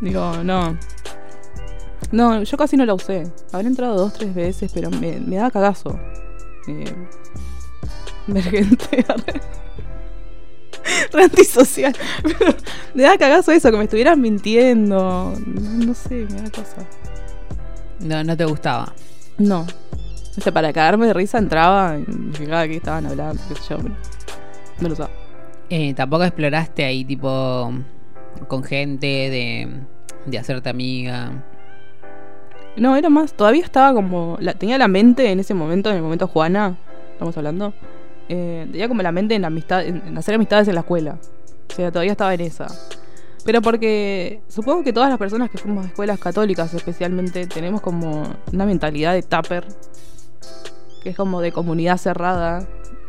Digo, 0.00 0.44
no. 0.44 0.76
No, 2.12 2.42
yo 2.42 2.56
casi 2.56 2.76
no 2.76 2.84
la 2.84 2.94
usé. 2.94 3.30
Habré 3.52 3.68
entrado 3.68 3.96
dos, 3.96 4.12
tres 4.12 4.34
veces, 4.34 4.70
pero 4.72 4.90
me, 4.90 5.20
me 5.20 5.36
da 5.36 5.50
cagazo. 5.50 5.98
Eh, 6.66 6.92
ver 8.26 8.44
gente. 8.44 9.04
Re 11.12 11.24
antisocial. 11.24 11.94
Pero 12.22 12.54
me 12.94 13.02
da 13.02 13.18
cagazo 13.18 13.52
eso, 13.52 13.70
que 13.70 13.76
me 13.76 13.84
estuvieran 13.84 14.20
mintiendo. 14.20 15.34
No, 15.46 15.86
no 15.86 15.94
sé, 15.94 16.26
me 16.30 16.42
da 16.42 16.50
cosa. 16.50 16.86
No, 18.00 18.24
no 18.24 18.36
te 18.36 18.44
gustaba. 18.44 18.92
No. 19.38 19.66
O 20.36 20.40
sea, 20.40 20.52
para 20.52 20.72
cagarme 20.72 21.06
de 21.06 21.12
risa 21.12 21.38
entraba 21.38 21.98
y 21.98 22.10
me 22.10 22.36
fijaba 22.36 22.66
que 22.66 22.76
estaban 22.76 23.06
hablando, 23.06 23.42
qué 23.48 23.54
sé 23.56 23.60
yo, 23.70 23.76
pero 23.78 23.94
no 24.80 24.88
lo 24.88 24.94
usaba. 24.94 25.10
Eh, 25.68 25.92
Tampoco 25.94 26.24
exploraste 26.24 26.84
ahí, 26.84 27.04
tipo, 27.04 27.72
con 28.48 28.64
gente, 28.64 29.06
de, 29.06 29.68
de 30.26 30.38
hacerte 30.38 30.70
amiga. 30.70 31.44
No, 32.80 32.96
era 32.96 33.10
más, 33.10 33.34
todavía 33.34 33.62
estaba 33.62 33.92
como, 33.92 34.38
la, 34.40 34.54
tenía 34.54 34.78
la 34.78 34.88
mente 34.88 35.30
en 35.30 35.38
ese 35.38 35.52
momento, 35.52 35.90
en 35.90 35.96
el 35.96 36.02
momento 36.02 36.26
Juana, 36.26 36.78
estamos 37.12 37.36
hablando, 37.36 37.74
eh, 38.30 38.66
tenía 38.72 38.88
como 38.88 39.02
la 39.02 39.12
mente 39.12 39.34
en, 39.34 39.44
amistad, 39.44 39.84
en, 39.84 40.16
hacer 40.16 40.34
amistades 40.34 40.66
en 40.66 40.76
la 40.76 40.80
escuela. 40.80 41.18
O 41.70 41.74
sea, 41.74 41.92
todavía 41.92 42.12
estaba 42.12 42.32
en 42.32 42.40
esa. 42.40 42.68
Pero 43.44 43.60
porque 43.60 44.40
supongo 44.48 44.82
que 44.82 44.94
todas 44.94 45.10
las 45.10 45.18
personas 45.18 45.50
que 45.50 45.58
fuimos 45.58 45.84
de 45.84 45.88
escuelas 45.88 46.18
católicas 46.18 46.72
especialmente 46.72 47.46
tenemos 47.46 47.82
como 47.82 48.22
una 48.50 48.64
mentalidad 48.64 49.12
de 49.12 49.24
tupper, 49.24 49.66
que 51.02 51.10
es 51.10 51.16
como 51.16 51.42
de 51.42 51.52
comunidad 51.52 51.98
cerrada. 51.98 52.66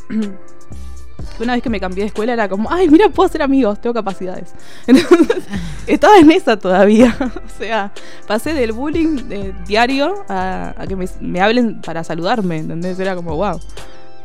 Una 1.39 1.53
vez 1.53 1.63
que 1.63 1.69
me 1.69 1.79
cambié 1.79 2.03
de 2.03 2.07
escuela 2.07 2.33
era 2.33 2.49
como, 2.49 2.69
ay, 2.69 2.89
mira, 2.89 3.07
puedo 3.07 3.27
hacer 3.27 3.41
amigos, 3.41 3.79
tengo 3.79 3.93
capacidades. 3.93 4.53
Entonces, 4.87 5.45
estaba 5.93 6.17
en 6.17 6.31
esa 6.31 6.57
todavía. 6.57 7.15
o 7.45 7.49
sea, 7.59 7.91
pasé 8.27 8.53
del 8.53 8.71
bullying 8.71 9.17
eh, 9.29 9.53
diario 9.67 10.25
a, 10.29 10.73
que 10.87 10.95
me, 10.95 11.41
hablen 11.41 11.81
para 11.81 12.03
saludarme, 12.03 12.57
¿entendés? 12.57 12.99
Era 12.99 13.15
como, 13.15 13.35
wow. 13.35 13.59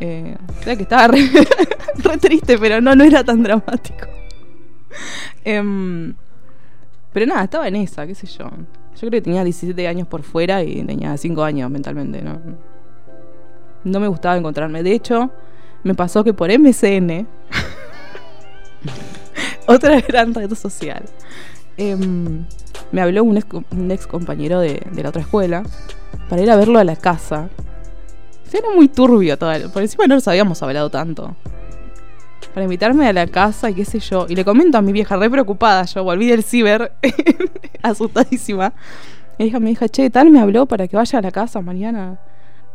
Eh, 0.01 0.37
o 0.61 0.63
sea 0.63 0.77
que 0.77 0.83
estaba 0.83 1.09
re, 1.09 1.21
re 1.97 2.19
triste, 2.19 2.59
pero 2.59 2.81
no, 2.81 2.95
no 2.95 3.05
era 3.05 3.25
tan 3.25 3.43
dramático. 3.43 4.07
Em, 5.45 6.15
pero 7.13 7.27
nada, 7.27 7.45
estaba 7.45 7.69
en 7.69 7.77
esa, 7.77 8.07
qué 8.07 8.15
sé 8.15 8.27
yo. 8.27 8.45
Yo 8.45 9.01
creo 9.01 9.11
que 9.11 9.23
tenía 9.23 9.45
17 9.45 9.87
años 9.89 10.09
por 10.09 10.23
fuera 10.23 10.63
y 10.63 10.83
tenía 10.85 11.17
5 11.17 11.43
años 11.45 11.71
mentalmente, 11.71 12.23
¿no? 12.23 12.41
No 13.85 14.01
me 14.01 14.09
gustaba 14.09 14.37
encontrarme. 14.37 14.83
De 14.83 14.93
hecho, 14.93 15.31
me 15.83 15.95
pasó 15.95 16.25
que 16.25 16.33
por 16.35 16.51
MCN, 16.51 17.27
otra 19.67 20.01
gran 20.01 20.35
red 20.35 20.53
social, 20.55 21.05
em, 21.77 22.45
me 22.93 23.01
habló 23.01 23.25
un 23.25 23.37
ex, 23.37 23.47
un 23.71 23.91
ex 23.91 24.07
compañero 24.07 24.61
de, 24.61 24.83
de 24.91 25.03
la 25.03 25.09
otra 25.11 25.23
escuela 25.23 25.63
para 26.29 26.43
ir 26.43 26.51
a 26.51 26.57
verlo 26.57 26.79
a 26.79 26.85
la 26.85 26.97
casa. 26.97 27.49
Sea, 28.49 28.61
era 28.61 28.71
muy 28.75 28.89
turbio 28.89 29.37
todo. 29.37 29.53
Por 29.73 29.83
encima 29.83 30.07
no 30.07 30.15
nos 30.15 30.29
habíamos 30.29 30.63
hablado 30.63 30.91
tanto. 30.91 31.35
Para 32.55 32.65
invitarme 32.65 33.07
a 33.07 33.13
la 33.13 33.27
casa 33.27 33.71
y 33.71 33.75
qué 33.75 33.85
sé 33.85 33.99
yo. 34.01 34.27
Y 34.29 34.35
le 34.35 34.45
comento 34.45 34.79
a 34.79 34.83
mi 34.83 34.93
vieja, 34.93 35.17
re 35.17 35.29
preocupada. 35.29 35.85
Yo 35.85 36.05
volví 36.05 36.27
del 36.29 36.43
ciber, 36.43 36.93
asustadísima. 37.83 38.73
Y 39.39 39.45
dije 39.45 39.57
a 39.57 39.61
mi 39.61 39.73
hija, 39.73 39.89
che, 39.89 40.09
tal 40.11 40.31
me 40.31 40.41
habló 40.41 40.67
para 40.67 40.89
que 40.89 40.97
vaya 40.97 41.19
a 41.19 41.23
la 41.23 41.31
casa 41.31 41.61
mañana. 41.61 42.19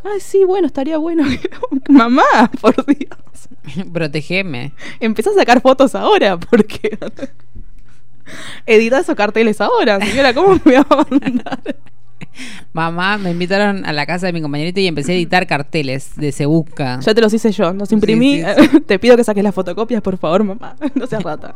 Ay, 0.04 0.20
sí, 0.20 0.44
bueno, 0.44 0.68
estaría 0.68 0.98
bueno. 0.98 1.24
Mamá, 1.90 2.52
por 2.60 2.86
Dios. 2.86 3.88
Protegeme. 3.92 4.74
Empecé 5.00 5.30
a 5.30 5.34
sacar 5.34 5.62
fotos 5.62 5.96
ahora, 5.96 6.40
porque. 6.40 6.98
Edita 8.66 9.00
esos 9.00 9.16
carteles 9.16 9.62
ahora, 9.62 10.00
señora, 10.00 10.34
¿cómo 10.34 10.60
me 10.66 10.76
va 10.76 10.88
a 10.90 11.08
mandar? 11.10 11.60
Mamá, 12.74 13.18
me 13.18 13.32
invitaron 13.32 13.86
a 13.86 13.94
la 13.94 14.06
casa 14.06 14.28
de 14.28 14.34
mi 14.34 14.42
compañerito 14.42 14.80
y 14.80 14.88
empecé 14.88 15.14
a 15.14 15.16
editar 15.16 15.48
carteles 15.48 16.16
de 16.16 16.32
Se 16.32 16.46
Busca. 16.46 17.00
Ya 17.02 17.14
te 17.14 17.22
los 17.22 17.34
hice 17.34 17.52
yo, 17.52 17.74
los 17.74 17.92
imprimí. 17.92 18.42
Sí, 18.42 18.46
sí, 18.72 18.80
te 18.88 19.00
pido 19.00 19.18
que 19.18 19.24
saques 19.24 19.44
las 19.44 19.54
fotocopias, 19.54 20.02
por 20.02 20.18
favor, 20.18 20.44
mamá. 20.44 20.76
No 20.96 21.08
seas 21.08 21.24
rata. 21.24 21.56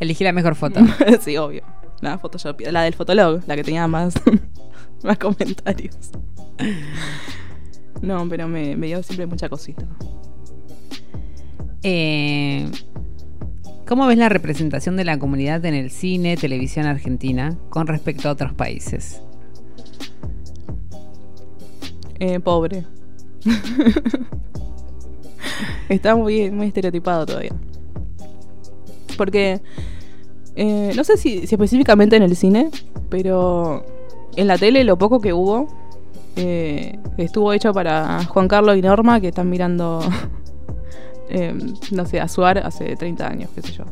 Elegí 0.00 0.24
la 0.24 0.32
mejor 0.32 0.54
foto. 0.54 0.80
sí, 1.20 1.36
obvio. 1.36 1.62
La 2.00 2.18
Photoshop, 2.18 2.60
la 2.70 2.82
del 2.82 2.94
Fotolog, 2.94 3.42
la 3.46 3.56
que 3.56 3.64
tenía 3.64 3.86
más, 3.88 4.14
más 5.02 5.16
comentarios. 5.18 5.96
No, 8.02 8.28
pero 8.28 8.46
me, 8.46 8.76
me 8.76 8.88
dio 8.88 9.02
siempre 9.02 9.26
mucha 9.26 9.48
cosita. 9.48 9.86
Eh, 11.82 12.68
¿Cómo 13.86 14.06
ves 14.06 14.18
la 14.18 14.28
representación 14.28 14.96
de 14.96 15.04
la 15.04 15.18
comunidad 15.18 15.64
en 15.66 15.74
el 15.74 15.90
cine, 15.90 16.36
televisión 16.36 16.86
argentina 16.86 17.58
con 17.68 17.86
respecto 17.86 18.28
a 18.28 18.32
otros 18.32 18.54
países? 18.54 19.20
Eh, 22.18 22.40
pobre. 22.40 22.86
Está 25.88 26.16
muy, 26.16 26.50
muy 26.50 26.68
estereotipado 26.68 27.26
todavía. 27.26 27.52
Porque 29.18 29.60
eh, 30.56 30.92
no 30.96 31.04
sé 31.04 31.16
si, 31.16 31.38
específicamente 31.38 32.16
en 32.16 32.22
el 32.22 32.36
cine, 32.36 32.70
pero 33.10 33.84
en 34.36 34.46
la 34.46 34.56
tele 34.56 34.84
lo 34.84 34.96
poco 34.96 35.20
que 35.20 35.32
hubo 35.32 35.68
eh, 36.36 36.98
estuvo 37.16 37.52
hecho 37.52 37.72
para 37.72 38.24
Juan 38.24 38.48
Carlos 38.48 38.76
y 38.76 38.82
Norma 38.82 39.20
que 39.20 39.28
están 39.28 39.50
mirando, 39.50 40.00
eh, 41.28 41.54
no 41.92 42.06
sé, 42.06 42.20
a 42.20 42.28
Suar 42.28 42.58
hace 42.58 42.96
30 42.96 43.26
años, 43.28 43.50
qué 43.54 43.62
sé 43.62 43.72
yo. 43.72 43.84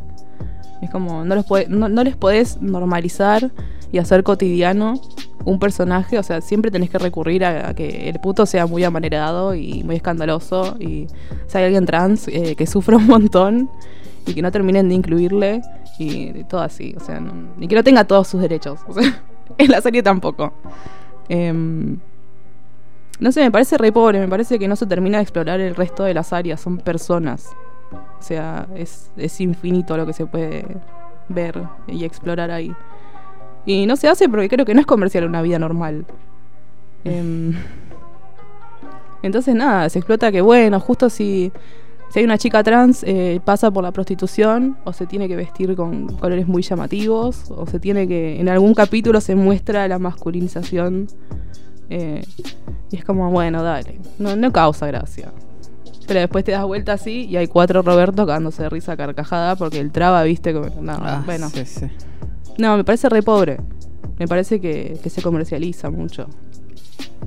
Es 0.80 0.90
como, 0.90 1.24
no, 1.24 1.34
los 1.34 1.46
puede- 1.46 1.68
no, 1.68 1.88
no 1.88 2.02
les 2.04 2.16
podés 2.16 2.60
normalizar 2.60 3.50
y 3.92 3.98
hacer 3.98 4.22
cotidiano 4.24 5.00
un 5.44 5.58
personaje, 5.58 6.18
o 6.18 6.22
sea, 6.22 6.40
siempre 6.40 6.70
tenés 6.70 6.88
que 6.90 6.98
recurrir 6.98 7.44
a, 7.44 7.74
que 7.74 8.08
el 8.08 8.18
puto 8.20 8.46
sea 8.46 8.66
muy 8.66 8.84
amanerado 8.84 9.54
y 9.54 9.82
muy 9.84 9.96
escandaloso 9.96 10.76
y 10.78 11.06
si 11.48 11.58
hay 11.58 11.64
alguien 11.64 11.84
trans 11.84 12.28
eh, 12.28 12.54
que 12.56 12.66
sufra 12.66 12.96
un 12.96 13.06
montón 13.08 13.68
y 14.26 14.34
que 14.34 14.42
no 14.42 14.52
terminen 14.52 14.88
de 14.88 14.94
incluirle 14.94 15.62
y 15.98 16.30
de 16.30 16.44
todo 16.44 16.60
así, 16.62 16.94
o 16.96 17.00
sea, 17.04 17.18
no- 17.20 17.32
ni 17.58 17.66
que 17.68 17.74
no 17.74 17.82
tenga 17.84 18.04
todos 18.04 18.28
sus 18.28 18.40
derechos, 18.40 18.80
o 18.86 18.92
sea, 18.94 19.22
en 19.58 19.70
la 19.70 19.80
serie 19.80 20.02
tampoco. 20.02 20.52
Em, 21.28 21.98
no 23.22 23.30
sé, 23.30 23.40
me 23.40 23.52
parece 23.52 23.78
re 23.78 23.92
pobre, 23.92 24.18
me 24.18 24.26
parece 24.26 24.58
que 24.58 24.66
no 24.66 24.74
se 24.74 24.84
termina 24.84 25.18
de 25.18 25.22
explorar 25.22 25.60
el 25.60 25.76
resto 25.76 26.02
de 26.02 26.12
las 26.12 26.32
áreas, 26.32 26.60
son 26.60 26.78
personas. 26.78 27.48
O 28.18 28.22
sea, 28.22 28.66
es, 28.74 29.12
es 29.16 29.40
infinito 29.40 29.96
lo 29.96 30.04
que 30.06 30.12
se 30.12 30.26
puede 30.26 30.66
ver 31.28 31.62
y 31.86 32.04
explorar 32.04 32.50
ahí. 32.50 32.74
Y 33.64 33.86
no 33.86 33.94
se 33.94 34.08
hace 34.08 34.28
porque 34.28 34.48
creo 34.48 34.66
que 34.66 34.74
no 34.74 34.80
es 34.80 34.86
comercial 34.86 35.24
una 35.24 35.40
vida 35.40 35.58
normal. 35.58 36.04
Em, 37.04 37.56
entonces 39.24 39.56
nada, 39.56 39.88
se 39.88 39.98
explota 39.98 40.30
que 40.30 40.40
bueno, 40.40 40.78
justo 40.78 41.10
si, 41.10 41.50
si 42.10 42.20
hay 42.20 42.24
una 42.24 42.38
chica 42.38 42.62
trans, 42.62 43.02
eh, 43.02 43.40
pasa 43.44 43.72
por 43.72 43.82
la 43.82 43.90
prostitución, 43.90 44.76
o 44.84 44.92
se 44.92 45.06
tiene 45.06 45.26
que 45.26 45.34
vestir 45.34 45.74
con 45.74 46.16
colores 46.16 46.46
muy 46.46 46.62
llamativos, 46.62 47.50
o 47.50 47.66
se 47.66 47.80
tiene 47.80 48.06
que, 48.06 48.40
en 48.40 48.48
algún 48.48 48.72
capítulo 48.72 49.20
se 49.20 49.34
muestra 49.34 49.88
la 49.88 49.98
masculinización. 49.98 51.08
Eh, 51.94 52.24
y 52.90 52.96
es 52.96 53.04
como, 53.04 53.30
bueno, 53.30 53.62
dale, 53.62 53.98
no, 54.18 54.34
no 54.34 54.50
causa 54.50 54.86
gracia. 54.86 55.30
Pero 56.06 56.20
después 56.20 56.42
te 56.44 56.52
das 56.52 56.64
vuelta 56.64 56.94
así 56.94 57.26
y 57.26 57.36
hay 57.36 57.46
cuatro 57.46 57.82
Roberto 57.82 58.26
cagándose 58.26 58.62
de 58.62 58.70
risa 58.70 58.96
carcajada 58.96 59.56
porque 59.56 59.78
el 59.78 59.92
traba, 59.92 60.22
viste, 60.22 60.54
como, 60.54 60.68
no, 60.80 60.92
Ah, 60.94 61.22
bueno. 61.24 61.50
sí, 61.50 61.64
sí. 61.66 61.86
No, 62.56 62.76
me 62.76 62.84
parece 62.84 63.08
re 63.08 63.22
pobre. 63.22 63.58
Me 64.18 64.26
parece 64.26 64.60
que, 64.60 64.98
que 65.02 65.10
se 65.10 65.20
comercializa 65.22 65.90
mucho. 65.90 66.28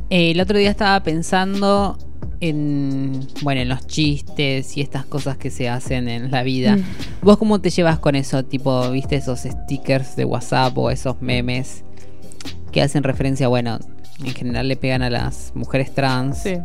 Eh, 0.09 0.32
el 0.32 0.41
otro 0.41 0.57
día 0.57 0.70
estaba 0.72 1.01
pensando 1.03 1.97
en, 2.39 3.20
bueno, 3.43 3.61
en 3.61 3.70
los 3.70 3.86
chistes 3.88 4.78
y 4.78 4.82
estas 4.82 5.05
cosas 5.05 5.38
que 5.38 5.49
se 5.51 5.70
hacen 5.70 6.09
en 6.09 6.32
la 6.32 6.43
vida. 6.43 6.76
Mm. 6.76 6.84
¿Vos 7.22 7.38
cómo 7.38 7.61
te 7.61 7.70
llevas 7.70 7.99
con 7.99 8.16
eso? 8.16 8.43
Tipo, 8.43 8.89
¿viste 8.91 9.16
esos 9.16 9.39
stickers 9.41 10.16
de 10.16 10.26
WhatsApp 10.26 10.78
o 10.78 10.89
esos 10.91 11.22
memes 11.22 11.84
que 12.72 12.82
hacen 12.82 13.03
referencia, 13.03 13.47
bueno, 13.47 13.80
en 14.24 14.34
general 14.34 14.68
le 14.68 14.76
pegan 14.78 15.01
a 15.01 15.09
las 15.09 15.51
mujeres 15.55 15.93
trans, 15.93 16.39
Sí, 16.43 16.57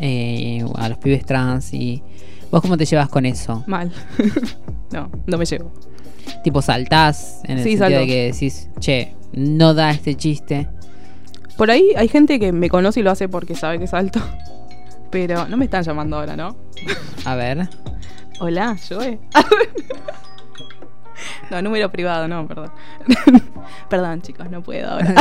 eh, 0.00 0.64
a 0.76 0.88
los 0.88 0.98
pibes 0.98 1.24
trans 1.24 1.72
y... 1.72 2.02
¿Vos 2.50 2.62
cómo 2.62 2.76
te 2.76 2.84
llevas 2.84 3.08
con 3.08 3.26
eso? 3.26 3.64
mal. 3.66 3.92
no, 4.92 5.10
no 5.26 5.38
me 5.38 5.44
llevo. 5.44 5.72
Tipo, 6.44 6.62
saltás 6.62 7.40
en 7.44 7.58
el 7.58 7.64
Sí, 7.64 7.70
sentido 7.76 7.84
salto. 7.90 7.98
de 8.00 8.06
que 8.06 8.32
decís, 8.32 8.68
che, 8.78 9.14
no 9.32 9.74
da 9.74 9.90
este 9.90 10.14
chiste. 10.14 10.68
Por 11.56 11.70
ahí 11.70 11.90
hay 11.96 12.06
gente 12.08 12.38
que 12.38 12.52
me 12.52 12.68
conoce 12.68 13.00
y 13.00 13.02
lo 13.02 13.10
hace 13.10 13.28
porque 13.28 13.54
sabe 13.56 13.78
que 13.78 13.84
es 13.84 13.94
alto. 13.94 14.20
Pero 15.10 15.48
no 15.48 15.56
me 15.56 15.64
están 15.64 15.82
llamando 15.82 16.18
ahora, 16.18 16.36
¿no? 16.36 16.56
A 17.24 17.34
ver. 17.34 17.68
Hola, 18.38 18.76
Joe. 18.88 19.18
no, 21.50 21.62
número 21.62 21.90
privado, 21.90 22.28
no, 22.28 22.46
perdón. 22.46 22.70
perdón, 23.88 24.22
chicos, 24.22 24.50
no 24.50 24.62
puedo 24.62 24.88
ahora. 24.90 25.14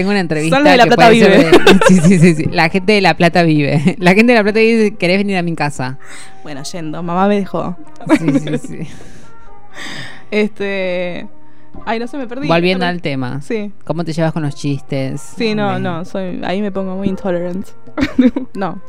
Tengo 0.00 0.12
una 0.12 0.20
entrevista 0.20 0.56
Son 0.56 0.64
los 0.64 0.72
de 0.72 0.76
La 0.78 0.86
Plata 0.86 1.10
Vive. 1.10 1.28
de- 1.28 1.50
sí, 1.88 2.00
sí, 2.00 2.18
sí, 2.18 2.34
sí. 2.34 2.44
La 2.50 2.70
gente 2.70 2.94
de 2.94 3.02
La 3.02 3.14
Plata 3.18 3.42
vive. 3.42 3.96
La 3.98 4.14
gente 4.14 4.32
de 4.32 4.38
La 4.38 4.42
Plata 4.42 4.60
vive, 4.60 4.94
¿querés 4.96 5.18
venir 5.18 5.36
a 5.36 5.42
mi 5.42 5.54
casa? 5.54 5.98
bueno, 6.42 6.62
yendo, 6.62 7.02
mamá 7.02 7.28
me 7.28 7.36
dejó. 7.36 7.76
Sí, 8.18 8.38
sí, 8.38 8.58
sí. 8.58 8.78
Este. 10.30 11.28
Ay, 11.84 11.98
no 11.98 12.06
se 12.06 12.16
me 12.16 12.26
perdí. 12.26 12.48
Volviendo 12.48 12.86
al 12.86 13.02
tema. 13.02 13.42
Sí. 13.42 13.72
¿Cómo 13.84 14.04
te 14.04 14.14
llevas 14.14 14.32
con 14.32 14.42
los 14.42 14.54
chistes? 14.54 15.20
Sí, 15.20 15.54
no, 15.54 15.78
no, 15.78 16.06
soy, 16.06 16.40
ahí 16.44 16.62
me 16.62 16.72
pongo 16.72 16.96
muy 16.96 17.08
intolerant. 17.08 17.66
no. 18.54 18.80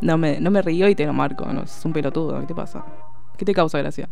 No 0.00 0.16
me, 0.18 0.38
no 0.38 0.52
me 0.52 0.62
río 0.62 0.88
y 0.88 0.94
te 0.94 1.04
lo 1.04 1.12
marco. 1.12 1.52
No, 1.52 1.62
es 1.64 1.84
un 1.84 1.92
pelotudo. 1.92 2.38
¿Qué 2.42 2.46
te 2.46 2.54
pasa? 2.54 2.84
¿Qué 3.36 3.44
te 3.44 3.52
causa 3.52 3.78
gracia? 3.78 4.08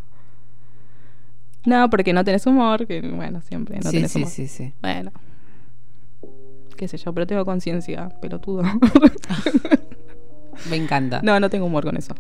No, 1.64 1.88
porque 1.88 2.12
no 2.12 2.24
tenés 2.24 2.44
humor. 2.46 2.84
Que, 2.88 3.00
bueno, 3.00 3.40
siempre 3.42 3.76
no 3.78 3.90
sí, 3.90 3.96
tenés 3.98 4.10
sí, 4.10 4.18
humor. 4.18 4.30
sí, 4.30 4.48
sí. 4.48 4.74
Bueno. 4.82 5.12
Qué 6.76 6.88
sé 6.88 6.96
yo, 6.98 7.12
pero 7.12 7.26
tengo 7.26 7.44
conciencia, 7.44 8.08
pelotudo. 8.20 8.62
Me 10.70 10.76
encanta. 10.76 11.20
no, 11.22 11.38
no 11.38 11.50
tengo 11.50 11.66
humor 11.66 11.84
con 11.84 11.96
eso. 11.96 12.14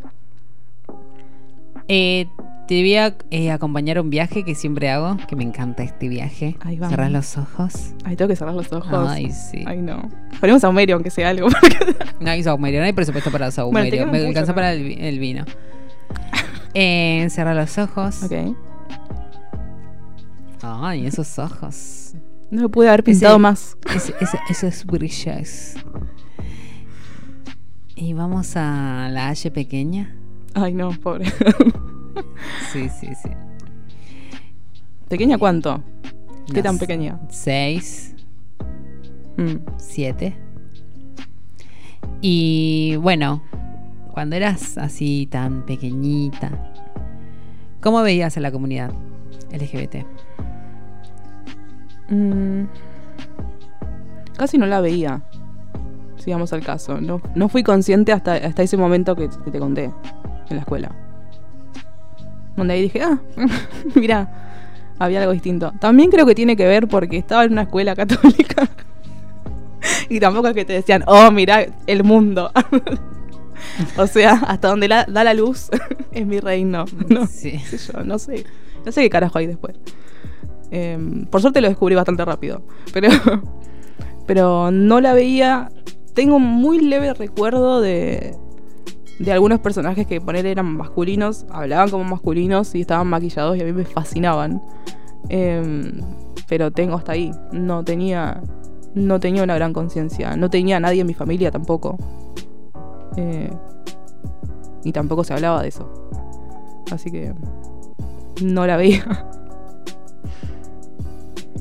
Eh, 1.88 2.26
te 2.66 2.80
voy 2.80 2.96
a 2.96 3.16
eh, 3.30 3.52
acompañar 3.52 3.98
a 3.98 4.00
un 4.02 4.10
viaje 4.10 4.44
que 4.44 4.54
siempre 4.56 4.90
hago, 4.90 5.16
que 5.28 5.36
me 5.36 5.44
encanta 5.44 5.84
este 5.84 6.08
viaje. 6.08 6.56
Ahí 6.60 6.78
vamos. 6.78 6.90
Cerrás 6.90 7.12
los 7.12 7.38
ojos. 7.38 7.94
Ay, 8.04 8.16
tengo 8.16 8.28
que 8.28 8.36
cerrar 8.36 8.54
los 8.54 8.72
ojos. 8.72 9.08
Ay, 9.08 9.30
sí. 9.30 9.62
Ay, 9.66 9.78
no. 9.78 10.10
Ponemos 10.40 10.64
a 10.64 10.68
Homero, 10.68 10.94
aunque 10.94 11.10
sea 11.10 11.30
algo. 11.30 11.48
No 12.18 12.30
hay 12.30 12.42
saumerio, 12.42 12.80
no 12.80 12.86
hay 12.86 12.94
presupuesto 12.94 13.30
para 13.30 13.50
saumerio. 13.50 14.06
Me 14.06 14.26
alcanza 14.26 14.54
para 14.54 14.72
el 14.72 15.18
vino. 15.18 15.44
Eh, 16.72 17.26
cerrar 17.30 17.54
los 17.54 17.76
ojos. 17.76 18.22
ok. 18.22 18.56
Ay, 20.62 21.06
esos 21.06 21.38
ojos. 21.38 22.05
No 22.50 22.62
me 22.62 22.68
pude 22.68 22.88
haber 22.88 23.02
pintado 23.04 23.34
Ese- 23.34 23.40
más. 23.42 23.76
Ese- 23.94 24.14
ese- 24.20 24.38
eso 24.48 24.66
es 24.66 24.84
brillas. 24.86 25.74
Y 27.94 28.12
vamos 28.12 28.56
a 28.56 29.08
la 29.10 29.28
H 29.28 29.50
pequeña. 29.50 30.14
Ay, 30.54 30.74
no, 30.74 30.90
pobre. 30.90 31.26
Sí, 32.72 32.88
sí, 32.88 33.08
sí. 33.22 33.28
¿Pequeña 35.08 35.36
cuánto? 35.36 35.82
¿Qué 36.52 36.62
tan 36.62 36.78
pequeña? 36.78 37.20
Seis, 37.28 38.14
Mm. 39.36 39.56
siete. 39.76 40.34
Y 42.22 42.96
bueno, 42.96 43.42
cuando 44.12 44.34
eras 44.36 44.78
así 44.78 45.28
tan 45.30 45.66
pequeñita, 45.66 46.72
¿cómo 47.82 48.00
veías 48.00 48.34
a 48.38 48.40
la 48.40 48.50
comunidad 48.50 48.92
LGBT? 49.52 50.06
Mm. 52.08 52.64
Casi 54.36 54.58
no 54.58 54.66
la 54.66 54.80
veía. 54.80 55.22
Sigamos 56.16 56.52
al 56.52 56.62
caso. 56.62 57.00
No, 57.00 57.20
no 57.34 57.48
fui 57.48 57.62
consciente 57.62 58.12
hasta, 58.12 58.34
hasta 58.34 58.62
ese 58.62 58.76
momento 58.76 59.14
que, 59.16 59.28
que 59.44 59.50
te 59.50 59.58
conté 59.58 59.84
en 59.84 60.56
la 60.56 60.60
escuela. 60.60 60.90
Donde 62.56 62.74
ahí 62.74 62.82
dije, 62.82 63.02
ah, 63.02 63.18
mira, 63.94 64.28
había 64.98 65.20
algo 65.20 65.32
distinto. 65.32 65.72
También 65.80 66.10
creo 66.10 66.26
que 66.26 66.34
tiene 66.34 66.56
que 66.56 66.66
ver 66.66 66.88
porque 66.88 67.16
estaba 67.18 67.44
en 67.44 67.52
una 67.52 67.62
escuela 67.62 67.94
católica. 67.94 68.68
y 70.08 70.20
tampoco 70.20 70.48
es 70.48 70.54
que 70.54 70.64
te 70.64 70.72
decían, 70.72 71.02
oh, 71.06 71.30
mira 71.30 71.66
el 71.86 72.02
mundo. 72.04 72.50
o 73.98 74.06
sea, 74.06 74.32
hasta 74.46 74.68
donde 74.68 74.88
la- 74.88 75.04
da 75.04 75.22
la 75.24 75.34
luz 75.34 75.68
es 76.12 76.26
mi 76.26 76.40
reino. 76.40 76.84
No, 77.08 77.26
Sí. 77.26 77.52
qué 77.70 77.78
sé 77.78 77.92
yo, 77.92 78.02
no 78.04 78.18
sé. 78.18 78.44
No 78.84 78.92
sé 78.92 79.02
qué 79.02 79.10
carajo 79.10 79.38
hay 79.38 79.46
después. 79.46 79.76
Em, 80.70 81.24
por 81.26 81.40
suerte 81.40 81.60
lo 81.60 81.68
descubrí 81.68 81.94
bastante 81.94 82.24
rápido. 82.24 82.62
Pero, 82.92 83.08
pero 84.26 84.70
no 84.70 85.00
la 85.00 85.12
veía. 85.12 85.70
Tengo 86.14 86.38
muy 86.38 86.80
leve 86.80 87.12
recuerdo 87.12 87.80
de, 87.80 88.34
de 89.18 89.32
algunos 89.32 89.60
personajes 89.60 90.06
que 90.06 90.20
poner 90.20 90.46
eran 90.46 90.76
masculinos, 90.76 91.46
hablaban 91.50 91.90
como 91.90 92.04
masculinos 92.04 92.74
y 92.74 92.80
estaban 92.80 93.06
maquillados 93.06 93.56
y 93.56 93.62
a 93.62 93.64
mí 93.64 93.72
me 93.72 93.84
fascinaban. 93.84 94.62
Em, 95.28 96.00
pero 96.48 96.70
tengo 96.70 96.96
hasta 96.96 97.12
ahí. 97.12 97.32
No 97.52 97.84
tenía, 97.84 98.40
no 98.94 99.20
tenía 99.20 99.42
una 99.42 99.54
gran 99.54 99.72
conciencia. 99.72 100.36
No 100.36 100.50
tenía 100.50 100.76
a 100.76 100.80
nadie 100.80 101.00
en 101.00 101.06
mi 101.06 101.14
familia 101.14 101.50
tampoco. 101.50 101.98
Eh, 103.16 103.50
y 104.84 104.92
tampoco 104.92 105.24
se 105.24 105.34
hablaba 105.34 105.62
de 105.62 105.68
eso. 105.68 105.90
Así 106.90 107.10
que 107.10 107.34
no 108.42 108.66
la 108.66 108.76
veía. 108.76 109.26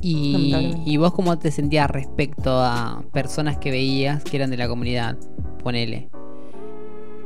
Y, 0.08 0.34
Lamentablemente. 0.34 0.88
¿Y 0.88 0.98
vos 0.98 1.14
cómo 1.14 1.40
te 1.40 1.50
sentías 1.50 1.90
respecto 1.90 2.52
a 2.52 3.04
personas 3.12 3.58
que 3.58 3.72
veías 3.72 4.24
que 4.24 4.38
eran 4.38 4.52
de 4.52 4.58
la 4.58 4.68
comunidad? 4.68 5.18
Ponele. 5.64 6.10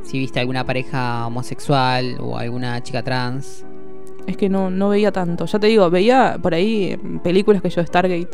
Si 0.02 0.18
viste 0.18 0.40
alguna 0.40 0.64
pareja 0.64 1.26
homosexual 1.26 2.16
o 2.20 2.38
alguna 2.38 2.82
chica 2.82 3.02
trans. 3.02 3.66
Es 4.26 4.38
que 4.38 4.48
no, 4.48 4.70
no 4.70 4.88
veía 4.88 5.12
tanto. 5.12 5.44
Ya 5.44 5.58
te 5.58 5.66
digo, 5.66 5.90
veía 5.90 6.38
por 6.40 6.54
ahí 6.54 6.98
películas 7.22 7.60
que 7.60 7.68
yo 7.68 7.84
Stargate, 7.84 8.30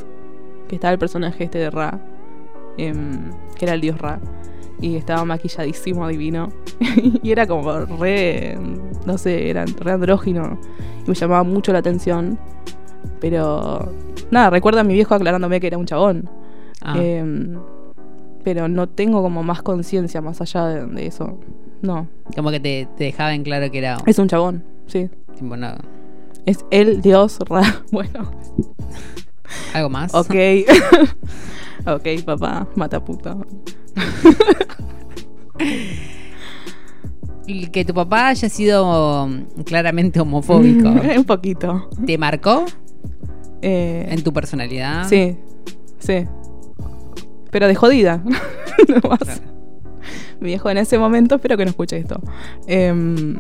que 0.69 0.77
estaba 0.77 0.93
el 0.93 1.01
personaje 1.01 1.43
este 1.43 1.59
de 1.59 1.71
Ra, 1.71 1.99
em, 2.79 3.33
que 3.57 3.65
era 3.65 3.75
el 3.75 3.81
dios 3.81 3.99
Ra, 3.99 4.21
y 4.81 4.95
estaba 4.95 5.25
maquilladísimo, 5.25 6.07
divino. 6.07 6.53
y 7.21 7.33
era 7.33 7.49
como 7.49 7.81
re, 7.81 8.57
no 9.07 9.19
sé, 9.19 9.51
era 9.51 9.65
re 9.65 9.91
andrógino. 9.91 10.61
Y 11.05 11.09
me 11.09 11.17
llamaba 11.17 11.43
mucho 11.43 11.73
la 11.73 11.81
atención. 11.81 12.39
Pero, 13.21 13.93
nada, 14.31 14.51
recuerda 14.51 14.81
a 14.81 14.85
mi 14.85 14.95
viejo 14.95 15.15
aclarándome 15.15 15.61
que 15.61 15.67
era 15.69 15.79
un 15.79 15.87
chabón. 15.87 16.29
Ah, 16.83 16.97
Em, 16.99 17.59
pero 18.45 18.69
no 18.69 18.89
tengo 18.89 19.23
como 19.23 19.43
más 19.43 19.63
conciencia 19.63 20.21
más 20.21 20.41
allá 20.41 20.67
de, 20.67 20.87
de 20.87 21.07
eso. 21.07 21.39
No, 21.83 22.07
como 22.35 22.51
que 22.51 22.61
te, 22.61 22.89
te 22.97 23.05
dejaba 23.05 23.35
en 23.35 23.43
claro 23.43 23.71
que 23.71 23.79
era 23.79 23.99
es 24.07 24.19
un 24.19 24.29
chabón, 24.29 24.65
sí. 24.87 25.11
tipo, 25.39 25.57
no, 25.57 25.75
Es 26.45 26.65
el 26.71 27.01
dios 27.03 27.39
Ra. 27.49 27.63
Bueno. 27.91 28.31
algo 29.75 29.91
más. 29.91 30.15
Ok. 30.15 30.35
ok, 31.87 32.25
papá, 32.25 32.67
mata 32.77 33.05
puta. 33.05 33.37
Que 37.73 37.85
tu 37.85 37.95
papá 37.95 38.29
haya 38.29 38.49
sido 38.49 39.29
mm, 39.29 39.63
claramente 39.63 40.19
homofóbico. 40.19 40.89
Un 40.89 41.25
poquito. 41.25 41.89
¿Te 42.05 42.19
marcó 42.19 42.65
Eh, 43.63 44.07
en 44.11 44.23
tu 44.23 44.33
personalidad? 44.33 45.09
Sí, 45.09 45.37
sí. 45.99 46.27
Pero 47.51 47.67
de 47.69 47.75
jodida. 47.75 48.23
No 48.89 49.09
más. 49.09 49.19
Claro. 49.21 49.41
Mi 50.39 50.49
viejo 50.49 50.69
en 50.69 50.77
ese 50.79 50.99
momento, 50.99 51.37
espero 51.37 51.57
que 51.57 51.65
no 51.65 51.71
escuche 51.71 51.97
esto. 51.97 52.21
Em, 52.67 53.37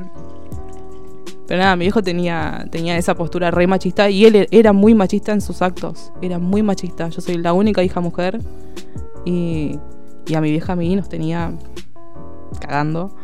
pero 1.47 1.61
nada, 1.61 1.77
mi 1.77 1.85
viejo 1.85 2.03
tenía, 2.03 2.67
tenía 2.71 2.97
esa 2.97 3.14
postura 3.14 3.51
re 3.51 3.67
machista 3.67 4.09
y 4.09 4.25
él 4.25 4.35
e- 4.37 4.49
era 4.51 4.73
muy 4.73 4.95
machista 4.95 5.33
en 5.33 5.41
sus 5.43 5.61
actos. 5.62 6.11
Era 6.23 6.39
muy 6.39 6.62
machista. 6.62 7.09
Yo 7.11 7.21
soy 7.21 7.37
la 7.37 7.53
única 7.53 7.83
hija 7.83 8.01
mujer 8.01 8.41
y, 9.27 9.79
y 10.27 10.35
a 10.35 10.41
mi 10.41 10.51
vieja 10.51 10.73
a 10.73 10.77
mí 10.77 10.97
nos 10.97 11.09
tenía 11.11 11.53
cagando. 12.61 13.14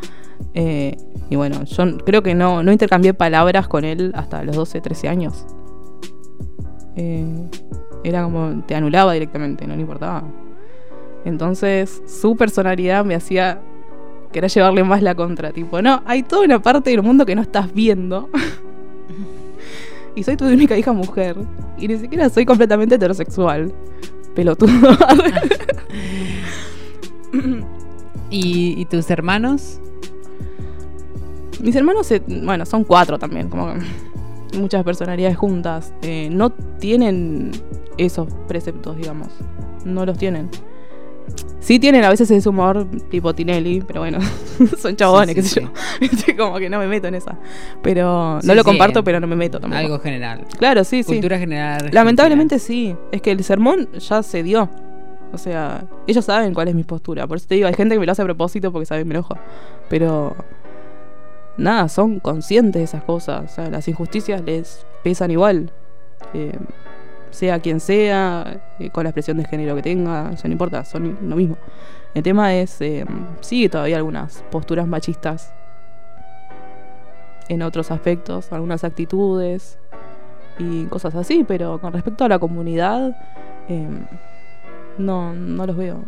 Eh, 0.55 0.97
y 1.31 1.37
bueno, 1.37 1.65
yo 1.65 1.97
creo 2.05 2.23
que 2.23 2.35
no, 2.35 2.63
no 2.63 2.73
intercambié 2.73 3.15
palabras 3.15 3.69
con 3.69 3.85
él 3.85 4.13
hasta 4.15 4.45
los 4.45 4.55
12, 4.55 4.83
13 4.83 5.09
años. 5.09 5.47
Eh, 6.97 7.49
era 8.05 8.25
como, 8.25 8.63
te 8.67 8.75
anulaba 8.75 9.13
directamente, 9.13 9.67
no 9.67 9.75
le 9.75 9.83
importaba. 9.83 10.25
Entonces, 11.25 12.03
su 12.07 12.37
personalidad 12.37 13.05
me 13.05 13.15
hacía 13.15 13.61
querer 14.33 14.51
llevarle 14.51 14.83
más 14.83 15.03
la 15.03 15.15
contra. 15.15 15.53
Tipo, 15.53 15.81
no, 15.81 16.03
hay 16.05 16.23
toda 16.23 16.45
una 16.45 16.61
parte 16.61 16.91
del 16.91 17.03
mundo 17.03 17.25
que 17.25 17.35
no 17.35 17.43
estás 17.43 17.73
viendo. 17.73 18.29
y 20.17 20.23
soy 20.23 20.37
tu 20.37 20.47
única 20.47 20.77
hija 20.77 20.93
mujer. 20.93 21.37
Y 21.79 21.89
ni 21.89 21.99
siquiera 21.99 22.29
soy 22.29 22.45
completamente 22.45 22.97
heterosexual. 22.97 23.73
Pelotudo. 24.35 24.73
¿Y, 28.31 28.81
y 28.81 28.85
tus 28.87 29.11
hermanos? 29.11 29.79
Mis 31.61 31.77
hermanos, 31.77 32.13
bueno, 32.27 32.67
son 32.67 32.83
cuatro 32.83 33.19
también, 33.19 33.49
como 33.49 33.75
que 33.75 33.81
muchas 34.57 34.85
personalidades 34.85 35.37
juntas. 35.37 35.93
Eh, 36.03 36.29
no 36.31 36.51
tienen 36.51 37.51
esos 37.99 38.29
preceptos, 38.49 38.97
digamos. 38.97 39.29
No 39.85 40.05
los 40.07 40.19
tienen. 40.19 40.49
Sí 41.61 41.79
tienen 41.79 42.05
a 42.05 42.11
veces 42.11 42.29
ese 42.31 42.49
humor 42.49 42.87
tipo 43.09 43.33
Tinelli, 43.35 43.83
pero 43.87 44.01
bueno, 44.01 44.19
son 44.79 44.97
chabones, 44.97 45.29
Sí, 45.29 45.35
qué 45.35 45.43
sí, 45.43 45.49
sé 45.49 45.61
yo. 45.63 46.37
Como 46.45 46.59
que 46.59 46.69
no 46.69 46.79
me 46.79 46.89
meto 46.89 47.07
en 47.07 47.15
esa. 47.15 47.39
Pero 47.83 48.41
no 48.43 48.55
lo 48.55 48.65
comparto, 48.65 49.01
eh, 49.01 49.03
pero 49.05 49.21
no 49.21 49.29
me 49.29 49.37
meto 49.37 49.61
tampoco. 49.61 49.79
Algo 49.79 49.99
general. 50.01 50.45
Claro, 50.59 50.83
sí, 50.83 51.03
sí. 51.05 51.13
Cultura 51.13 51.39
general. 51.39 51.91
Lamentablemente 51.93 52.59
sí. 52.59 52.97
Es 53.13 53.23
que 53.23 53.31
el 53.31 53.45
sermón 53.45 53.89
ya 53.93 54.23
se 54.23 54.43
dio. 54.43 54.69
O 55.33 55.39
sea, 55.39 55.85
ellos 56.07 56.25
saben 56.25 56.53
cuál 56.53 56.69
es 56.69 56.75
mi 56.75 56.83
postura. 56.83 57.27
Por 57.27 57.37
eso 57.37 57.47
te 57.47 57.55
digo, 57.55 57.69
hay 57.69 57.75
gente 57.75 57.95
que 57.95 58.01
me 58.01 58.07
lo 58.07 58.13
hace 58.13 58.23
a 58.23 58.25
propósito 58.27 58.73
porque 58.73 58.87
sabe 58.87 59.03
que 59.03 59.05
me 59.07 59.15
enojo. 59.15 59.37
Pero 59.89 60.35
nada, 61.57 61.89
son 61.89 62.21
conscientes 62.21 62.81
de 62.81 62.85
esas 62.85 63.05
cosas. 63.05 63.45
O 63.45 63.55
sea, 63.55 63.71
las 63.71 63.89
injusticias 63.89 64.43
les 64.43 64.87
pesan 65.03 65.31
igual. 65.31 65.71
Eh, 66.35 66.57
sea 67.33 67.61
quien 67.61 67.81
sea, 67.81 68.61
eh, 68.79 68.91
con 68.91 69.05
la 69.05 69.11
expresión 69.11 69.39
de 69.39 69.45
género 69.45 69.75
que 69.75 69.83
tenga, 69.83 70.31
no 70.31 70.51
importa, 70.51 70.85
son 70.85 71.19
lo 71.23 71.35
mismo. 71.35 71.57
El 72.15 72.23
tema 72.23 72.55
es, 72.55 72.81
eh, 72.81 73.07
sí, 73.41 73.69
todavía 73.69 73.97
algunas 73.97 74.45
posturas 74.51 74.87
machistas 74.87 75.53
en 77.49 77.63
otros 77.63 77.91
aspectos, 77.91 78.53
algunas 78.53 78.85
actitudes 78.85 79.79
y 80.59 80.85
cosas 80.85 81.15
así, 81.15 81.45
pero 81.47 81.81
con 81.81 81.93
respecto 81.93 82.25
a 82.25 82.29
la 82.29 82.39
comunidad, 82.39 83.17
eh, 83.69 83.89
no, 84.99 85.33
no 85.33 85.67
los 85.67 85.77
veo 85.77 86.05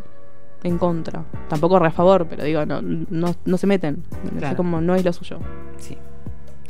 en 0.65 0.79
contra. 0.79 1.25
Tampoco 1.49 1.79
re 1.79 1.87
a 1.89 1.91
favor, 1.93 2.27
pero 2.29 2.43
digo, 2.43 2.67
no, 2.67 2.83
no, 2.83 3.37
no 3.45 3.57
se 3.59 3.67
meten. 3.69 4.03
Claro. 4.39 4.49
Es 4.49 4.57
como 4.57 4.81
no 4.81 4.95
es 4.97 5.05
lo 5.05 5.13
suyo. 5.13 5.39
Sí. 5.79 5.97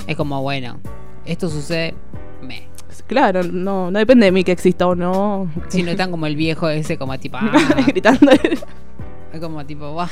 Es 0.07 0.17
como, 0.17 0.43
bueno, 0.43 0.79
esto 1.25 1.49
sucede. 1.49 1.95
Me. 2.43 2.69
Claro, 3.07 3.43
no, 3.43 3.91
no 3.91 3.99
depende 3.99 4.27
de 4.27 4.33
mí 4.33 4.45
que 4.45 4.53
exista 4.53 4.87
o 4.87 4.95
no. 4.95 5.51
Si 5.69 5.83
no 5.83 5.93
están 5.93 6.11
como 6.11 6.27
el 6.27 6.37
viejo 6.37 6.69
ese, 6.69 6.99
como 6.99 7.19
tipo. 7.19 7.39
ah, 7.41 7.51
Gritando. 7.87 8.31
es 8.33 9.41
como 9.41 9.65
tipo, 9.65 9.93
"Buah". 9.93 10.09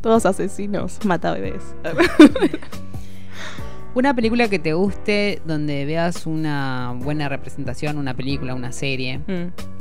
Todos 0.00 0.26
asesinos, 0.26 0.98
mata 1.04 1.32
bebés. 1.32 1.74
Una 3.94 4.14
película 4.14 4.48
que 4.48 4.58
te 4.58 4.74
guste, 4.74 5.40
donde 5.46 5.86
veas 5.86 6.26
una 6.26 6.94
buena 6.98 7.30
representación, 7.30 7.96
una 7.96 8.12
película, 8.14 8.54
una 8.54 8.70
serie. 8.70 9.18
Mm. 9.26 9.75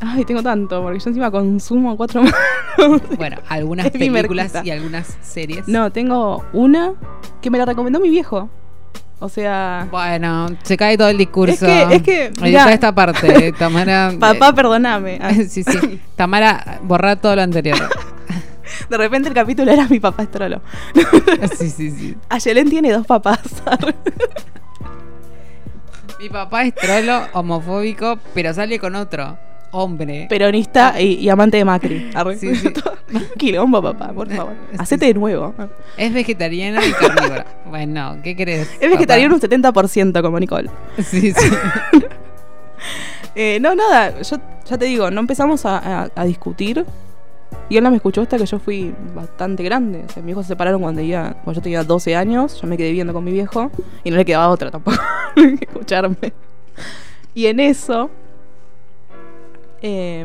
Ay, 0.00 0.24
tengo 0.24 0.42
tanto, 0.42 0.82
porque 0.82 0.98
yo 0.98 1.08
encima 1.10 1.30
consumo 1.30 1.96
cuatro 1.96 2.22
Bueno, 3.16 3.36
algunas 3.48 3.90
películas 3.90 4.52
y 4.64 4.70
algunas 4.70 5.16
series. 5.22 5.66
No, 5.68 5.90
tengo 5.90 6.44
una 6.52 6.92
que 7.40 7.50
me 7.50 7.58
la 7.58 7.64
recomendó 7.64 8.00
mi 8.00 8.10
viejo. 8.10 8.48
O 9.20 9.28
sea, 9.28 9.86
Bueno, 9.90 10.48
se 10.64 10.76
cae 10.76 10.98
todo 10.98 11.08
el 11.08 11.16
discurso. 11.16 11.66
Es 11.66 11.88
que- 11.88 11.94
es 11.94 12.02
que, 12.02 12.32
mirá. 12.42 12.72
esta 12.72 12.94
parte, 12.94 13.52
Tamara. 13.52 14.12
papá, 14.20 14.52
perdóname. 14.52 15.18
Sí, 15.48 15.62
sí. 15.62 16.00
Tamara, 16.16 16.80
borra 16.82 17.16
todo 17.16 17.36
lo 17.36 17.42
anterior. 17.42 17.78
De 18.90 18.96
repente 18.98 19.28
el 19.28 19.34
capítulo 19.34 19.70
era 19.70 19.86
mi 19.88 20.00
papá 20.00 20.24
estrolo. 20.24 20.60
Sí, 21.56 21.70
sí, 21.70 21.90
sí. 21.90 22.16
Ayelen 22.28 22.68
tiene 22.68 22.92
dos 22.92 23.06
papás. 23.06 23.38
Mi 26.20 26.28
papá 26.28 26.64
es 26.64 26.74
trolo, 26.74 27.22
homofóbico, 27.34 28.18
pero 28.34 28.52
sale 28.52 28.78
con 28.78 28.94
otro 28.96 29.38
hombre. 29.74 30.26
Peronista 30.28 31.00
y, 31.00 31.14
y 31.14 31.28
amante 31.28 31.56
de 31.58 31.64
Macri. 31.64 32.10
Sí, 32.38 32.54
sí. 32.54 32.68
Quilombo, 33.38 33.82
papá, 33.82 34.12
por 34.12 34.28
favor. 34.30 34.54
Sí. 34.70 34.76
Hacete 34.78 35.06
de 35.06 35.14
nuevo. 35.14 35.54
Es 35.96 36.12
vegetariano 36.12 36.80
y 36.84 36.92
carnívoro. 36.92 37.44
Bueno, 37.68 38.18
¿qué 38.22 38.36
crees? 38.36 38.70
Es 38.80 38.88
vegetariano 38.90 39.34
un 39.34 39.40
70% 39.40 40.22
como 40.22 40.38
Nicole. 40.38 40.70
Sí, 40.98 41.32
sí. 41.32 41.50
Eh, 43.34 43.58
no, 43.60 43.74
nada, 43.74 44.20
yo 44.22 44.36
ya 44.64 44.78
te 44.78 44.84
digo, 44.84 45.10
no 45.10 45.20
empezamos 45.20 45.66
a, 45.66 45.78
a- 46.04 46.10
a 46.14 46.24
discutir. 46.24 46.84
Y 47.68 47.76
él 47.78 47.82
no 47.84 47.90
me 47.90 47.96
escuchó 47.96 48.20
hasta 48.20 48.36
que 48.36 48.46
yo 48.46 48.58
fui 48.58 48.94
bastante 49.14 49.62
grande. 49.64 50.04
O 50.06 50.12
sea, 50.12 50.22
mis 50.22 50.32
hijos 50.32 50.44
se 50.46 50.52
separaron 50.52 50.82
cuando, 50.82 51.00
yo 51.02 51.60
tenía 51.62 51.82
12 51.82 52.14
años. 52.14 52.60
Yo 52.60 52.68
me 52.68 52.76
quedé 52.76 52.88
viviendo 52.88 53.12
con 53.12 53.24
mi 53.24 53.32
viejo. 53.32 53.70
Y 54.04 54.10
no 54.10 54.16
le 54.16 54.24
quedaba 54.24 54.48
otra 54.50 54.70
tampoco 54.70 54.98
que 55.34 55.64
escucharme. 55.64 56.32
Y 57.34 57.46
en 57.46 57.58
eso. 57.60 58.10
Eh, 59.86 60.24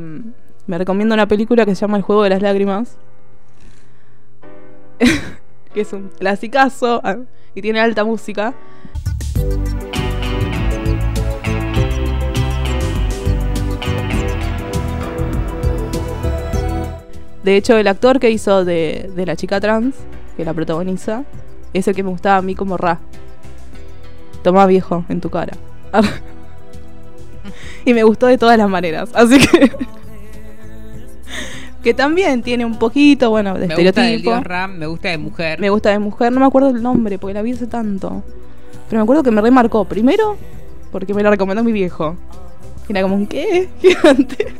me 0.67 0.77
recomiendo 0.77 1.13
una 1.13 1.27
película 1.27 1.65
que 1.65 1.75
se 1.75 1.81
llama 1.81 1.97
El 1.97 2.03
juego 2.03 2.23
de 2.23 2.29
las 2.29 2.41
lágrimas. 2.41 2.97
que 5.73 5.81
es 5.81 5.91
un 5.91 6.09
clasicazo. 6.17 7.01
ah, 7.03 7.17
Y 7.53 7.61
tiene 7.61 7.81
alta 7.81 8.05
música. 8.05 8.53
De 17.43 17.57
hecho, 17.57 17.77
el 17.77 17.87
actor 17.87 18.19
que 18.21 18.31
hizo 18.31 18.63
de, 18.63 19.11
de 19.13 19.25
la 19.25 19.35
chica 19.35 19.59
trans, 19.59 19.95
que 20.37 20.45
la 20.45 20.53
protagoniza, 20.53 21.25
es 21.73 21.85
el 21.89 21.95
que 21.95 22.03
me 22.03 22.11
gustaba 22.11 22.37
a 22.37 22.41
mí 22.41 22.55
como 22.55 22.77
Ra. 22.77 22.99
Toma 24.41 24.65
viejo 24.67 25.03
en 25.09 25.19
tu 25.19 25.29
cara. 25.29 25.57
y 27.85 27.93
me 27.93 28.03
gustó 28.03 28.27
de 28.27 28.37
todas 28.37 28.57
las 28.57 28.69
maneras. 28.69 29.09
Así 29.13 29.39
que. 29.39 29.71
que 31.83 31.93
también 31.93 32.41
tiene 32.41 32.65
un 32.65 32.77
poquito, 32.77 33.29
bueno, 33.29 33.53
de 33.53 33.67
Me 33.67 33.75
gusta 33.75 33.75
del 33.75 33.87
estereotipo. 33.87 34.31
dios 34.31 34.43
Ram, 34.43 34.77
me 34.77 34.87
gusta 34.87 35.09
de 35.09 35.17
mujer. 35.17 35.59
Me 35.59 35.69
gusta 35.69 35.89
de 35.91 35.99
mujer, 35.99 36.31
no 36.31 36.39
me 36.39 36.45
acuerdo 36.45 36.69
el 36.69 36.81
nombre 36.81 37.17
porque 37.17 37.33
la 37.33 37.41
vi 37.41 37.53
hace 37.53 37.67
tanto. 37.67 38.23
Pero 38.89 38.99
me 38.99 39.03
acuerdo 39.03 39.23
que 39.23 39.31
me 39.31 39.41
remarcó. 39.41 39.85
Primero, 39.85 40.37
porque 40.91 41.13
me 41.13 41.23
la 41.23 41.29
recomendó 41.29 41.63
mi 41.63 41.71
viejo. 41.71 42.15
Era 42.89 43.03
como 43.03 43.15
un 43.15 43.27
qué, 43.27 43.69
gigante. 43.81 44.53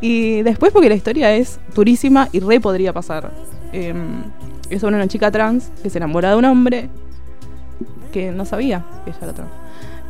Y 0.00 0.42
después 0.42 0.72
porque 0.72 0.88
la 0.88 0.94
historia 0.94 1.34
es 1.34 1.58
durísima 1.74 2.28
y 2.32 2.40
re 2.40 2.60
podría 2.60 2.92
pasar. 2.92 3.32
Em, 3.72 4.22
es 4.70 4.80
sobre 4.80 4.94
una 4.94 5.08
chica 5.08 5.30
trans 5.30 5.70
que 5.82 5.90
se 5.90 5.98
enamora 5.98 6.30
de 6.30 6.36
un 6.36 6.44
hombre 6.44 6.88
que 8.12 8.30
no 8.30 8.44
sabía 8.44 8.84
que 9.04 9.10
ella 9.10 9.18
era 9.22 9.32
trans. 9.32 9.50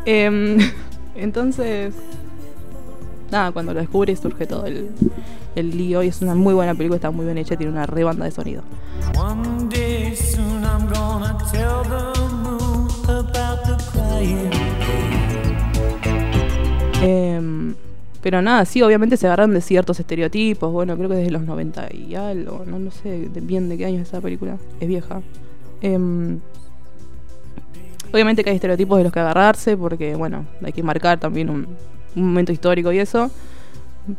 Em, 0.05 0.59
entonces, 1.19 1.95
nada, 3.31 3.53
cuando 3.53 3.75
lo 3.75 3.81
descubre 3.81 4.15
surge 4.17 4.47
todo 4.47 4.67
el, 4.67 4.91
el 5.55 5.77
lío 5.77 6.03
y 6.03 6.09
es 6.09 6.23
una 6.23 6.35
muy 6.35 6.55
buena 6.55 6.75
película, 6.75 6.97
está 6.97 7.11
muy 7.11 7.25
bien 7.25 7.39
hecha, 7.39 7.57
tiene 7.57 7.73
una 7.73 7.87
re 7.87 8.05
banda 8.05 8.25
de 8.25 8.31
sonido. 8.31 8.63
Em, 17.01 17.75
pero 18.23 18.43
nada, 18.43 18.65
sí, 18.65 18.83
obviamente 18.83 19.17
se 19.17 19.27
agarran 19.27 19.55
de 19.55 19.61
ciertos 19.61 20.01
estereotipos. 20.01 20.73
Bueno, 20.73 20.97
creo 20.97 21.09
que 21.09 21.17
desde 21.17 21.31
los 21.31 21.43
90 21.43 21.95
y 21.95 22.15
algo. 22.15 22.65
No, 22.67 22.79
no 22.79 22.91
sé 22.91 23.29
bien 23.43 23.69
de 23.69 23.79
qué 23.79 23.87
año 23.87 24.01
es 24.01 24.09
esa 24.09 24.21
película. 24.21 24.59
Es 24.81 24.89
vieja. 24.89 25.23
Em, 25.81 26.41
obviamente 28.13 28.45
que 28.45 28.51
hay 28.51 28.57
estereotipos 28.57 28.99
de 28.99 29.05
los 29.05 29.13
que 29.13 29.21
agarrarse, 29.21 29.77
porque, 29.77 30.15
bueno, 30.15 30.47
hay 30.63 30.73
que 30.73 30.83
marcar 30.83 31.19
también 31.19 31.51
un, 31.51 31.77
un 32.17 32.29
momento 32.29 32.53
histórico 32.53 32.93
y 32.93 32.99
eso. 32.99 33.31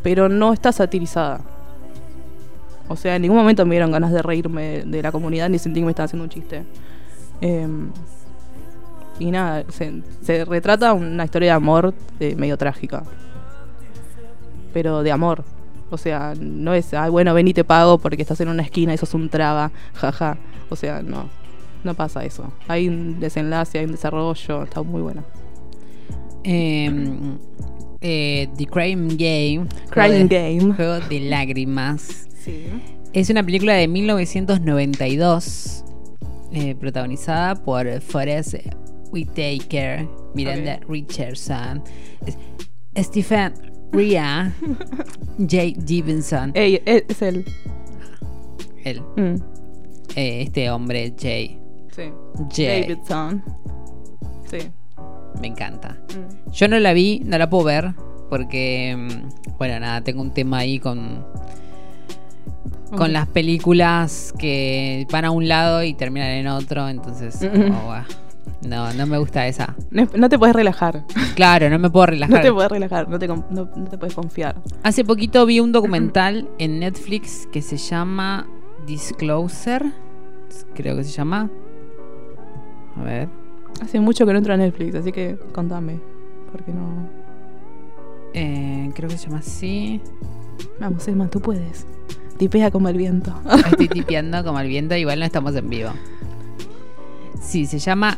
Pero 0.03 0.29
no 0.29 0.53
está 0.53 0.71
satirizada. 0.71 1.41
O 2.87 2.95
sea, 2.95 3.15
en 3.15 3.21
ningún 3.21 3.37
momento 3.37 3.65
me 3.65 3.75
dieron 3.75 3.91
ganas 3.91 4.11
de 4.11 4.21
reírme 4.21 4.83
de, 4.83 5.01
la 5.01 5.11
comunidad 5.11 5.47
ni 5.49 5.59
sentí 5.59 5.79
que 5.79 5.85
me 5.85 5.91
estaba 5.91 6.05
haciendo 6.05 6.23
un 6.23 6.29
chiste. 6.29 6.63
Em, 7.39 7.91
y 9.19 9.31
nada, 9.31 9.63
se, 9.69 10.01
se 10.21 10.45
retrata 10.45 10.93
una 10.93 11.25
historia 11.25 11.51
de 11.51 11.55
amor 11.55 11.93
eh, 12.19 12.35
medio 12.35 12.57
trágica. 12.57 13.03
Pero 14.73 15.03
de 15.03 15.11
amor. 15.11 15.43
O 15.91 15.97
sea, 15.97 16.33
no 16.39 16.73
es, 16.73 16.93
ay, 16.93 17.09
bueno, 17.09 17.33
ven 17.33 17.47
y 17.47 17.53
te 17.53 17.63
pago 17.63 17.97
porque 17.97 18.21
estás 18.21 18.41
en 18.41 18.49
una 18.49 18.63
esquina 18.63 18.93
y 18.93 18.97
sos 18.97 19.13
un 19.13 19.29
traba, 19.29 19.71
jaja. 19.93 20.37
O 20.69 20.75
sea, 20.75 21.01
no, 21.01 21.29
no 21.83 21.93
pasa 21.93 22.23
eso. 22.25 22.51
Hay 22.67 22.87
un 22.87 23.19
desenlace, 23.19 23.79
hay 23.79 23.85
un 23.85 23.91
desarrollo, 23.91 24.63
está 24.63 24.81
muy 24.83 25.01
bueno. 25.01 25.23
Eh, 26.43 26.89
eh, 28.01 28.47
The 28.57 28.65
Crime 28.65 29.07
Game. 29.15 29.67
De- 29.95 30.27
Game. 30.59 30.73
Juego 30.73 30.99
de 31.07 31.19
lágrimas. 31.21 32.27
Sí. 32.43 32.65
Es 33.13 33.29
una 33.29 33.43
película 33.43 33.73
de 33.73 33.87
1992 33.87 35.83
eh, 36.53 36.75
protagonizada 36.75 37.55
por 37.55 38.01
Forrest 38.01 38.55
Whitaker, 39.11 40.07
Miranda 40.35 40.79
Richardson, 40.87 41.83
Stephen 42.97 43.53
Ria, 43.91 44.53
Jake 45.39 45.75
Stevenson, 45.81 46.51
Ey, 46.53 46.75
e- 46.85 47.05
es 47.07 47.21
él. 47.21 47.45
él, 48.83 49.01
Mm, 49.17 49.35
eh, 50.15 50.41
este 50.43 50.69
hombre 50.69 51.13
Jay. 51.19 51.59
Sí. 51.95 52.11
Davidson. 52.65 53.43
Sí. 54.49 54.57
me 55.41 55.47
encanta. 55.47 55.97
Mm. 56.09 56.51
Yo 56.51 56.67
no 56.67 56.79
la 56.79 56.93
vi, 56.93 57.21
no 57.25 57.37
la 57.37 57.49
puedo 57.49 57.63
ver 57.65 57.93
porque, 58.29 58.95
mm, 58.97 59.57
bueno, 59.57 59.79
nada, 59.79 60.01
tengo 60.01 60.21
un 60.21 60.31
tema 60.33 60.59
ahí 60.59 60.79
con 60.79 61.25
con 62.97 63.13
las 63.13 63.27
películas 63.27 64.33
que 64.39 65.05
van 65.11 65.23
a 65.23 65.29
un 65.29 65.47
lado 65.47 65.83
y 65.83 65.93
terminan 65.93 66.29
en 66.29 66.47
otro, 66.47 66.89
entonces 66.89 67.39
Mm. 67.41 68.67
no, 68.67 68.93
no 68.93 69.05
me 69.05 69.19
gusta 69.19 69.45
esa. 69.45 69.75
No, 69.91 70.07
no 70.17 70.27
te 70.27 70.39
puedes 70.39 70.55
relajar. 70.55 71.05
Claro, 71.35 71.69
no 71.69 71.77
me 71.77 71.91
puedo 71.91 72.05
relajar. 72.07 72.37
No 72.39 72.41
te 72.41 72.51
puedes 72.51 72.71
relajar, 72.71 73.07
no 73.07 73.19
te, 73.19 73.27
no, 73.27 73.45
no 73.51 73.67
te 73.87 73.97
puedes 73.99 74.15
confiar. 74.15 74.55
Hace 74.81 75.05
poquito 75.05 75.45
vi 75.45 75.59
un 75.59 75.71
documental 75.71 76.49
en 76.57 76.79
Netflix 76.79 77.47
que 77.51 77.61
se 77.61 77.77
llama 77.77 78.47
Discloser, 78.87 79.85
creo 80.73 80.95
que 80.97 81.03
se 81.03 81.11
llama. 81.11 81.51
A 82.99 83.03
ver. 83.03 83.27
Hace 83.81 83.99
mucho 83.99 84.25
que 84.25 84.31
no 84.33 84.37
entro 84.39 84.53
a 84.53 84.57
Netflix, 84.57 84.95
así 84.95 85.11
que 85.11 85.37
contame. 85.53 85.99
Porque 86.51 86.71
no. 86.71 87.07
eh, 88.33 88.89
creo 88.95 89.09
que 89.09 89.17
se 89.17 89.25
llama 89.27 89.39
así. 89.39 90.01
Vamos, 90.79 91.07
Emma, 91.07 91.27
tú 91.29 91.39
puedes. 91.39 91.85
Tipea 92.37 92.71
como 92.71 92.89
el 92.89 92.97
viento. 92.97 93.33
Estoy 93.69 93.87
tipeando 93.89 94.43
como 94.43 94.59
el 94.59 94.67
viento, 94.67 94.95
igual 94.95 95.19
no 95.19 95.25
estamos 95.25 95.55
en 95.55 95.69
vivo. 95.69 95.91
Sí, 97.41 97.65
se 97.65 97.79
llama 97.79 98.17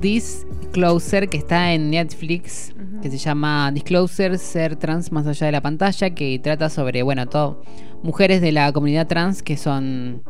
Discloser, 0.00 1.28
que 1.28 1.38
está 1.38 1.72
en 1.72 1.90
Netflix, 1.90 2.72
que 3.02 3.10
se 3.10 3.18
llama 3.18 3.70
Discloser, 3.72 4.38
ser 4.38 4.76
trans 4.76 5.12
más 5.12 5.26
allá 5.26 5.46
de 5.46 5.52
la 5.52 5.60
pantalla, 5.60 6.10
que 6.10 6.38
trata 6.38 6.68
sobre, 6.68 7.02
bueno, 7.02 7.26
todo, 7.26 7.62
mujeres 8.02 8.40
de 8.40 8.52
la 8.52 8.72
comunidad 8.72 9.06
trans 9.06 9.42
que 9.42 9.56
son 9.56 10.22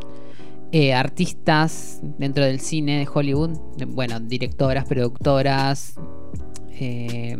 eh, 0.73 0.93
artistas 0.93 2.01
dentro 2.19 2.45
del 2.45 2.61
cine 2.61 2.99
de 2.99 3.09
Hollywood, 3.13 3.51
de- 3.77 3.85
bueno, 3.87 4.21
directoras, 4.21 4.85
productoras, 4.87 5.95
eh, 6.73 7.37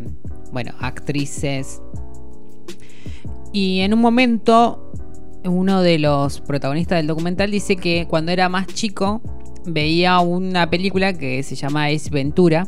bueno, 0.53 0.73
actrices. 0.81 1.81
Y 3.53 3.81
en 3.81 3.95
un 3.95 4.01
momento, 4.01 4.93
uno 5.45 5.83
de 5.83 5.99
los 5.99 6.41
protagonistas 6.41 6.99
del 6.99 7.07
documental 7.07 7.51
dice 7.51 7.77
que 7.77 8.07
cuando 8.09 8.33
era 8.33 8.49
más 8.49 8.67
chico 8.69 9.21
veía 9.67 10.19
una 10.21 10.69
película 10.71 11.13
que 11.13 11.43
se 11.43 11.55
llama 11.55 11.87
Ace 11.87 12.11
Ventura 12.11 12.67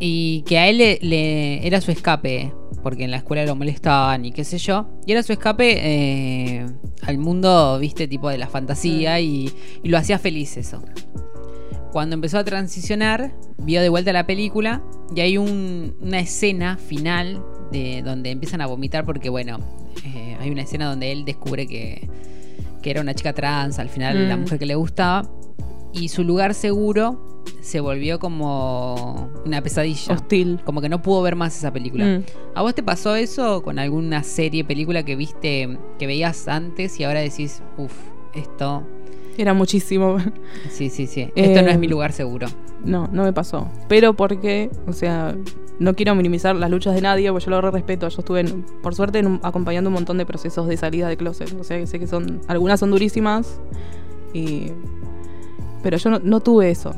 y 0.00 0.42
que 0.42 0.58
a 0.58 0.68
él 0.68 0.78
le, 0.78 0.98
le- 1.02 1.66
era 1.66 1.80
su 1.80 1.90
escape 1.90 2.52
porque 2.82 3.04
en 3.04 3.10
la 3.10 3.18
escuela 3.18 3.44
lo 3.44 3.54
molestaban 3.56 4.24
y 4.24 4.32
qué 4.32 4.44
sé 4.44 4.58
yo. 4.58 4.86
Y 5.06 5.12
era 5.12 5.22
su 5.22 5.32
escape 5.32 5.78
eh, 5.80 6.66
al 7.02 7.18
mundo 7.18 7.78
viste 7.78 8.06
tipo 8.08 8.28
de 8.28 8.38
la 8.38 8.46
fantasía 8.48 9.18
y, 9.20 9.52
y 9.82 9.88
lo 9.88 9.98
hacía 9.98 10.18
feliz 10.18 10.56
eso. 10.56 10.82
Cuando 11.92 12.14
empezó 12.14 12.38
a 12.38 12.44
transicionar 12.44 13.32
vio 13.58 13.80
de 13.80 13.88
vuelta 13.88 14.12
la 14.12 14.26
película 14.26 14.82
y 15.14 15.20
hay 15.20 15.38
un- 15.38 15.96
una 16.00 16.20
escena 16.20 16.76
final 16.76 17.42
de 17.72 18.02
donde 18.02 18.30
empiezan 18.30 18.60
a 18.60 18.66
vomitar 18.66 19.04
porque 19.04 19.28
bueno 19.30 19.58
eh, 20.04 20.36
hay 20.40 20.50
una 20.50 20.62
escena 20.62 20.86
donde 20.88 21.10
él 21.10 21.24
descubre 21.24 21.66
que, 21.66 22.08
que 22.82 22.90
era 22.90 23.00
una 23.00 23.14
chica 23.14 23.32
trans 23.32 23.78
al 23.78 23.88
final 23.88 24.28
la 24.28 24.36
Mm. 24.36 24.40
mujer 24.40 24.58
que 24.58 24.66
le 24.66 24.74
gustaba 24.74 25.28
y 25.92 26.08
su 26.08 26.22
lugar 26.22 26.52
seguro 26.54 27.35
se 27.60 27.80
volvió 27.80 28.18
como 28.18 29.30
una 29.44 29.62
pesadilla. 29.62 30.14
Hostil. 30.14 30.60
Como 30.64 30.80
que 30.80 30.88
no 30.88 31.02
pudo 31.02 31.22
ver 31.22 31.36
más 31.36 31.56
esa 31.56 31.72
película. 31.72 32.04
Mm. 32.04 32.22
¿A 32.54 32.62
vos 32.62 32.74
te 32.74 32.82
pasó 32.82 33.14
eso 33.16 33.62
con 33.62 33.78
alguna 33.78 34.22
serie, 34.22 34.64
película 34.64 35.04
que 35.04 35.16
viste, 35.16 35.78
que 35.98 36.06
veías 36.06 36.48
antes 36.48 36.98
y 37.00 37.04
ahora 37.04 37.20
decís, 37.20 37.62
uff, 37.76 37.92
esto, 38.34 38.82
Era 39.38 39.52
muchísimo. 39.54 40.18
sí, 40.70 40.88
sí, 40.90 41.06
sí, 41.06 41.22
esto 41.34 41.62
no 41.62 41.68
Eh, 41.68 41.72
es 41.72 41.78
mi 41.78 41.88
lugar 41.88 42.12
seguro? 42.12 42.46
No, 42.84 43.08
no 43.12 43.24
me 43.24 43.32
pasó. 43.32 43.68
Pero 43.88 44.14
porque, 44.14 44.70
o 44.86 44.92
sea, 44.92 45.34
no 45.78 45.94
quiero 45.94 46.14
minimizar 46.14 46.54
las 46.54 46.70
luchas 46.70 46.94
de 46.94 47.00
nadie, 47.00 47.30
porque 47.32 47.44
yo 47.46 47.50
lo 47.50 47.60
re 47.60 47.70
respeto. 47.70 48.08
Yo 48.08 48.18
estuve, 48.20 48.44
por 48.82 48.94
suerte, 48.94 49.18
en 49.18 49.26
un- 49.26 49.40
acompañando 49.42 49.88
un 49.90 49.94
montón 49.94 50.18
de 50.18 50.24
procesos 50.26 50.68
de 50.68 50.76
salida 50.76 51.08
de 51.08 51.16
closet. 51.16 51.52
O 51.60 51.64
sea, 51.64 51.78
que 51.78 51.86
sé 51.86 51.98
que 51.98 52.06
son, 52.06 52.40
algunas 52.48 52.78
son 52.80 52.90
durísimas. 52.92 53.60
Y, 54.32 54.72
pero 55.82 55.96
yo 55.96 56.10
no, 56.10 56.18
no 56.20 56.40
tuve 56.40 56.70
eso. 56.70 56.94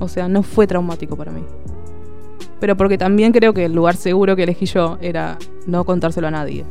O 0.00 0.08
sea, 0.08 0.28
no 0.28 0.42
fue 0.42 0.66
traumático 0.66 1.16
para 1.16 1.30
mí. 1.30 1.44
Pero 2.58 2.76
porque 2.76 2.98
también 2.98 3.32
creo 3.32 3.54
que 3.54 3.66
el 3.66 3.72
lugar 3.72 3.96
seguro 3.96 4.34
que 4.34 4.42
elegí 4.42 4.66
yo 4.66 4.98
era 5.00 5.38
no 5.66 5.84
contárselo 5.84 6.26
a 6.26 6.30
nadie. 6.30 6.64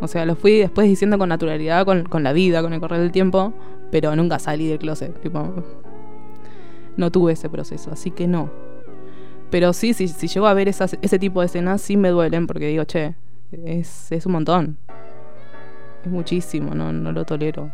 O 0.00 0.08
sea, 0.08 0.26
lo 0.26 0.34
fui 0.34 0.58
después 0.58 0.88
diciendo 0.88 1.18
con 1.18 1.28
naturalidad, 1.28 1.86
con, 1.86 2.22
la 2.22 2.32
vida, 2.32 2.62
con 2.62 2.72
el 2.72 2.80
correr 2.80 3.00
del 3.00 3.12
tiempo, 3.12 3.54
pero 3.90 4.14
nunca 4.16 4.38
salí 4.38 4.66
del 4.66 4.78
closet. 4.78 5.18
Tipo, 5.20 5.54
no 6.96 7.10
tuve 7.10 7.32
ese 7.32 7.48
proceso, 7.48 7.90
así 7.92 8.10
que 8.10 8.26
no. 8.26 8.50
Pero 9.50 9.72
sí, 9.72 9.94
sí 9.94 10.08
si 10.08 10.28
llego 10.28 10.46
a 10.46 10.54
ver 10.54 10.68
ese 10.68 11.18
tipo 11.18 11.40
de 11.40 11.46
escenas, 11.46 11.80
sí 11.80 11.96
me 11.96 12.08
duelen 12.10 12.46
porque 12.46 12.66
digo, 12.66 12.84
che, 12.84 13.14
es, 13.52 14.10
es 14.10 14.26
un 14.26 14.32
montón. 14.32 14.76
Es 16.04 16.10
muchísimo, 16.10 16.74
no, 16.74 16.92
no 16.92 17.12
lo 17.12 17.24
tolero. 17.24 17.70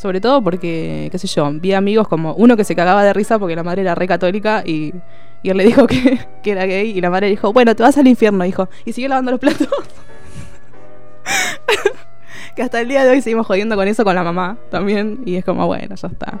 Sobre 0.00 0.22
todo 0.22 0.42
porque, 0.42 1.10
qué 1.12 1.18
sé 1.18 1.26
yo, 1.26 1.52
vi 1.52 1.74
amigos 1.74 2.08
como 2.08 2.32
uno 2.32 2.56
que 2.56 2.64
se 2.64 2.74
cagaba 2.74 3.04
de 3.04 3.12
risa 3.12 3.38
porque 3.38 3.54
la 3.54 3.62
madre 3.62 3.82
era 3.82 3.94
re 3.94 4.08
católica 4.08 4.62
y, 4.64 4.94
y 5.42 5.50
él 5.50 5.58
le 5.58 5.64
dijo 5.66 5.86
que, 5.86 6.18
que 6.42 6.52
era 6.52 6.64
gay 6.64 6.88
y 6.88 7.02
la 7.02 7.10
madre 7.10 7.26
dijo, 7.26 7.52
bueno, 7.52 7.76
te 7.76 7.82
vas 7.82 7.98
al 7.98 8.08
infierno, 8.08 8.42
hijo. 8.46 8.70
Y 8.86 8.94
siguió 8.94 9.10
lavando 9.10 9.32
los 9.32 9.40
platos. 9.40 9.68
que 12.56 12.62
hasta 12.62 12.80
el 12.80 12.88
día 12.88 13.04
de 13.04 13.10
hoy 13.10 13.20
seguimos 13.20 13.46
jodiendo 13.46 13.76
con 13.76 13.86
eso 13.88 14.02
con 14.02 14.14
la 14.14 14.22
mamá 14.22 14.56
también. 14.70 15.20
Y 15.26 15.34
es 15.34 15.44
como, 15.44 15.66
bueno, 15.66 15.94
ya 15.94 16.08
está. 16.08 16.40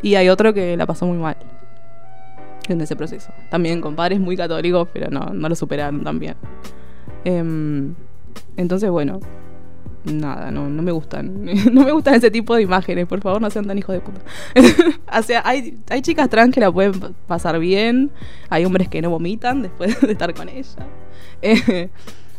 Y 0.00 0.14
hay 0.14 0.30
otro 0.30 0.54
que 0.54 0.74
la 0.74 0.86
pasó 0.86 1.04
muy 1.04 1.18
mal 1.18 1.36
en 2.66 2.80
ese 2.80 2.96
proceso. 2.96 3.30
También 3.50 3.82
con 3.82 3.94
padres 3.94 4.20
muy 4.20 4.38
católicos, 4.38 4.88
pero 4.90 5.10
no, 5.10 5.34
no 5.34 5.50
lo 5.50 5.54
superaron 5.54 6.02
también. 6.02 6.36
Em, 7.26 7.94
entonces, 8.56 8.88
bueno, 8.88 9.20
nada, 10.04 10.50
no, 10.50 10.68
no 10.68 10.82
me 10.82 10.92
gustan. 10.92 11.44
no 11.72 11.84
me 11.84 11.92
gustan 11.92 12.14
ese 12.14 12.30
tipo 12.30 12.54
de 12.54 12.62
imágenes, 12.62 13.06
por 13.06 13.20
favor, 13.20 13.40
no 13.40 13.50
sean 13.50 13.66
tan 13.66 13.78
hijos 13.78 13.94
de 13.94 14.00
puta. 14.00 14.20
o 15.18 15.22
sea, 15.22 15.42
hay, 15.44 15.78
hay 15.90 16.02
chicas 16.02 16.28
trans 16.28 16.52
que 16.54 16.60
la 16.60 16.70
pueden 16.72 16.92
pa- 16.98 17.10
pasar 17.26 17.58
bien, 17.58 18.10
hay 18.50 18.64
hombres 18.64 18.88
que 18.88 19.00
no 19.02 19.10
vomitan 19.10 19.62
después 19.62 20.00
de 20.02 20.12
estar 20.12 20.32
con 20.34 20.48
ella. 20.48 20.86
Eh, 21.42 21.88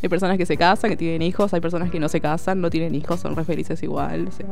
hay 0.02 0.10
personas 0.10 0.38
que 0.38 0.46
se 0.46 0.58
casan, 0.58 0.90
que 0.92 0.98
tienen 0.98 1.22
hijos, 1.22 1.54
hay 1.54 1.62
personas 1.62 1.90
que 1.90 2.00
no 2.00 2.10
se 2.10 2.22
casan, 2.22 2.62
no 2.62 2.70
tienen 2.70 2.94
hijos, 2.96 3.20
son 3.20 3.36
re 3.36 3.44
felices 3.44 3.82
igual. 3.84 4.28
O 4.28 4.32
sea, 4.32 4.46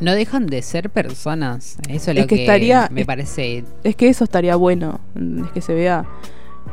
No 0.00 0.12
dejan 0.14 0.46
de 0.46 0.60
ser 0.62 0.90
personas. 0.90 1.78
Eso 1.88 1.94
es, 1.94 2.08
Es 2.08 2.14
lo 2.16 2.26
que 2.26 2.36
que, 2.36 2.42
estaría- 2.42 2.88
me 2.90 3.02
es- 3.02 3.06
parece. 3.06 3.64
Es 3.84 3.96
que 3.96 4.08
eso 4.08 4.24
estaría 4.24 4.56
bueno, 4.56 5.00
es 5.44 5.50
que 5.52 5.60
se 5.60 5.72
vea. 5.74 6.04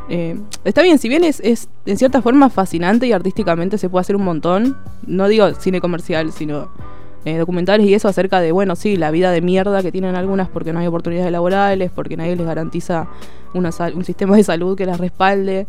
Eh, 0.10 0.40
está 0.64 0.82
bien, 0.82 0.98
si 1.00 1.10
bien 1.10 1.24
es, 1.24 1.40
es 1.42 1.70
en 1.86 1.98
cierta 1.98 2.22
forma 2.22 2.50
fascinante 2.50 3.08
y 3.08 3.12
artísticamente 3.12 3.78
se 3.78 3.90
puede 3.90 4.02
hacer 4.02 4.16
un 4.16 4.24
montón, 4.24 4.78
no 5.06 5.28
digo 5.28 5.54
cine 5.56 5.82
comercial, 5.82 6.32
sino 6.32 6.70
eh, 7.26 7.38
documentales 7.38 7.86
y 7.88 7.94
eso 7.94 8.08
acerca 8.08 8.40
de, 8.40 8.52
bueno, 8.54 8.76
sí, 8.76 8.96
la 8.96 9.12
vida 9.12 9.32
de 9.32 9.42
mierda 9.42 9.82
que 9.82 9.92
tienen 9.92 10.16
algunas 10.16 10.48
porque 10.50 10.72
no 10.72 10.80
hay 10.80 10.88
oportunidades 10.88 11.32
laborales, 11.32 11.92
porque 11.94 12.16
nadie 12.16 12.36
les 12.36 12.46
garantiza 12.46 13.08
una 13.54 13.72
sal- 13.72 13.96
un 13.96 14.06
sistema 14.06 14.36
de 14.38 14.44
salud 14.44 14.78
que 14.78 14.86
las 14.86 14.98
respalde, 15.00 15.68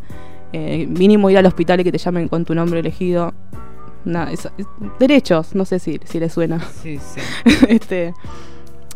eh, 0.52 0.86
mínimo 0.88 1.30
ir 1.30 1.38
al 1.38 1.46
hospital 1.46 1.80
y 1.80 1.84
que 1.84 1.92
te 1.92 1.98
llamen 1.98 2.28
con 2.28 2.44
tu 2.44 2.54
nombre 2.54 2.80
elegido. 2.80 3.34
Es- 4.30 4.48
es- 4.56 4.66
derechos, 4.98 5.54
no 5.54 5.64
sé 5.64 5.78
si, 5.80 6.00
si 6.04 6.18
les 6.20 6.32
suena. 6.32 6.60
Sí, 6.82 6.98
sí. 6.98 7.20
este, 7.68 8.14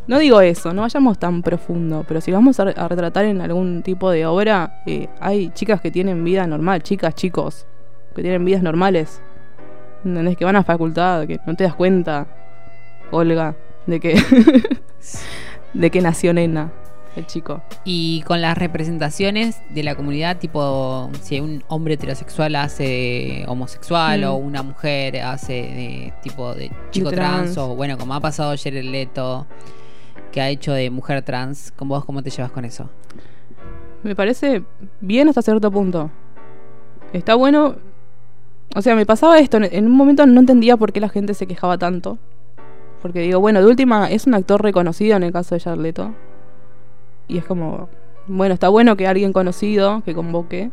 no 0.07 0.19
digo 0.19 0.41
eso, 0.41 0.73
no 0.75 0.83
vayamos 0.83 1.19
tan 1.19 1.43
profundo, 1.43 2.05
pero 2.09 2.21
si 2.21 2.33
vamos 2.33 2.59
a, 2.61 2.65
re- 2.65 2.75
a 2.77 2.89
retratar 2.89 3.25
en 3.25 3.41
algún 3.41 3.83
tipo 3.83 4.11
de 4.11 4.27
obra, 4.27 4.83
eh, 4.87 5.09
hay 5.21 5.51
chicas 5.51 5.81
que 5.81 5.91
tienen 5.91 6.25
vida 6.25 6.47
normal, 6.47 6.83
chicas, 6.83 7.15
chicos, 7.15 7.67
que 8.15 8.23
tienen 8.23 8.45
vidas 8.45 8.63
normales. 8.63 9.21
¿Entendés? 10.05 10.37
Que 10.37 10.45
van 10.45 10.57
a 10.57 10.65
facultad, 10.65 11.27
que 11.29 11.39
no 11.47 11.55
te 11.55 11.63
das 11.65 11.75
cuenta, 11.75 12.27
Olga, 13.13 13.55
de 13.87 14.01
que, 14.01 14.21
de 15.75 15.91
que 15.91 16.01
nació 16.01 16.33
nena, 16.35 16.73
el 17.15 17.27
chico. 17.27 17.63
Y 17.85 18.23
con 18.23 18.41
las 18.41 18.57
representaciones 18.59 19.61
de 19.71 19.83
la 19.83 19.95
comunidad, 19.95 20.39
tipo, 20.39 21.11
si 21.21 21.41
un 21.41 21.63
hombre 21.69 21.95
heterosexual 21.95 22.57
hace 22.57 23.45
homosexual 23.47 24.23
Mm. 24.23 24.25
o 24.25 24.35
una 24.37 24.63
mujer 24.63 25.21
hace 25.21 25.53
de 25.53 26.15
tipo 26.23 26.55
de 26.55 26.71
chico 26.91 27.11
De 27.11 27.17
trans. 27.17 27.53
trans. 27.55 27.59
o 27.59 27.75
bueno, 27.77 27.97
como 27.99 28.15
ha 28.15 28.21
pasado 28.21 28.55
Jared 28.61 28.85
Leto, 28.85 29.47
que 30.33 30.41
ha 30.41 30.49
hecho 30.49 30.73
de 30.73 30.91
mujer 30.91 31.23
trans, 31.23 31.73
¿con 31.77 31.89
vos 31.89 32.05
cómo 32.05 32.23
te 32.23 32.31
llevas 32.31 32.51
con 32.51 32.65
eso? 32.65 32.89
Me 34.03 34.17
parece 34.17 34.65
bien 35.01 35.29
hasta 35.29 35.43
cierto 35.43 35.71
punto. 35.71 36.11
Está 37.13 37.35
bueno. 37.37 37.77
O 38.75 38.83
sea, 38.83 38.97
me 38.97 39.07
pasaba 39.07 39.39
esto. 39.39 39.59
En- 39.59 39.87
un 39.87 39.93
momento 39.93 40.25
no 40.27 40.41
entendía 40.41 40.77
por 40.77 40.93
qué 40.93 41.01
la 41.01 41.09
gente 41.11 41.35
se 41.35 41.47
quejaba 41.47 41.79
tanto. 41.79 42.19
Porque 43.03 43.21
digo, 43.21 43.39
bueno, 43.41 43.61
de 43.61 43.67
última 43.67 44.11
es 44.11 44.27
un 44.27 44.35
actor 44.35 44.63
reconocido 44.63 45.17
en 45.17 45.23
el 45.25 45.33
caso 45.33 45.55
de 45.55 45.61
Jared 45.61 45.81
Leto. 45.81 46.13
Y 47.29 47.39
es 47.39 47.45
como, 47.45 47.89
bueno, 48.27 48.55
está 48.55 48.69
bueno 48.71 48.97
que 48.97 49.07
alguien 49.07 49.33
conocido 49.33 50.03
que 50.05 50.15
convoque. 50.15 50.71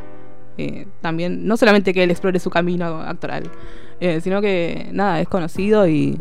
eh, 0.57 0.88
también, 1.01 1.47
no 1.47 1.55
solamente 1.55 1.93
que 1.93 2.03
él 2.03 2.12
explore 2.12 2.38
su 2.39 2.49
camino 2.49 3.01
actoral, 3.01 3.43
eh, 4.01 4.20
sino 4.22 4.41
que, 4.41 4.89
nada, 4.91 5.22
es 5.22 5.28
conocido 5.30 5.88
y, 5.88 6.20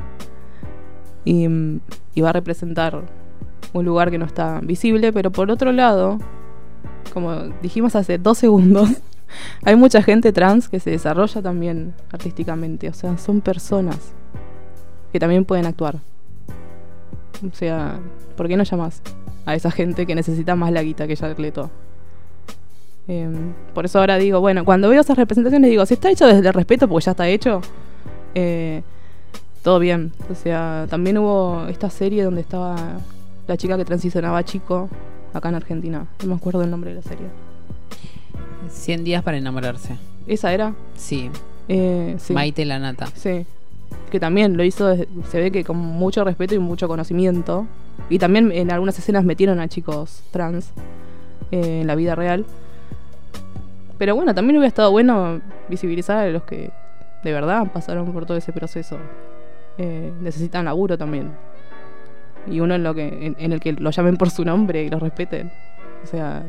y 1.24 2.20
va 2.20 2.30
a 2.30 2.32
representar 2.32 3.02
un 3.72 3.84
lugar 3.84 4.10
que 4.10 4.18
no 4.18 4.26
está 4.26 4.60
visible. 4.62 5.12
Pero 5.12 5.30
por 5.30 5.50
otro 5.50 5.72
lado, 5.72 6.18
como 7.12 7.34
dijimos 7.62 7.96
hace 7.96 8.18
dos 8.18 8.38
segundos, 8.38 8.88
hay 9.64 9.76
mucha 9.76 10.02
gente 10.02 10.32
trans 10.32 10.68
que 10.68 10.80
se 10.80 10.90
desarrolla 10.90 11.42
también 11.42 11.94
artísticamente. 12.12 12.88
O 12.88 12.94
sea, 12.94 13.18
son 13.18 13.40
personas 13.40 14.12
que 15.12 15.18
también 15.18 15.44
pueden 15.44 15.66
actuar. 15.66 15.96
O 17.46 17.54
sea, 17.54 17.98
¿por 18.36 18.48
qué 18.48 18.56
no 18.56 18.64
llamas 18.64 19.00
a 19.46 19.54
esa 19.54 19.70
gente 19.70 20.06
que 20.06 20.14
necesita 20.14 20.56
más 20.56 20.72
la 20.72 20.82
guita 20.82 21.06
que 21.06 21.16
Jared 21.16 21.38
Leto? 21.38 21.70
Em, 23.06 23.54
por 23.74 23.86
eso 23.86 23.98
ahora 23.98 24.18
digo, 24.18 24.40
bueno, 24.40 24.66
cuando 24.66 24.90
veo 24.90 25.00
esas 25.00 25.16
representaciones 25.16 25.70
digo, 25.70 25.86
si 25.86 25.94
está 25.94 26.10
hecho 26.10 26.26
desde 26.26 26.46
el 26.46 26.52
respeto, 26.52 26.88
porque 26.88 27.06
ya 27.06 27.12
está 27.12 27.26
hecho, 27.28 27.62
eh, 28.34 28.82
todo 29.62 29.78
bien. 29.78 30.12
O 30.30 30.34
sea, 30.34 30.86
también 30.90 31.16
hubo 31.18 31.66
esta 31.68 31.88
serie 31.90 32.22
donde 32.22 32.42
estaba 32.42 32.76
la 33.48 33.56
chica 33.56 33.76
que 33.76 33.84
transicionaba 33.84 34.44
chico 34.44 34.88
acá 35.34 35.48
en 35.48 35.56
Argentina. 35.56 36.06
No 36.22 36.28
me 36.28 36.34
acuerdo 36.36 36.62
el 36.62 36.70
nombre 36.70 36.90
de 36.90 36.96
la 36.96 37.02
serie. 37.02 37.26
100 38.70 39.04
días 39.04 39.22
para 39.22 39.36
enamorarse. 39.38 39.96
¿Esa 40.26 40.52
era? 40.52 40.74
Sí, 40.94 41.30
Eh, 41.70 42.14
sí. 42.18 42.32
Maite 42.32 42.64
la 42.64 42.78
nata. 42.78 43.06
Sí. 43.14 43.44
Que 44.10 44.18
también 44.20 44.56
lo 44.56 44.64
hizo, 44.64 44.86
desde- 44.86 45.08
se 45.30 45.38
ve 45.40 45.50
que 45.50 45.64
con 45.64 45.76
mucho 45.76 46.24
respeto 46.24 46.54
y 46.54 46.58
mucho 46.58 46.88
conocimiento. 46.88 47.66
Y 48.08 48.18
también 48.18 48.52
en 48.52 48.70
algunas 48.70 48.98
escenas 48.98 49.24
metieron 49.24 49.60
a 49.60 49.68
chicos 49.68 50.22
trans 50.30 50.70
eh, 51.50 51.80
en 51.82 51.86
la 51.86 51.94
vida 51.94 52.14
real. 52.14 52.46
Pero 53.98 54.14
bueno, 54.14 54.34
también 54.34 54.56
hubiera 54.56 54.68
estado 54.68 54.90
bueno 54.92 55.40
visibilizar 55.68 56.18
a 56.18 56.30
los 56.30 56.42
que 56.44 56.70
de 57.24 57.32
verdad 57.32 57.70
pasaron 57.72 58.12
por 58.12 58.24
todo 58.26 58.36
ese 58.38 58.52
proceso. 58.52 58.96
Eh, 59.76 60.12
necesitan 60.22 60.64
laburo 60.64 60.96
también. 60.96 61.32
Y 62.50 62.60
uno 62.60 62.74
en, 62.74 62.82
lo 62.82 62.94
que, 62.94 63.06
en, 63.08 63.36
en 63.38 63.52
el 63.52 63.60
que 63.60 63.72
lo 63.72 63.90
llamen 63.90 64.16
por 64.16 64.30
su 64.30 64.44
nombre 64.44 64.82
y 64.84 64.88
lo 64.90 64.98
respeten. 64.98 65.50
O 66.02 66.06
sea. 66.06 66.42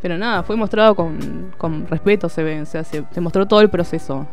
Pero 0.00 0.18
nada, 0.18 0.42
fue 0.42 0.56
mostrado 0.56 0.94
con, 0.96 1.52
con 1.58 1.86
respeto, 1.86 2.28
se 2.28 2.42
ve. 2.42 2.60
O 2.62 2.66
sea, 2.66 2.82
se, 2.84 3.04
se 3.10 3.20
mostró 3.20 3.46
todo 3.46 3.60
el 3.60 3.70
proceso. 3.70 4.26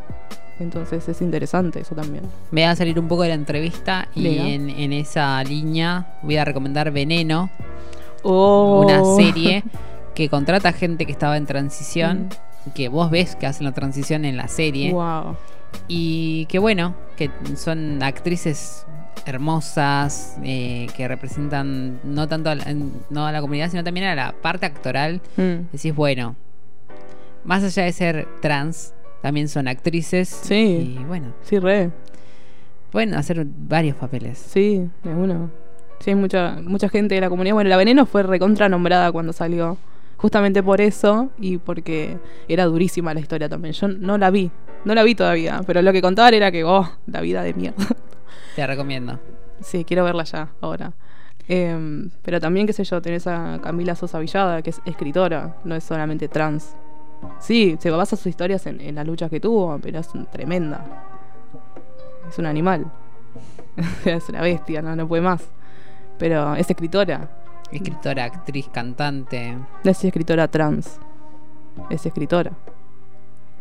Entonces 0.60 1.08
es 1.08 1.22
interesante 1.22 1.80
eso 1.82 1.96
también. 1.96 2.24
Me 2.52 2.66
va 2.66 2.72
a 2.72 2.76
salir 2.76 3.00
un 3.00 3.08
poco 3.08 3.22
de 3.24 3.30
la 3.30 3.36
entrevista 3.36 4.10
y 4.14 4.28
en, 4.54 4.70
en 4.70 4.92
esa 4.92 5.42
línea 5.44 6.18
voy 6.22 6.36
a 6.38 6.44
recomendar 6.46 6.92
Veneno, 6.92 7.50
Oh. 8.24 8.84
una 8.86 9.02
serie 9.16 9.64
que 10.14 10.28
contrata 10.28 10.74
gente 10.74 11.06
que 11.06 11.14
estaba 11.14 11.38
en 11.38 11.46
transición, 11.46 12.28
Mm. 12.66 12.72
que 12.72 12.90
vos 12.90 13.10
ves 13.10 13.38
que 13.38 13.46
hacen 13.48 13.64
la 13.66 13.72
transición 13.72 14.26
en 14.26 14.36
la 14.36 14.50
serie. 14.50 14.92
Wow. 14.92 15.38
Y 15.88 16.46
que 16.48 16.60
bueno, 16.60 16.94
que 17.16 17.32
son 17.56 18.04
actrices 18.04 18.86
hermosas, 19.26 20.38
eh, 20.44 20.88
que 20.96 21.08
representan 21.08 22.00
no 22.04 22.28
tanto 22.28 22.50
a 22.50 22.56
la, 22.56 22.66
no 23.10 23.26
a 23.26 23.32
la 23.32 23.42
comunidad, 23.42 23.70
sino 23.70 23.84
también 23.84 24.08
a 24.08 24.16
la 24.16 24.32
parte 24.34 24.66
actoral. 24.66 25.22
Mm. 25.38 25.72
Decís, 25.72 25.96
bueno, 25.96 26.36
más 27.44 27.64
allá 27.64 27.84
de 27.84 27.92
ser 27.92 28.28
trans, 28.42 28.94
también 29.22 29.48
son 29.48 29.68
actrices. 29.68 30.30
Sí. 30.30 30.98
Y 31.00 31.04
bueno, 31.06 31.28
Sí, 31.44 31.60
re. 31.60 31.92
pueden 32.92 33.14
hacer 33.14 33.46
varios 33.46 33.96
papeles. 33.96 34.38
Sí, 34.38 34.90
de 35.04 35.14
uno. 35.14 35.50
Sí, 36.00 36.12
hay 36.12 36.16
mucha, 36.16 36.58
mucha 36.64 36.88
gente 36.90 37.16
de 37.16 37.22
la 37.22 37.30
comunidad. 37.30 37.56
Bueno, 37.56 37.70
la 37.70 37.78
veneno 37.78 38.06
fue 38.06 38.24
recontra 38.24 38.70
nombrada 38.70 39.12
cuando 39.12 39.34
salió. 39.34 39.78
Justamente 40.18 40.62
por 40.62 40.82
eso 40.82 41.30
y 41.40 41.58
porque 41.60 42.18
era 42.50 42.66
durísima 42.66 43.14
la 43.14 43.22
historia 43.22 43.48
también. 43.48 43.74
Yo 43.74 43.88
no 43.88 44.18
la 44.18 44.30
vi, 44.32 44.52
no 44.84 44.94
la 44.94 45.04
vi 45.04 45.16
todavía, 45.16 45.62
pero 45.66 45.82
lo 45.82 45.94
que 45.94 46.02
contaban 46.02 46.34
era 46.34 46.52
que, 46.52 46.66
oh, 46.66 46.90
la 47.08 47.22
vida 47.22 47.42
de 47.42 47.54
mierda. 47.54 47.86
Te 48.56 48.66
recomiendo. 48.68 49.20
Sí, 49.62 49.84
quiero 49.86 50.04
verla 50.04 50.24
ya, 50.24 50.50
ahora. 50.62 50.94
Em, 51.48 52.10
pero 52.22 52.40
también, 52.40 52.68
qué 52.68 52.74
sé 52.74 52.84
yo, 52.84 53.02
tenés 53.02 53.26
a 53.28 53.60
Camila 53.62 53.96
Sosa 53.96 54.20
Villada, 54.20 54.62
que 54.62 54.70
es 54.70 54.82
escritora, 54.86 55.56
no 55.64 55.76
es 55.76 55.84
solamente 55.84 56.28
trans. 56.28 56.76
Sí, 57.40 57.76
se 57.80 57.90
basa 57.92 58.16
sus 58.16 58.28
historias 58.28 58.66
en, 58.68 58.80
en 58.80 58.96
las 58.96 59.06
luchas 59.06 59.30
que 59.30 59.40
tuvo, 59.40 59.78
pero 59.80 60.00
es 60.00 60.10
tremenda. 60.32 60.86
Es 62.30 62.38
un 62.38 62.46
animal. 62.46 62.86
es 64.06 64.30
una 64.30 64.42
bestia, 64.42 64.82
no, 64.82 64.96
no 64.96 65.08
puede 65.08 65.22
más. 65.22 65.50
Pero 66.18 66.56
es 66.56 66.70
escritora, 66.70 67.30
Escritora, 67.72 68.26
actriz, 68.26 68.68
cantante. 68.70 69.56
no 69.84 69.92
es 69.92 70.04
escritora 70.04 70.48
trans. 70.48 71.00
Es 71.90 72.06
escritora. 72.06 72.52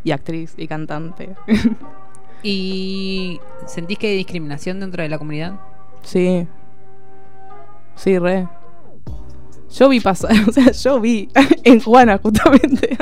Y 0.03 0.11
actriz 0.11 0.53
y 0.57 0.67
cantante. 0.67 1.35
¿Y 2.43 3.39
sentís 3.67 3.97
que 3.97 4.07
hay 4.07 4.17
discriminación 4.17 4.79
dentro 4.79 5.03
de 5.03 5.09
la 5.09 5.17
comunidad? 5.17 5.59
Sí. 6.03 6.47
Sí, 7.95 8.17
re. 8.17 8.47
Yo 9.71 9.89
vi 9.89 9.99
pasar, 9.99 10.31
o 10.47 10.51
sea, 10.51 10.71
yo 10.71 10.99
vi 10.99 11.29
en 11.63 11.79
Juana 11.79 12.17
justamente 12.17 12.97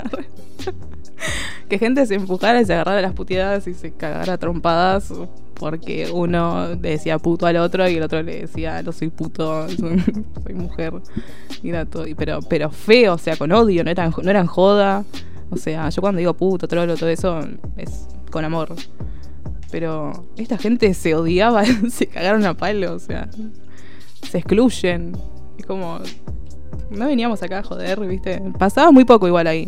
que 1.69 1.79
gente 1.79 2.05
se 2.05 2.15
empujara 2.15 2.61
y 2.61 2.65
se 2.65 2.73
agarrara 2.73 3.01
las 3.01 3.13
puteadas 3.13 3.67
y 3.67 3.73
se 3.73 3.91
cagara 3.91 4.37
trompadas 4.37 5.13
porque 5.53 6.09
uno 6.11 6.69
le 6.69 6.89
decía 6.89 7.17
puto 7.17 7.45
al 7.45 7.57
otro 7.57 7.87
y 7.89 7.95
el 7.95 8.03
otro 8.03 8.21
le 8.21 8.41
decía 8.41 8.81
no 8.83 8.91
soy 8.91 9.09
puto, 9.09 9.67
soy, 9.69 10.53
mujer. 10.53 10.93
Y 11.63 11.69
era 11.69 11.85
todo, 11.85 12.05
pero, 12.15 12.39
pero 12.47 12.69
feo, 12.69 13.15
o 13.15 13.17
sea, 13.17 13.35
con 13.35 13.51
odio, 13.51 13.83
no 13.83 13.89
eran, 13.89 14.13
no 14.21 14.29
eran 14.29 14.45
joda. 14.45 15.03
O 15.49 15.57
sea, 15.57 15.89
yo 15.89 16.01
cuando 16.01 16.19
digo 16.19 16.33
puto, 16.33 16.67
trolo, 16.67 16.95
todo 16.95 17.09
eso 17.09 17.39
es 17.77 18.07
con 18.29 18.45
amor. 18.45 18.75
Pero 19.71 20.27
esta 20.37 20.57
gente 20.57 20.93
se 20.93 21.15
odiaba, 21.15 21.63
se 21.89 22.07
cagaron 22.07 22.45
a 22.45 22.55
palo, 22.55 22.93
o 22.93 22.99
sea, 22.99 23.29
se 24.29 24.37
excluyen. 24.37 25.13
Es 25.57 25.65
como, 25.65 25.99
no 26.89 27.07
veníamos 27.07 27.41
acá 27.43 27.59
a 27.59 27.63
joder, 27.63 27.99
¿viste? 28.01 28.41
Pasaba 28.57 28.91
muy 28.91 29.05
poco 29.05 29.27
igual 29.27 29.47
ahí. 29.47 29.67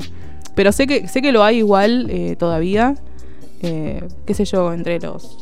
Pero 0.55 0.71
sé 0.71 0.87
que, 0.87 1.07
sé 1.07 1.21
que 1.21 1.31
lo 1.31 1.43
hay 1.43 1.57
igual 1.57 2.07
eh, 2.09 2.35
todavía, 2.35 2.95
eh, 3.61 4.07
qué 4.25 4.33
sé 4.33 4.45
yo, 4.45 4.73
entre 4.73 4.99
los, 4.99 5.37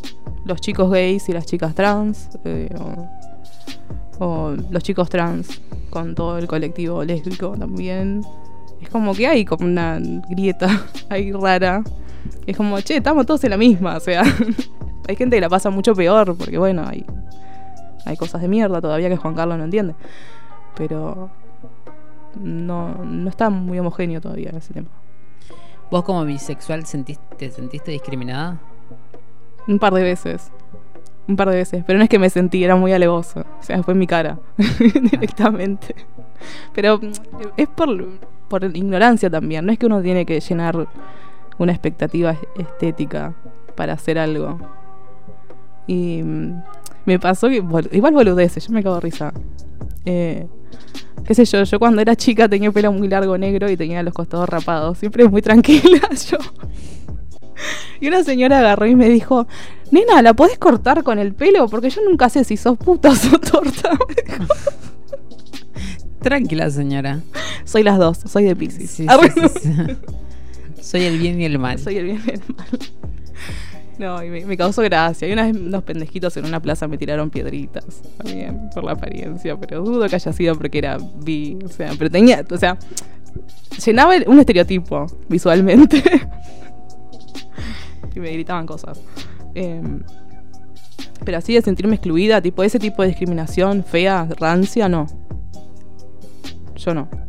los 0.45 0.61
chicos 0.61 0.91
gays 0.91 1.29
y 1.29 1.33
las 1.33 1.45
chicas 1.45 1.73
trans, 1.75 2.29
eh, 2.45 2.69
o, 4.19 4.25
o 4.25 4.55
los 4.69 4.83
chicos 4.83 5.09
trans 5.09 5.61
con 5.89 6.15
todo 6.15 6.37
el 6.37 6.47
colectivo 6.47 7.03
lésbico 7.03 7.55
también. 7.57 8.23
Es 8.81 8.89
como 8.89 9.13
que 9.13 9.27
hay 9.27 9.45
como 9.45 9.65
una 9.65 9.99
grieta 10.29 10.85
ahí 11.09 11.31
rara. 11.31 11.83
Es 12.45 12.55
como, 12.57 12.79
che, 12.81 12.97
estamos 12.97 13.25
todos 13.25 13.43
en 13.43 13.51
la 13.51 13.57
misma, 13.57 13.97
o 13.97 13.99
sea, 13.99 14.23
hay 15.07 15.15
gente 15.15 15.37
que 15.37 15.41
la 15.41 15.49
pasa 15.49 15.69
mucho 15.69 15.93
peor, 15.95 16.35
porque 16.37 16.57
bueno, 16.57 16.83
hay, 16.87 17.05
hay 18.05 18.17
cosas 18.17 18.41
de 18.41 18.47
mierda 18.47 18.81
todavía 18.81 19.09
que 19.09 19.17
Juan 19.17 19.35
Carlos 19.35 19.57
no 19.57 19.63
entiende. 19.63 19.95
Pero 20.75 21.29
no, 22.35 22.93
no 23.03 23.29
está 23.29 23.49
muy 23.49 23.79
homogéneo 23.79 24.21
todavía 24.21 24.51
ese 24.51 24.73
tema. 24.73 24.89
¿Vos 25.89 26.03
como 26.03 26.25
bisexual 26.25 26.85
sentiste, 26.85 27.23
te 27.37 27.49
sentiste 27.49 27.91
discriminada? 27.91 28.57
Un 29.67 29.79
par 29.79 29.93
de 29.93 30.03
veces. 30.03 30.51
Un 31.27 31.35
par 31.35 31.49
de 31.49 31.57
veces. 31.57 31.83
Pero 31.85 31.97
no 31.97 32.03
es 32.03 32.09
que 32.09 32.19
me 32.19 32.29
sentí, 32.29 32.63
era 32.63 32.75
muy 32.75 32.93
alevoso. 32.93 33.41
O 33.59 33.63
sea, 33.63 33.81
fue 33.83 33.93
en 33.93 33.99
mi 33.99 34.07
cara. 34.07 34.39
Directamente. 35.11 35.95
Pero 36.73 36.99
es 37.55 37.67
por, 37.69 37.89
por 38.47 38.63
ignorancia 38.63 39.29
también. 39.29 39.65
No 39.65 39.71
es 39.71 39.79
que 39.79 39.85
uno 39.85 40.01
tiene 40.01 40.25
que 40.25 40.39
llenar 40.39 40.87
una 41.57 41.71
expectativa 41.71 42.35
estética 42.57 43.33
para 43.75 43.93
hacer 43.93 44.17
algo. 44.19 44.59
Y 45.87 46.21
mm, 46.23 46.61
me 47.05 47.19
pasó 47.19 47.47
que. 47.49 47.63
Igual 47.91 48.13
boludeces, 48.13 48.67
yo 48.67 48.73
me 48.73 48.83
cago 48.83 48.95
de 48.95 49.01
risa. 49.01 49.33
Eh, 50.05 50.47
qué 51.25 51.33
sé 51.35 51.45
yo, 51.45 51.63
yo 51.63 51.79
cuando 51.79 52.01
era 52.01 52.15
chica 52.15 52.47
tenía 52.47 52.71
pelo 52.71 52.91
muy 52.91 53.07
largo 53.07 53.37
negro 53.37 53.69
y 53.69 53.77
tenía 53.77 54.03
los 54.03 54.13
costados 54.13 54.47
rapados. 54.49 54.97
Siempre 54.97 55.27
muy 55.27 55.41
tranquila 55.41 56.09
yo. 56.29 56.37
Y 57.99 58.07
una 58.07 58.23
señora 58.23 58.59
agarró 58.59 58.85
y 58.85 58.95
me 58.95 59.09
dijo, 59.09 59.47
nena, 59.91 60.21
¿la 60.21 60.33
podés 60.35 60.59
cortar 60.59 61.03
con 61.03 61.17
el 61.17 61.33
pelo? 61.33 61.67
Porque 61.67 61.89
yo 61.89 62.01
nunca 62.07 62.29
sé 62.29 62.43
si 62.43 62.55
sos 62.55 62.77
puta 62.77 63.09
o 63.09 63.15
sos 63.15 63.41
torta. 63.41 63.97
Tranquila, 66.21 66.69
señora. 66.69 67.21
Soy 67.63 67.83
las 67.83 67.97
dos, 67.97 68.17
soy 68.17 68.43
de 68.43 68.55
Pisces. 68.55 68.89
Sí, 68.91 69.05
Ah, 69.09 69.17
sí. 69.33 69.71
Soy 70.87 71.03
el 71.03 71.19
bien 71.19 71.41
y 71.41 71.43
el 71.43 71.59
mal. 71.59 71.77
Soy 71.79 71.97
el 71.97 72.05
bien 72.05 72.21
y 72.25 72.29
el 72.29 72.41
mal. 72.55 72.67
No, 73.99 74.23
y 74.23 74.29
me, 74.29 74.55
causó 74.55 74.83
gracia. 74.83 75.27
Y 75.27 75.33
una 75.33 75.45
vez 75.45 75.57
unos 75.57 75.83
pendejitos 75.83 76.37
en 76.37 76.45
una 76.45 76.61
plaza 76.61 76.87
me 76.87 76.97
tiraron 76.97 77.29
piedritas. 77.29 78.03
También, 78.17 78.69
por 78.73 78.85
la 78.85 78.93
apariencia. 78.93 79.59
Pero 79.59 79.81
dudo 79.81 80.07
que 80.07 80.15
haya 80.15 80.31
sido 80.31 80.55
porque 80.55 80.77
era 80.77 80.97
bi. 80.97 81.59
O 81.65 81.67
sea, 81.67 81.91
pero 81.97 82.09
tenía. 82.09 82.45
O 82.49 82.57
sea, 82.57 82.77
llenaba 83.85 84.13
un 84.27 84.39
estereotipo 84.39 85.07
visualmente. 85.27 86.01
y 88.15 88.19
me 88.21 88.31
gritaban 88.31 88.65
cosas. 88.65 89.01
Em, 89.55 90.03
pero 91.25 91.39
así 91.39 91.53
de 91.53 91.63
sentirme 91.63 91.95
excluida, 91.95 92.41
tipo 92.41 92.63
ese 92.63 92.79
tipo 92.79 93.01
de 93.01 93.09
discriminación 93.09 93.83
fea, 93.83 94.25
rancia, 94.39 94.87
no. 94.87 95.05
Yo 96.77 96.93
no. 96.93 97.26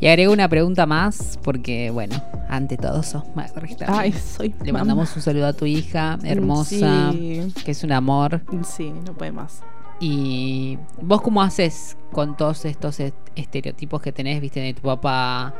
Y 0.00 0.06
agrego 0.08 0.32
una 0.32 0.48
pregunta 0.48 0.86
más, 0.86 1.38
porque, 1.42 1.90
bueno, 1.90 2.16
ante 2.48 2.76
todo 2.78 3.02
sos 3.02 3.24
madre. 3.34 3.52
también. 3.76 3.88
Ay, 3.90 4.12
soy 4.12 4.54
Le 4.64 4.72
mamá. 4.72 4.78
mandamos 4.84 5.14
un 5.14 5.20
saludo 5.22 5.46
a 5.46 5.52
tu 5.52 5.66
hija, 5.66 6.18
hermosa, 6.24 7.12
Sí. 7.12 7.52
que 7.64 7.70
es 7.72 7.84
un 7.84 7.92
amor. 7.92 8.40
Sí, 8.64 8.92
no 9.06 9.12
puede 9.12 9.32
más. 9.32 9.62
Y 10.00 10.78
vos 11.02 11.20
cómo 11.20 11.42
haces 11.42 11.98
con 12.12 12.34
todos 12.34 12.64
estos 12.64 12.98
est- 13.00 13.14
estereotipos 13.36 14.00
que 14.00 14.12
tenés, 14.12 14.40
viste, 14.40 14.60
de 14.60 14.72
tu 14.72 14.80
papá, 14.80 15.52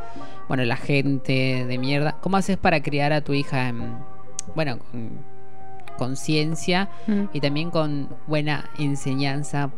bueno, 0.49 0.65
la 0.65 0.77
gente 0.77 1.67
de 1.69 1.79
mierda. 1.79 2.17
¿Cómo 2.23 2.39
haces 2.39 2.57
para 2.57 2.83
criar 2.83 3.13
a 3.13 3.21
tu 3.21 3.35
hija 3.35 3.69
en, 3.69 3.99
bueno, 4.57 4.79
con 4.79 5.11
conciencia 5.99 6.89
Mm. 7.07 7.25
y 7.35 7.41
también 7.41 7.71
con 7.71 8.09
buena 8.27 8.71
enseñanza 8.79 9.71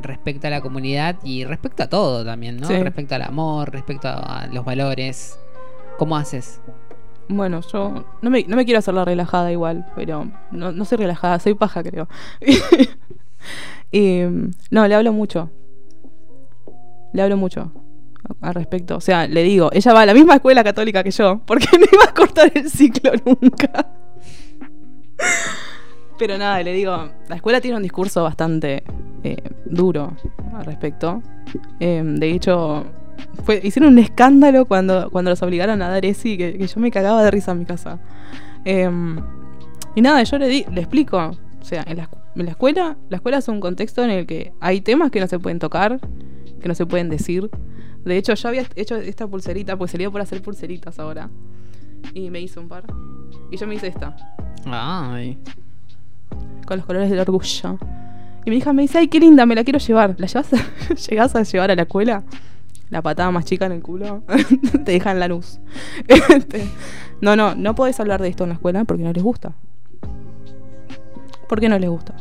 respecto 0.00 0.46
a 0.46 0.50
la 0.50 0.60
comunidad 0.60 1.16
y 1.22 1.44
respecto 1.44 1.82
a 1.82 1.88
todo 1.88 2.24
también, 2.24 2.58
¿no? 2.58 2.66
Sí. 2.66 2.76
Respecto 2.82 3.14
al 3.14 3.22
amor, 3.22 3.72
respecto 3.72 4.08
a 4.08 4.48
los 4.52 4.64
valores. 4.64 5.38
¿Cómo 5.98 6.16
haces? 6.16 6.60
Bueno, 7.28 7.60
yo 7.72 8.04
no 8.22 8.30
me, 8.30 8.44
no 8.44 8.56
me 8.56 8.64
quiero 8.64 8.78
hacer 8.78 8.94
la 8.94 9.04
relajada 9.04 9.52
igual, 9.52 9.86
pero 9.94 10.30
no, 10.50 10.72
no 10.72 10.84
soy 10.84 10.98
relajada, 10.98 11.38
soy 11.38 11.54
paja, 11.54 11.82
creo. 11.82 12.08
y, 13.92 14.22
no, 14.70 14.88
le 14.88 14.94
hablo 14.94 15.12
mucho. 15.12 15.50
Le 17.12 17.22
hablo 17.22 17.36
mucho 17.36 17.72
al 18.40 18.54
respecto. 18.54 18.96
O 18.96 19.00
sea, 19.00 19.26
le 19.26 19.42
digo, 19.42 19.70
ella 19.72 19.92
va 19.92 20.02
a 20.02 20.06
la 20.06 20.14
misma 20.14 20.36
escuela 20.36 20.64
católica 20.64 21.02
que 21.02 21.10
yo, 21.10 21.42
porque 21.46 21.66
no 21.78 21.86
iba 21.92 22.04
a 22.08 22.14
cortar 22.14 22.50
el 22.54 22.70
ciclo 22.70 23.12
nunca. 23.24 23.86
Pero 26.18 26.36
nada, 26.36 26.62
le 26.62 26.72
digo, 26.72 27.08
la 27.28 27.36
escuela 27.36 27.60
tiene 27.60 27.76
un 27.76 27.82
discurso 27.82 28.22
bastante 28.22 28.82
eh, 29.22 29.36
duro 29.64 30.16
al 30.54 30.64
respecto. 30.64 31.22
Eh, 31.78 32.02
de 32.04 32.30
hecho, 32.30 32.84
fue, 33.44 33.60
hicieron 33.62 33.92
un 33.92 33.98
escándalo 33.98 34.64
cuando, 34.64 35.10
cuando 35.10 35.30
los 35.30 35.42
obligaron 35.42 35.80
a 35.80 35.88
dar 35.88 36.04
ESI, 36.04 36.36
que, 36.36 36.58
que 36.58 36.66
yo 36.66 36.80
me 36.80 36.90
cagaba 36.90 37.22
de 37.22 37.30
risa 37.30 37.52
en 37.52 37.60
mi 37.60 37.64
casa. 37.64 38.00
Eh, 38.64 38.90
y 39.94 40.00
nada, 40.00 40.22
yo 40.22 40.38
le, 40.38 40.48
di, 40.48 40.64
le 40.72 40.80
explico. 40.80 41.18
O 41.18 41.64
sea, 41.64 41.84
en 41.86 41.98
la, 41.98 42.08
en 42.34 42.44
la 42.44 42.50
escuela, 42.52 42.96
la 43.08 43.16
escuela 43.16 43.38
es 43.38 43.48
un 43.48 43.60
contexto 43.60 44.02
en 44.02 44.10
el 44.10 44.26
que 44.26 44.52
hay 44.60 44.80
temas 44.80 45.10
que 45.10 45.20
no 45.20 45.26
se 45.26 45.38
pueden 45.38 45.58
tocar, 45.58 46.00
que 46.60 46.68
no 46.68 46.74
se 46.74 46.86
pueden 46.86 47.08
decir. 47.08 47.50
De 48.04 48.16
hecho, 48.16 48.34
yo 48.34 48.48
había 48.48 48.64
hecho 48.76 48.96
esta 48.96 49.26
pulserita, 49.26 49.76
pues 49.76 49.90
salía 49.90 50.10
por 50.10 50.20
hacer 50.20 50.40
pulseritas 50.42 50.98
ahora. 50.98 51.30
Y 52.14 52.30
me 52.30 52.40
hice 52.40 52.58
un 52.60 52.68
par. 52.68 52.84
Y 53.50 53.56
yo 53.56 53.66
me 53.66 53.74
hice 53.74 53.88
esta 53.88 54.16
Ay. 54.66 55.38
Con 56.66 56.76
los 56.78 56.86
colores 56.86 57.10
del 57.10 57.20
orgullo. 57.20 57.78
Y 58.44 58.50
mi 58.50 58.56
hija 58.58 58.72
me 58.72 58.82
dice, 58.82 58.98
ay, 58.98 59.08
qué 59.08 59.20
linda, 59.20 59.44
me 59.46 59.54
la 59.54 59.64
quiero 59.64 59.78
llevar. 59.78 60.14
¿La 60.18 60.26
llevas 60.26 60.52
a- 60.52 60.94
llegás 61.10 61.34
a 61.36 61.42
llevar 61.42 61.70
a 61.70 61.74
la 61.74 61.82
escuela? 61.82 62.22
La 62.90 63.02
patada 63.02 63.30
más 63.30 63.44
chica 63.44 63.66
en 63.66 63.72
el 63.72 63.82
culo. 63.82 64.22
Te 64.84 64.92
dejan 64.92 65.20
la 65.20 65.28
luz. 65.28 65.58
Este, 66.08 66.66
no, 67.20 67.36
no, 67.36 67.54
no 67.54 67.74
podés 67.74 67.98
hablar 68.00 68.22
de 68.22 68.28
esto 68.28 68.44
en 68.44 68.50
la 68.50 68.54
escuela 68.54 68.84
porque 68.84 69.02
no 69.02 69.12
les 69.12 69.22
gusta. 69.22 69.52
¿Por 71.48 71.60
qué 71.60 71.68
no 71.68 71.78
les 71.78 71.90
gusta? 71.90 72.14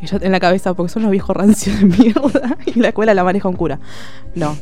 Y 0.00 0.06
yo 0.06 0.18
en 0.20 0.32
la 0.32 0.40
cabeza, 0.40 0.74
porque 0.74 0.92
son 0.92 1.02
los 1.02 1.10
viejos 1.10 1.36
rancios 1.36 1.78
de 1.80 1.86
mierda. 1.86 2.56
Y 2.66 2.78
la 2.80 2.88
escuela 2.88 3.14
la 3.14 3.24
maneja 3.24 3.48
un 3.48 3.56
cura. 3.56 3.78
No. 4.34 4.56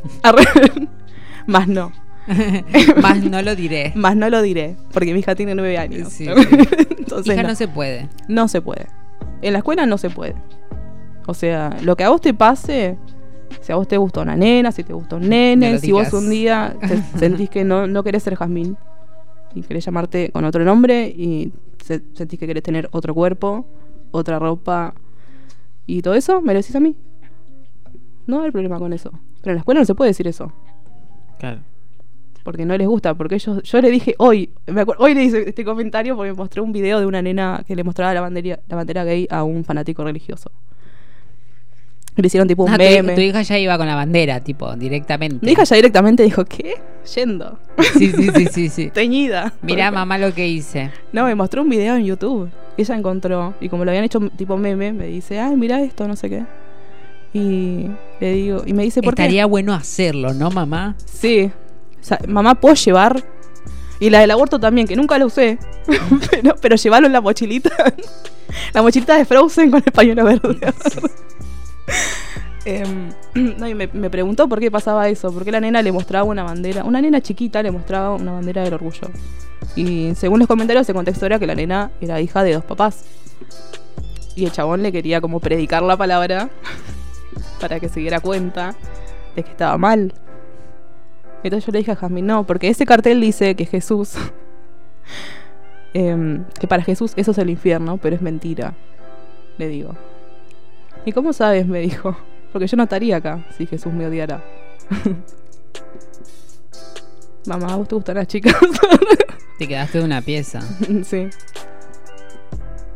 Más 1.46 1.68
no. 1.68 1.92
Más 3.02 3.22
no 3.24 3.42
lo 3.42 3.54
diré. 3.56 3.92
Más 3.94 4.16
no 4.16 4.30
lo 4.30 4.42
diré. 4.42 4.76
Porque 4.92 5.12
mi 5.12 5.20
hija 5.20 5.34
tiene 5.34 5.54
nueve 5.54 5.78
años. 5.78 6.08
Sí, 6.12 6.26
sí. 6.26 6.30
Entonces 6.98 7.32
Hija, 7.34 7.42
no. 7.42 7.48
no 7.50 7.54
se 7.54 7.68
puede. 7.68 8.08
No 8.28 8.48
se 8.48 8.60
puede. 8.60 8.86
En 9.42 9.52
la 9.52 9.58
escuela 9.58 9.86
no 9.86 9.98
se 9.98 10.10
puede. 10.10 10.34
O 11.26 11.34
sea, 11.34 11.76
lo 11.82 11.96
que 11.96 12.04
a 12.04 12.08
vos 12.10 12.20
te 12.20 12.34
pase, 12.34 12.96
si 13.60 13.72
a 13.72 13.76
vos 13.76 13.86
te 13.88 13.96
gusta 13.96 14.20
una 14.20 14.36
nena, 14.36 14.72
si 14.72 14.82
te 14.84 14.92
gusta 14.92 15.16
un 15.16 15.28
nene, 15.28 15.72
No 15.74 15.78
si 15.78 15.92
vos 15.92 16.12
un 16.12 16.30
día 16.30 16.74
te 16.80 17.02
sentís 17.18 17.50
que 17.50 17.64
no, 17.64 17.86
no 17.86 18.02
querés 18.02 18.22
ser 18.22 18.36
Jazmín 18.36 18.76
y 19.54 19.62
querés 19.62 19.84
llamarte 19.84 20.30
con 20.32 20.44
otro 20.44 20.64
nombre 20.64 21.06
y 21.08 21.52
se- 21.84 22.02
sentís 22.14 22.38
que 22.40 22.46
querés 22.46 22.62
tener 22.62 22.88
otro 22.92 23.14
cuerpo, 23.14 23.66
otra 24.10 24.38
ropa 24.38 24.94
y 25.86 26.02
todo 26.02 26.14
eso, 26.14 26.40
me 26.40 26.52
lo 26.54 26.60
decís 26.60 26.74
a 26.76 26.80
mí. 26.80 26.96
No 28.26 28.42
hay 28.42 28.50
problema 28.52 28.78
con 28.78 28.92
eso. 28.92 29.10
Pero 29.42 29.52
en 29.52 29.54
la 29.56 29.60
escuela 29.60 29.80
no 29.80 29.84
se 29.86 29.94
puede 29.94 30.10
decir 30.10 30.26
eso. 30.28 30.52
Claro. 31.38 31.60
Porque 32.42 32.64
no 32.64 32.76
les 32.76 32.88
gusta, 32.88 33.14
porque 33.14 33.36
ellos, 33.36 33.62
yo 33.62 33.80
le 33.80 33.90
dije 33.90 34.14
hoy, 34.18 34.50
me 34.66 34.80
acuerdo, 34.80 35.04
hoy 35.04 35.14
le 35.14 35.22
hice 35.24 35.48
este 35.48 35.64
comentario 35.64 36.16
porque 36.16 36.32
me 36.32 36.36
mostró 36.36 36.64
un 36.64 36.72
video 36.72 36.98
de 36.98 37.06
una 37.06 37.22
nena 37.22 37.62
que 37.66 37.76
le 37.76 37.84
mostraba 37.84 38.12
la 38.14 38.20
bandera, 38.20 38.58
la 38.68 38.76
bandera 38.76 39.04
gay 39.04 39.26
a 39.30 39.44
un 39.44 39.64
fanático 39.64 40.02
religioso. 40.02 40.50
Le 42.14 42.26
hicieron 42.26 42.46
tipo 42.46 42.64
un 42.64 42.70
Ah, 42.70 42.76
meme. 42.76 43.14
tu 43.14 43.20
hija 43.22 43.40
ya 43.40 43.58
iba 43.58 43.78
con 43.78 43.86
la 43.86 43.94
bandera, 43.94 44.40
tipo, 44.40 44.76
directamente. 44.76 45.38
Mi 45.46 45.52
hija 45.52 45.64
ya 45.64 45.76
directamente 45.76 46.22
dijo, 46.22 46.44
¿qué? 46.44 46.74
Yendo. 47.14 47.58
Sí, 47.96 48.10
sí, 48.12 48.28
sí, 48.34 48.46
sí, 48.52 48.68
sí. 48.68 48.90
Teñida. 48.94 49.54
Mirá, 49.62 49.90
mamá, 49.90 50.18
lo 50.18 50.34
que 50.34 50.46
hice. 50.46 50.90
No, 51.12 51.24
me 51.24 51.34
mostró 51.34 51.62
un 51.62 51.70
video 51.70 51.96
en 51.96 52.04
YouTube. 52.04 52.50
Ella 52.76 52.96
encontró, 52.96 53.54
y 53.62 53.70
como 53.70 53.86
lo 53.86 53.90
habían 53.92 54.04
hecho 54.04 54.20
tipo 54.36 54.58
meme, 54.58 54.92
me 54.92 55.06
dice, 55.06 55.38
ay, 55.40 55.56
mira 55.56 55.80
esto, 55.82 56.06
no 56.06 56.14
sé 56.16 56.28
qué. 56.28 56.42
Y 57.32 57.86
le 58.20 58.32
digo, 58.34 58.62
y 58.66 58.74
me 58.74 58.82
dice, 58.82 59.00
¿por 59.00 59.14
Estaría 59.14 59.44
qué? 59.44 59.48
bueno 59.48 59.72
hacerlo, 59.72 60.34
¿no, 60.34 60.50
mamá? 60.50 60.96
Sí. 61.06 61.50
O 62.02 62.04
sea, 62.04 62.18
mamá, 62.26 62.56
¿puedo 62.56 62.74
llevar? 62.74 63.24
Y 64.00 64.10
la 64.10 64.18
del 64.18 64.32
aborto 64.32 64.58
también, 64.58 64.88
que 64.88 64.96
nunca 64.96 65.16
la 65.16 65.26
usé. 65.26 65.58
pero, 66.30 66.56
pero 66.60 66.76
llevarlo 66.76 67.06
en 67.06 67.12
la 67.12 67.20
mochilita. 67.20 67.70
la 68.74 68.82
mochilita 68.82 69.16
de 69.16 69.24
Frozen 69.24 69.70
con 69.70 69.82
el 69.84 69.92
pañuelo 69.92 70.24
verde. 70.24 70.58
Em, 72.64 73.12
no, 73.58 73.66
y 73.66 73.74
me, 73.74 73.88
preguntó 73.88 74.48
por 74.48 74.60
qué 74.60 74.70
pasaba 74.70 75.08
eso, 75.08 75.32
por 75.32 75.44
qué 75.44 75.50
la 75.50 75.60
nena 75.60 75.82
le 75.82 75.90
mostraba 75.90 76.24
una 76.24 76.44
bandera, 76.44 76.84
una 76.84 77.00
nena 77.00 77.20
chiquita 77.20 77.60
le 77.60 77.72
mostraba 77.72 78.14
una 78.14 78.32
bandera 78.32 78.62
del 78.62 78.74
orgullo. 78.74 79.10
Y 79.74 80.14
según 80.14 80.38
los 80.38 80.48
comentarios, 80.48 80.88
el 80.88 80.94
contexto 80.94 81.26
era 81.26 81.38
que 81.38 81.46
la 81.46 81.54
nena 81.54 81.90
era 82.00 82.20
hija 82.20 82.42
de 82.44 82.54
dos 82.54 82.64
papás. 82.64 83.04
Y 84.36 84.44
el 84.44 84.52
chabón 84.52 84.82
le 84.82 84.92
quería 84.92 85.20
como 85.20 85.40
predicar 85.40 85.82
la 85.82 85.96
palabra 85.96 86.50
para 87.60 87.80
que 87.80 87.88
se 87.88 88.00
diera 88.00 88.20
cuenta 88.20 88.74
de 89.34 89.42
que 89.42 89.50
estaba 89.50 89.76
mal. 89.76 90.14
Entonces 91.42 91.66
yo 91.66 91.72
le 91.72 91.78
dije 91.78 91.92
a 91.92 91.96
Jasmine, 91.96 92.26
no, 92.26 92.46
porque 92.46 92.68
ese 92.68 92.86
cartel 92.86 93.20
dice 93.20 93.54
que 93.54 93.66
Jesús, 93.66 94.14
em, 95.94 96.44
que 96.58 96.66
para 96.66 96.82
Jesús 96.82 97.12
eso 97.16 97.32
es 97.32 97.38
el 97.38 97.50
infierno, 97.50 97.98
pero 97.98 98.16
es 98.16 98.22
mentira. 98.22 98.74
Le 99.58 99.68
digo. 99.68 99.94
¿Y 101.04 101.12
cómo 101.12 101.32
sabes? 101.32 101.66
Me 101.66 101.80
dijo. 101.80 102.16
Porque 102.52 102.66
yo 102.66 102.76
no 102.76 102.82
estaría 102.82 103.16
acá 103.16 103.46
si 103.56 103.66
Jesús 103.66 103.92
me 103.92 104.06
odiara. 104.06 104.44
Mamá, 107.46 107.72
¿a 107.72 107.76
vos 107.76 107.88
te 107.88 107.94
gustan 107.94 108.16
las 108.16 108.26
chicas? 108.26 108.54
Te 109.58 109.66
quedaste 109.66 109.98
de 109.98 110.04
una 110.04 110.20
pieza. 110.20 110.60
sí. 111.04 111.28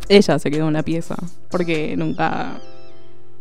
Ella 0.09 0.39
se 0.39 0.51
quedó 0.51 0.67
una 0.67 0.83
pieza. 0.83 1.17
Porque 1.51 1.97
nunca. 1.97 2.61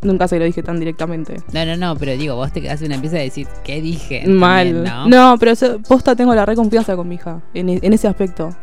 Nunca 0.05 0.27
se 0.27 0.37
lo 0.39 0.45
dije 0.45 0.61
tan 0.63 0.79
directamente. 0.79 1.37
No, 1.51 1.65
no, 1.65 1.75
no, 1.77 1.95
pero 1.97 2.11
digo, 2.13 2.35
vos 2.35 2.51
te 2.51 2.61
quedaste 2.61 2.87
de 2.87 2.93
una 2.93 3.01
pieza 3.01 3.17
de 3.17 3.23
decir, 3.23 3.47
¿qué 3.63 3.81
dije? 3.81 4.25
Mal. 4.27 4.83
¿no? 4.83 5.07
¿no? 5.07 5.35
pero 5.39 5.51
eso- 5.51 5.79
posta 5.87 6.15
tengo 6.15 6.33
la 6.35 6.45
reconfianza 6.45 6.95
con 6.95 7.07
mi 7.07 7.15
hija. 7.15 7.41
En, 7.53 7.69
e- 7.69 7.79
en 7.81 7.91
ese 7.93 8.07
aspecto. 8.07 8.55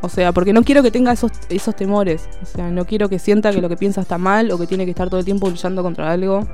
O 0.00 0.08
sea, 0.08 0.32
porque 0.32 0.52
no 0.52 0.62
quiero 0.62 0.82
que 0.82 0.90
tenga 0.90 1.12
esos, 1.12 1.32
esos 1.48 1.74
temores. 1.76 2.28
O 2.42 2.46
sea, 2.46 2.70
no 2.70 2.84
quiero 2.84 3.08
que 3.08 3.18
sienta 3.18 3.50
que 3.52 3.60
lo 3.60 3.68
que 3.68 3.76
piensa 3.76 4.00
está 4.00 4.18
mal 4.18 4.50
o 4.50 4.58
que 4.58 4.66
tiene 4.66 4.84
que 4.84 4.90
estar 4.90 5.08
todo 5.08 5.18
el 5.20 5.24
tiempo 5.24 5.48
luchando 5.50 5.82
contra 5.82 6.10
algo. 6.10 6.46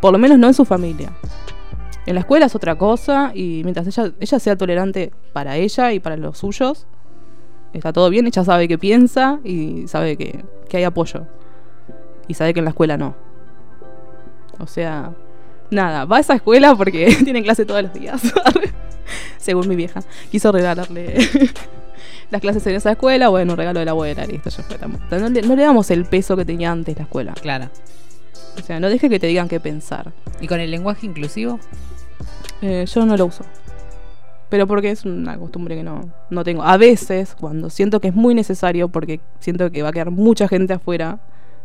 Por 0.00 0.12
lo 0.12 0.18
menos 0.18 0.38
no 0.38 0.46
en 0.46 0.54
su 0.54 0.64
familia. 0.64 1.10
En 2.06 2.14
la 2.14 2.20
escuela 2.20 2.46
es 2.46 2.54
otra 2.54 2.76
cosa 2.76 3.32
y 3.34 3.62
mientras 3.64 3.86
ella, 3.86 4.12
ella 4.20 4.38
sea 4.38 4.56
tolerante 4.56 5.12
para 5.32 5.56
ella 5.56 5.92
y 5.92 6.00
para 6.00 6.16
los 6.18 6.36
suyos, 6.38 6.86
está 7.72 7.92
todo 7.92 8.10
bien. 8.10 8.26
Ella 8.26 8.44
sabe 8.44 8.68
que 8.68 8.76
piensa 8.78 9.40
y 9.44 9.88
sabe 9.88 10.16
que, 10.16 10.44
que 10.68 10.76
hay 10.76 10.84
apoyo. 10.84 11.26
Y 12.28 12.34
sabe 12.34 12.52
que 12.54 12.60
en 12.60 12.64
la 12.64 12.70
escuela 12.70 12.96
no. 12.98 13.14
O 14.58 14.66
sea, 14.66 15.12
nada, 15.70 16.04
va 16.04 16.18
a 16.18 16.20
esa 16.20 16.34
escuela 16.34 16.74
porque 16.74 17.16
tienen 17.24 17.42
clase 17.42 17.64
todos 17.64 17.82
los 17.82 17.92
días. 17.92 18.22
Según 19.36 19.68
mi 19.68 19.76
vieja. 19.76 20.00
Quiso 20.30 20.52
regalarle 20.52 21.16
las 22.30 22.40
clases 22.40 22.66
en 22.66 22.76
esa 22.76 22.92
escuela. 22.92 23.28
Bueno, 23.28 23.52
un 23.52 23.58
regalo 23.58 23.78
de 23.80 23.84
la 23.84 23.90
abuela, 23.90 24.26
listo, 24.26 24.50
ya 24.50 24.62
fue. 24.62 24.78
No 25.18 25.28
le, 25.28 25.42
no 25.42 25.56
le 25.56 25.62
damos 25.62 25.90
el 25.90 26.06
peso 26.06 26.36
que 26.36 26.44
tenía 26.44 26.70
antes 26.70 26.96
la 26.96 27.02
escuela. 27.02 27.34
Claro. 27.34 27.68
O 28.58 28.62
sea, 28.62 28.80
no 28.80 28.88
deje 28.88 29.08
que 29.08 29.18
te 29.18 29.26
digan 29.26 29.48
qué 29.48 29.60
pensar. 29.60 30.12
¿Y 30.40 30.46
con 30.46 30.60
el 30.60 30.70
lenguaje 30.70 31.06
inclusivo? 31.06 31.58
Eh, 32.62 32.86
yo 32.86 33.04
no 33.04 33.16
lo 33.16 33.26
uso. 33.26 33.44
Pero 34.48 34.66
porque 34.66 34.90
es 34.90 35.04
una 35.04 35.36
costumbre 35.36 35.74
que 35.74 35.82
no, 35.82 36.10
no 36.30 36.44
tengo. 36.44 36.62
A 36.62 36.76
veces, 36.76 37.34
cuando 37.34 37.70
siento 37.70 38.00
que 38.00 38.08
es 38.08 38.14
muy 38.14 38.34
necesario, 38.34 38.88
porque 38.88 39.20
siento 39.40 39.70
que 39.70 39.82
va 39.82 39.88
a 39.88 39.92
quedar 39.92 40.10
mucha 40.10 40.48
gente 40.48 40.72
afuera 40.72 41.18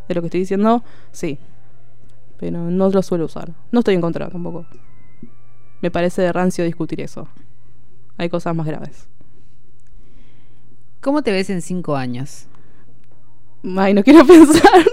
de 0.08 0.14
lo 0.14 0.22
que 0.22 0.26
estoy 0.26 0.40
diciendo, 0.40 0.82
sí. 1.12 1.38
Pero 2.40 2.70
no 2.70 2.88
lo 2.88 3.02
suelo 3.02 3.26
usar. 3.26 3.52
No 3.70 3.80
estoy 3.80 3.94
en 3.94 4.00
contra 4.00 4.30
tampoco. 4.30 4.64
Me 5.82 5.90
parece 5.90 6.22
de 6.22 6.32
rancio 6.32 6.64
discutir 6.64 7.02
eso. 7.02 7.28
Hay 8.16 8.30
cosas 8.30 8.56
más 8.56 8.66
graves. 8.66 9.08
¿Cómo 11.02 11.22
te 11.22 11.32
ves 11.32 11.50
en 11.50 11.60
cinco 11.60 11.96
años? 11.96 12.46
Ay, 13.76 13.92
no 13.92 14.02
quiero 14.02 14.26
pensar. 14.26 14.84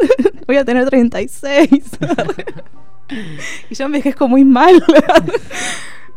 Voy 0.45 0.57
a 0.57 0.65
tener 0.65 0.89
36. 0.89 1.69
y 3.69 3.75
yo 3.75 3.85
envejezco 3.85 4.27
muy 4.27 4.43
mal. 4.43 4.83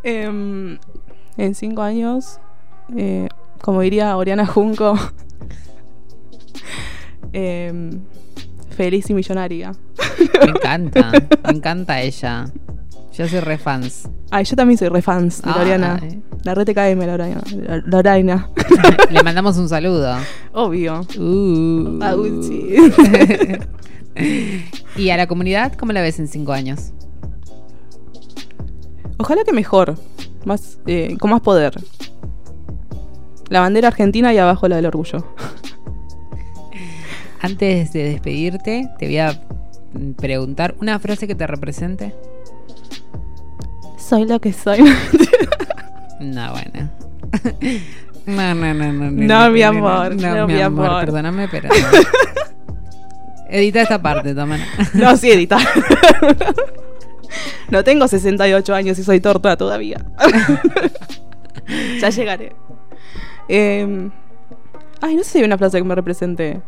Em, 0.03 0.78
en 1.37 1.55
cinco 1.55 1.83
años, 1.83 2.41
eh, 2.97 3.28
como 3.61 3.83
diría 3.83 4.16
Oriana 4.16 4.47
Junco, 4.47 4.95
em, 7.35 8.01
feliz 8.81 9.11
y 9.11 9.14
millonaria. 9.14 9.72
Me 10.41 10.53
encanta, 10.53 11.12
me 11.45 11.51
encanta 11.51 12.01
ella. 12.01 12.47
Yo 13.12 13.28
soy 13.28 13.41
re 13.41 13.59
fans. 13.59 14.09
Ay, 14.31 14.45
yo 14.45 14.57
también 14.57 14.78
soy 14.78 14.89
re 14.89 15.03
fans 15.03 15.43
de 15.43 15.51
Ay. 15.51 15.59
Loriana. 15.59 16.01
La 16.45 16.55
rete 16.55 16.72
KM, 16.72 17.05
Lorena. 17.05 17.43
Lorena. 17.85 18.49
Le 19.11 19.22
mandamos 19.22 19.59
un 19.59 19.68
saludo. 19.68 20.16
Obvio. 20.55 21.03
Uh. 21.18 21.99
Ah. 22.01 22.16
¿Y 24.97 25.11
a 25.11 25.18
la 25.18 25.26
comunidad 25.26 25.74
cómo 25.74 25.93
la 25.93 26.01
ves 26.01 26.18
en 26.18 26.26
cinco 26.26 26.53
años? 26.53 26.93
Ojalá 29.18 29.45
que 29.45 29.53
mejor. 29.53 29.97
Más, 30.47 30.78
eh, 30.87 31.18
con 31.20 31.28
más 31.31 31.43
poder. 31.43 31.74
La 33.51 33.61
bandera 33.61 33.89
argentina 33.89 34.32
y 34.32 34.39
abajo 34.39 34.69
la 34.69 34.77
del 34.77 34.86
orgullo. 34.86 35.27
Antes 37.41 37.93
de 37.93 38.05
despedirte, 38.05 38.91
te 38.99 39.07
voy 39.07 39.19
a 39.19 39.41
preguntar 40.19 40.75
una 40.81 40.99
frase 40.99 41.27
que 41.27 41.35
te 41.35 41.47
represente. 41.47 42.15
Soy 43.99 44.27
lo 44.27 44.41
que 44.41 44.53
soy. 44.53 44.81
No, 46.21 46.53
bueno. 46.53 46.91
No, 48.27 48.55
no, 48.55 48.75
no, 48.75 48.93
no. 48.93 49.11
No, 49.11 49.51
mi 49.51 49.62
amor, 49.62 50.15
no, 50.15 50.47
mi 50.47 50.61
amor. 50.61 51.01
Perdóname, 51.01 51.49
pero. 51.49 51.69
no. 51.69 51.75
Edita 53.49 53.81
esta 53.81 54.01
parte, 54.01 54.35
toma. 54.35 54.59
no, 54.93 55.17
sí, 55.17 55.31
edita. 55.31 55.57
no 57.71 57.83
tengo 57.83 58.07
68 58.07 58.75
años 58.75 58.99
y 58.99 59.03
soy 59.03 59.21
torta 59.21 59.57
todavía. 59.57 60.05
ya 61.99 62.11
llegaré. 62.11 62.53
Eh, 63.49 64.11
ay, 65.01 65.17
no 65.17 65.25
sé 65.25 65.31
si 65.31 65.39
hay 65.39 65.45
una 65.45 65.59
frase 65.59 65.79
que 65.79 65.85
me 65.85 65.95
represente. 65.95 66.61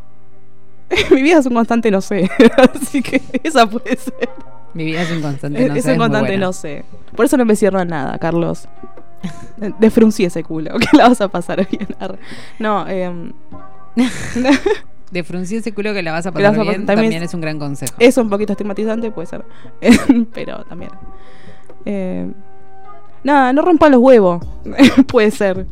Mi 1.11 1.23
vida 1.23 1.39
es 1.39 1.47
un 1.47 1.55
constante 1.55 1.91
no 1.91 2.01
sé. 2.01 2.31
Así 2.75 3.03
que 3.03 3.21
esa 3.43 3.67
puede 3.67 3.97
ser. 3.97 4.29
Mi 4.75 4.85
vida 4.85 5.03
es 5.03 5.11
un 5.11 5.21
constante, 5.23 5.69
no 5.69 5.75
es 5.75 5.85
sé, 5.85 5.93
un 5.93 5.99
muy 5.99 6.07
constante 6.09 6.39
no 6.39 6.53
sé. 6.53 6.85
Por 7.15 7.27
eso 7.27 7.37
no 7.37 7.45
me 7.45 7.57
cierro 7.57 7.79
a 7.81 7.85
nada, 7.85 8.19
Carlos. 8.19 8.69
Defruncí 9.79 10.25
ese 10.25 10.43
culo, 10.43 10.75
que 10.79 10.97
la 10.97 11.09
vas 11.09 11.21
a 11.21 11.29
pasar 11.29 11.67
bien. 11.69 11.87
Arre. 12.01 12.19
No, 12.59 12.85
eh, 12.89 13.33
De 15.11 15.23
fruncir 15.25 15.59
ese 15.59 15.73
culo 15.73 15.93
que 15.93 16.03
la 16.03 16.13
vas 16.13 16.27
a 16.27 16.33
pasar 16.33 16.51
vas 16.53 16.59
a 16.59 16.63
bien 16.63 16.87
también 16.87 16.87
también 16.87 17.23
es- 17.23 17.29
es 17.31 17.35
un 17.35 17.41
gran 17.43 17.59
consejo. 17.59 17.95
es 17.99 18.17
un 18.17 18.31
poquito 18.31 18.53
estigmatizante, 18.53 19.11
puede 19.11 19.27
ser. 19.27 19.45
Pero 20.33 20.65
también. 20.65 20.91
Eh, 21.85 22.31
nada, 23.23 23.53
no 23.53 23.61
rompan 23.63 23.93
los 23.93 24.01
huevos. 24.01 24.43
puede 25.07 25.31
ser. 25.31 25.67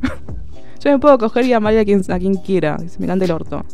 Yo 0.80 0.90
me 0.90 0.98
puedo 0.98 1.16
coger 1.18 1.46
y 1.46 1.52
amar 1.54 1.76
a 1.76 1.84
quien, 1.84 2.02
a 2.10 2.18
quien 2.18 2.34
quiera. 2.34 2.76
que 2.78 2.88
Se 2.88 2.98
me 3.00 3.06
cante 3.06 3.24
el 3.24 3.30
orto. 3.32 3.64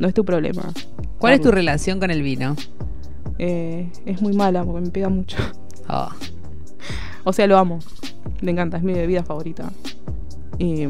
No 0.00 0.08
es 0.08 0.14
tu 0.14 0.24
problema. 0.24 0.72
¿Cuál 1.18 1.34
es 1.34 1.42
tu 1.42 1.50
relación 1.50 2.00
con 2.00 2.10
el 2.10 2.22
vino? 2.22 2.56
Eh, 3.38 3.92
es 4.06 4.20
muy 4.22 4.32
mala 4.32 4.64
porque 4.64 4.80
me 4.80 4.90
pega 4.90 5.10
mucho. 5.10 5.36
Oh, 5.88 6.08
O 7.24 7.32
sea, 7.34 7.46
lo 7.46 7.58
amo. 7.58 7.80
Me 8.40 8.50
encanta, 8.50 8.78
es 8.78 8.82
mi 8.82 8.94
bebida 8.94 9.22
favorita. 9.22 9.70
Y 10.58 10.86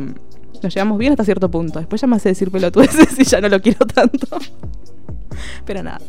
nos 0.62 0.72
llevamos 0.74 0.96
bien 0.96 1.12
hasta 1.12 1.24
cierto 1.24 1.50
punto. 1.50 1.80
Después 1.80 2.00
ya 2.00 2.06
me 2.06 2.16
hace 2.16 2.28
decir 2.28 2.52
pelotudeces 2.52 3.18
y 3.18 3.24
ya 3.24 3.40
no 3.40 3.48
lo 3.48 3.60
quiero 3.60 3.84
tanto. 3.84 4.38
Pero 5.66 5.82
nada. 5.82 6.00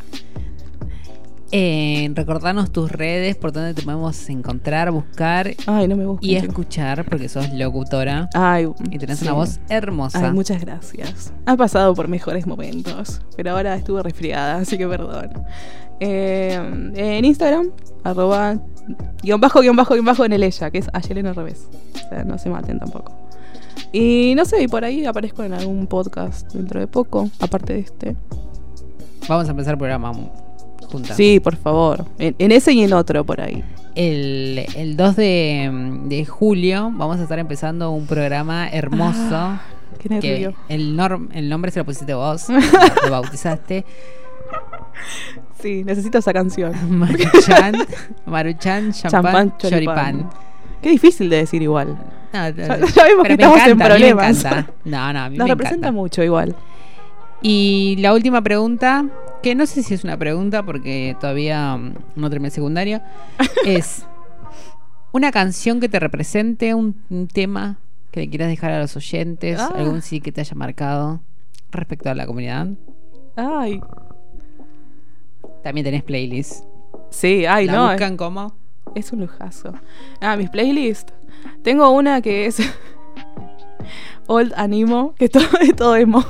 Eh, 1.54 2.10
recordanos 2.16 2.72
tus 2.72 2.90
redes, 2.92 3.36
por 3.36 3.52
donde 3.52 3.74
te 3.74 3.82
podemos 3.82 4.30
encontrar, 4.30 4.90
buscar 4.92 5.54
Ay, 5.68 5.88
no 5.88 5.98
me 5.98 6.06
busques. 6.06 6.30
y 6.30 6.36
escuchar, 6.38 7.04
porque 7.04 7.28
sos 7.28 7.52
locutora 7.52 8.30
Ay, 8.34 8.70
y 8.90 8.98
tenés 8.98 9.20
sí. 9.20 9.26
una 9.26 9.34
voz 9.34 9.60
hermosa. 9.68 10.28
Ay, 10.28 10.32
muchas 10.32 10.62
gracias. 10.62 11.34
Ha 11.46 11.58
pasado 11.58 11.94
por 11.94 12.08
mejores 12.08 12.48
momentos, 12.48 13.22
pero 13.36 13.52
ahora 13.52 13.76
estuve 13.76 14.02
resfriada, 14.02 14.60
así 14.60 14.78
que 14.78 14.88
perdón. 14.88 15.30
Eh, 16.00 16.54
en 16.96 17.26
Instagram, 17.26 17.72
arroba 18.04 18.56
guion 19.22 19.42
bajo, 19.42 19.60
guion 19.62 19.76
bajo, 19.76 19.94
guion 19.94 20.06
bajo 20.06 20.26
en 20.26 20.34
el 20.34 20.44
ella, 20.44 20.72
que 20.72 20.78
es 20.78 20.90
Ayelen 20.94 21.28
al 21.28 21.36
revés. 21.36 21.68
O 22.06 22.10
sea, 22.10 22.24
no 22.24 22.38
se 22.38 22.50
maten 22.50 22.80
tampoco. 22.80 23.14
Y 23.92 24.34
no 24.36 24.46
sé, 24.46 24.64
y 24.64 24.68
por 24.68 24.86
ahí 24.86 25.06
aparezco 25.06 25.44
en 25.44 25.54
algún 25.54 25.86
podcast 25.88 26.52
dentro 26.54 26.80
de 26.80 26.88
poco, 26.88 27.30
aparte 27.40 27.74
de 27.74 27.80
este. 27.80 28.16
Vamos 29.28 29.48
a 29.48 29.52
empezar 29.52 29.74
el 29.74 29.78
programa 29.78 30.14
juntas. 30.92 31.16
Sí, 31.18 31.40
por 31.40 31.56
favor. 31.56 32.06
En, 32.20 32.36
en 32.38 32.52
ese 32.52 32.74
y 32.74 32.84
en 32.84 32.94
otro 32.94 33.24
por 33.26 33.42
ahí. 33.42 33.64
El, 33.96 34.66
el 34.76 34.96
2 34.98 35.16
de, 35.16 36.00
de 36.06 36.26
julio 36.26 36.92
vamos 36.94 37.20
a 37.20 37.24
estar 37.24 37.40
empezando 37.40 37.92
un 37.92 38.06
programa 38.06 38.70
hermoso. 38.70 39.36
Ah, 39.36 39.62
Qué 40.00 40.20
que 40.20 40.54
el, 40.70 40.98
norm- 40.98 41.30
el 41.34 41.48
nombre 41.50 41.70
se 41.72 41.80
lo 41.80 41.86
pusiste 41.86 42.14
vos, 42.14 42.48
lo 43.06 43.12
bautizaste. 43.12 43.86
Sí, 45.60 45.84
necesito 45.84 46.18
esa 46.20 46.34
canción. 46.34 46.74
Maruchan, 47.00 47.76
Maruchan, 48.26 48.92
champán, 48.94 49.56
choripán. 49.58 50.30
Qué 50.82 50.90
difícil 50.90 51.30
de 51.30 51.38
decir 51.38 51.62
igual. 51.62 51.98
No, 52.34 52.50
Ya- 52.50 52.78
ya 52.80 53.04
vemos 53.04 53.28
que 53.28 53.36
pero 53.36 53.50
me 53.52 53.58
estamos 53.58 53.60
en 53.60 53.64
encanta, 53.64 53.66
a 53.66 53.68
mí 53.68 53.76
me 53.76 53.86
problemas. 53.86 54.40
encanta. 54.46 54.72
No, 54.86 55.14
no, 55.14 55.20
a 55.20 55.30
mí 55.30 55.38
Nos 55.38 55.46
me 55.48 55.52
representa 55.54 55.88
encanta. 55.88 55.92
mucho 56.02 56.24
igual. 56.24 56.56
Y 57.44 57.98
la 58.00 58.14
última 58.14 58.42
pregunta, 58.42 59.06
que 59.42 59.56
no 59.56 59.66
sé 59.66 59.84
si 59.84 59.94
es 59.94 60.04
una 60.04 60.18
pregunta 60.18 60.64
porque 60.64 61.16
todavía 61.20 61.76
mm, 61.78 61.94
no 62.16 62.30
terminé 62.30 62.48
el 62.50 62.54
secundario, 62.54 63.02
es 63.66 64.06
una 65.12 65.32
canción 65.32 65.80
que 65.80 65.90
te 65.90 66.00
represente, 66.00 66.74
un, 66.74 67.02
un 67.10 67.28
tema 67.28 67.78
que 68.12 68.22
le 68.22 68.30
quieras 68.30 68.50
dejar 68.50 68.72
a 68.72 68.80
los 68.80 68.96
oyentes, 68.96 69.60
Ah. 69.60 69.72
algún 69.76 70.02
sí 70.02 70.22
que 70.22 70.32
te 70.32 70.42
haya 70.42 70.56
marcado 70.56 71.22
respecto 71.72 72.10
a 72.10 72.16
la 72.16 72.26
comunidad. 72.26 72.68
Ay, 73.36 73.82
También 75.64 75.86
tenés 75.86 76.04
playlist. 76.04 76.66
sí, 77.10 77.46
ay, 77.46 77.66
¿La 77.68 77.74
no. 77.74 77.88
buscan 77.90 78.18
como? 78.18 78.54
Es 78.96 79.12
un 79.14 79.22
lujazo. 79.22 79.74
Ah, 80.20 80.36
mis 80.36 80.50
playlists. 80.50 81.14
Tengo 81.64 81.90
una 81.92 82.22
que 82.22 82.46
es 82.48 82.58
Old 84.28 84.54
Animo, 84.56 85.14
que 85.16 85.30
todo, 85.30 85.44
es 85.62 85.76
todo 85.76 85.96
emo. 85.96 86.24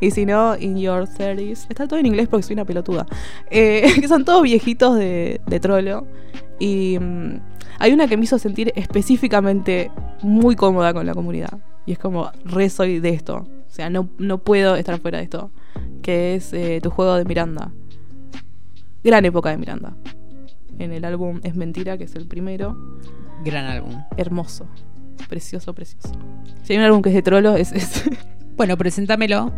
Y 0.00 0.10
si 0.10 0.24
no, 0.24 0.56
In 0.56 0.78
Your 0.78 1.06
30s. 1.06 1.66
Está 1.68 1.86
todo 1.86 1.98
en 1.98 2.06
inglés 2.06 2.28
porque 2.28 2.42
soy 2.42 2.54
una 2.54 2.64
pelotuda. 2.64 3.06
Eh, 3.50 3.92
que 4.00 4.08
son 4.08 4.24
todos 4.24 4.42
viejitos 4.42 4.96
de, 4.96 5.40
de 5.46 5.60
trolo. 5.60 6.06
Y 6.58 6.98
mm, 6.98 7.40
hay 7.78 7.92
una 7.92 8.08
que 8.08 8.16
me 8.16 8.24
hizo 8.24 8.38
sentir 8.38 8.72
específicamente 8.76 9.90
muy 10.22 10.56
cómoda 10.56 10.92
con 10.92 11.06
la 11.06 11.14
comunidad. 11.14 11.58
Y 11.86 11.92
es 11.92 11.98
como, 11.98 12.30
re 12.44 12.70
soy 12.70 13.00
de 13.00 13.10
esto. 13.10 13.36
O 13.36 13.72
sea, 13.72 13.90
no, 13.90 14.08
no 14.18 14.38
puedo 14.38 14.76
estar 14.76 14.98
fuera 15.00 15.18
de 15.18 15.24
esto. 15.24 15.50
Que 16.02 16.34
es 16.34 16.52
eh, 16.52 16.80
tu 16.82 16.90
juego 16.90 17.14
de 17.16 17.24
Miranda. 17.24 17.72
Gran 19.04 19.24
época 19.24 19.50
de 19.50 19.58
Miranda. 19.58 19.96
En 20.78 20.92
el 20.92 21.04
álbum 21.04 21.40
Es 21.42 21.54
Mentira, 21.56 21.98
que 21.98 22.04
es 22.04 22.14
el 22.16 22.26
primero. 22.26 22.76
Gran 23.44 23.66
álbum. 23.66 24.02
Hermoso. 24.16 24.66
Precioso, 25.28 25.74
precioso. 25.74 26.12
Si 26.62 26.72
hay 26.72 26.78
un 26.78 26.84
álbum 26.84 27.02
que 27.02 27.10
es 27.10 27.14
de 27.14 27.22
trolo, 27.22 27.54
es, 27.54 27.72
es 27.72 28.04
Bueno, 28.56 28.76
preséntamelo, 28.76 29.52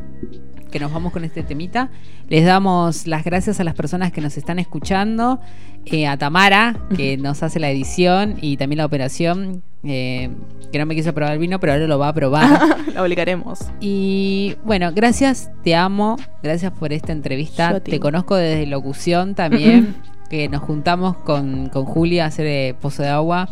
que 0.73 0.81
nos 0.81 0.93
vamos 0.93 1.13
con 1.13 1.23
este 1.23 1.45
temita. 1.45 1.91
Les 2.29 2.45
damos 2.45 3.07
las 3.07 3.25
gracias 3.25 3.61
a 3.61 3.65
las 3.65 3.75
personas 3.75 4.11
que 4.11 4.21
nos 4.21 4.37
están 4.37 4.59
escuchando, 4.59 5.39
eh, 5.85 6.09
a 6.09 6.17
Tamara, 6.17 6.77
que 6.97 7.17
nos 7.17 7.43
hace 7.43 7.61
la 7.61 7.71
edición 7.71 8.37
y 8.41 8.57
también 8.57 8.79
la 8.79 8.87
operación, 8.87 9.63
eh, 9.85 10.31
que 10.73 10.79
no 10.79 10.87
me 10.87 10.95
quiso 10.95 11.13
probar 11.13 11.35
el 11.35 11.39
vino, 11.39 11.61
pero 11.61 11.75
ahora 11.75 11.87
lo 11.87 11.99
va 11.99 12.09
a 12.09 12.15
probar. 12.15 12.61
la 12.95 13.03
obligaremos. 13.03 13.61
y 13.81 14.57
bueno, 14.65 14.91
gracias, 14.95 15.51
te 15.63 15.75
amo, 15.77 16.17
gracias 16.43 16.73
por 16.73 16.93
esta 16.93 17.13
entrevista. 17.13 17.81
Te 17.81 18.01
conozco 18.01 18.35
desde 18.35 18.67
locución 18.67 19.35
también, 19.35 19.97
que 20.31 20.49
nos 20.49 20.63
juntamos 20.63 21.19
con, 21.19 21.69
con 21.69 21.85
Julia 21.85 22.25
a 22.25 22.29
hacer 22.29 22.47
eh, 22.47 22.75
Pozo 22.81 23.03
de 23.03 23.11
Agua. 23.11 23.49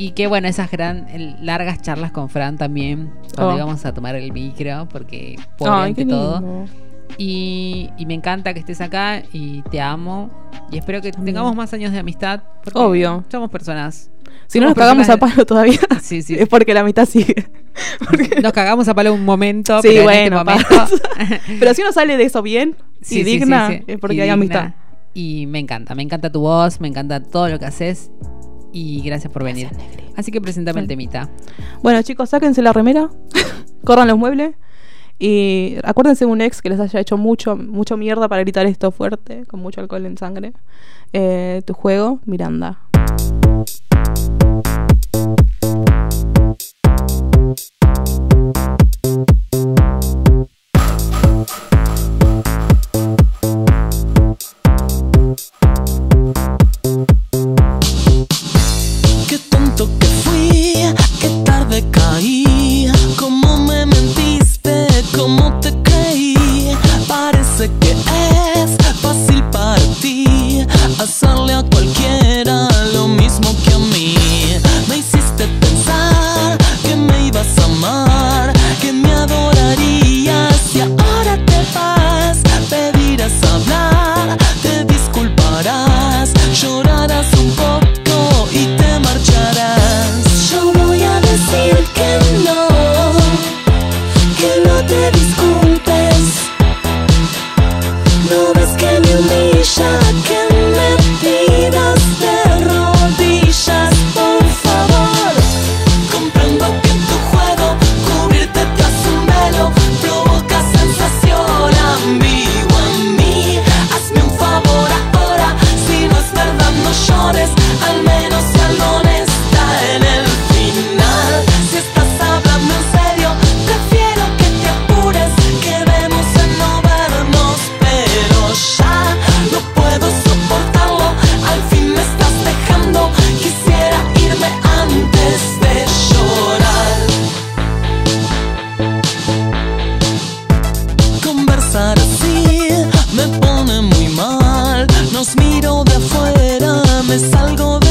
Y 0.00 0.12
que 0.12 0.26
bueno, 0.28 0.48
esas 0.48 0.70
gran, 0.70 1.06
largas 1.42 1.82
charlas 1.82 2.10
con 2.10 2.30
Fran 2.30 2.56
también, 2.56 3.12
cuando 3.34 3.54
Oh. 3.54 3.56
íbamos 3.58 3.84
a 3.84 3.92
tomar 3.92 4.14
el 4.14 4.32
micro, 4.32 4.88
porque 4.90 5.36
por 5.58 5.68
Ay, 5.70 5.92
qué 5.92 6.06
todo. 6.06 6.64
Y, 7.18 7.90
y 7.98 8.06
me 8.06 8.14
encanta 8.14 8.54
que 8.54 8.60
estés 8.60 8.80
acá 8.80 9.22
y 9.32 9.60
te 9.62 9.80
amo. 9.80 10.30
Y 10.70 10.78
espero 10.78 11.02
que 11.02 11.12
También. 11.12 11.34
tengamos 11.34 11.54
más 11.54 11.72
años 11.74 11.92
de 11.92 11.98
amistad. 11.98 12.40
porque 12.64 12.78
Obvio. 12.78 13.24
Somos 13.30 13.50
personas. 13.50 14.10
Si 14.46 14.58
no 14.58 14.66
nos 14.66 14.74
cagamos 14.74 15.08
a 15.10 15.16
palo 15.18 15.44
todavía, 15.44 15.80
Sí, 16.00 16.22
sí. 16.22 16.34
es 16.38 16.48
porque 16.48 16.72
la 16.72 16.82
mitad 16.84 17.04
sigue. 17.06 17.50
Nos 18.42 18.52
cagamos 18.52 18.88
a 18.88 18.94
palo 18.94 19.12
un 19.12 19.24
momento. 19.24 19.82
Sí, 19.82 19.88
pero 19.90 20.04
bueno, 20.04 20.40
en 20.40 20.48
este 20.48 20.74
momento. 20.76 20.96
Pero 21.60 21.74
si 21.74 21.82
uno 21.82 21.92
sale 21.92 22.16
de 22.16 22.24
eso 22.24 22.42
bien 22.42 22.74
Sí, 23.02 23.20
y 23.20 23.24
digna, 23.24 23.70
es 23.86 23.98
porque 23.98 24.16
Y 24.16 24.20
hay 24.20 24.28
digna. 24.30 24.34
amistad. 24.34 24.74
Y 25.14 25.46
me 25.46 25.58
encanta, 25.58 25.94
me 25.94 26.02
encanta 26.02 26.30
tu 26.30 26.40
voz, 26.40 26.80
me 26.80 26.88
encanta 26.88 27.20
todo 27.22 27.48
lo 27.48 27.58
que 27.58 27.66
haces. 27.66 28.10
Y 28.72 29.02
gracias 29.02 29.32
por 29.32 29.44
venir. 29.44 29.68
Así 30.16 30.30
que 30.30 30.40
preséntame 30.40 30.80
el 30.80 30.86
temita. 30.86 31.28
Bueno, 31.82 32.02
chicos, 32.02 32.30
sáquense 32.30 32.62
la 32.62 32.72
remera, 32.72 33.10
corran 33.84 34.08
los 34.08 34.18
muebles 34.18 34.54
y 35.18 35.76
acuérdense 35.84 36.24
de 36.24 36.30
un 36.30 36.40
ex 36.40 36.62
que 36.62 36.70
les 36.70 36.80
haya 36.80 36.98
hecho 36.98 37.18
mucho, 37.18 37.54
mucho 37.54 37.98
mierda 37.98 38.26
para 38.26 38.40
gritar 38.42 38.66
esto 38.66 38.90
fuerte, 38.90 39.44
con 39.46 39.60
mucho 39.60 39.82
alcohol 39.82 40.06
en 40.06 40.16
sangre. 40.16 40.54
Eh, 41.12 41.62
tu 41.66 41.74
juego, 41.74 42.20
Miranda. 42.24 42.80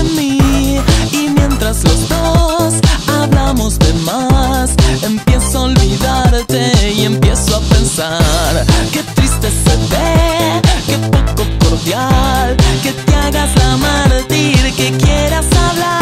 Y 0.02 1.30
mientras 1.36 1.84
los 1.84 2.08
dos 2.08 2.76
hablamos 3.08 3.78
de 3.80 3.94
más 4.06 4.72
Empiezo 5.02 5.60
a 5.60 5.62
olvidarte 5.64 6.94
y 6.94 7.04
empiezo 7.04 7.58
a 7.58 7.60
pensar 7.62 8.66
Qué 8.94 9.04
triste 9.04 9.50
se 9.50 9.76
ve, 9.94 10.62
qué 10.88 10.98
poco 11.10 11.44
cordial 11.60 12.56
Que 12.82 12.94
te 12.94 13.16
hagas 13.16 13.50
la 13.58 13.78
mártir, 13.78 14.74
que 14.76 14.92
quieras 14.98 15.46
hablar 15.70 15.99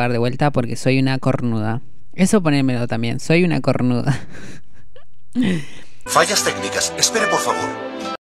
grabar 0.00 0.12
de 0.12 0.18
vuelta 0.18 0.50
porque 0.50 0.76
soy 0.76 0.98
una 0.98 1.18
cornuda. 1.18 1.82
Eso 2.14 2.42
ponémelo 2.42 2.86
también, 2.86 3.20
soy 3.20 3.44
una 3.44 3.60
cornuda. 3.60 4.18
Fallas 6.06 6.42
técnicas, 6.42 6.92
espere 6.96 7.26
por 7.26 7.38
favor. 7.38 7.89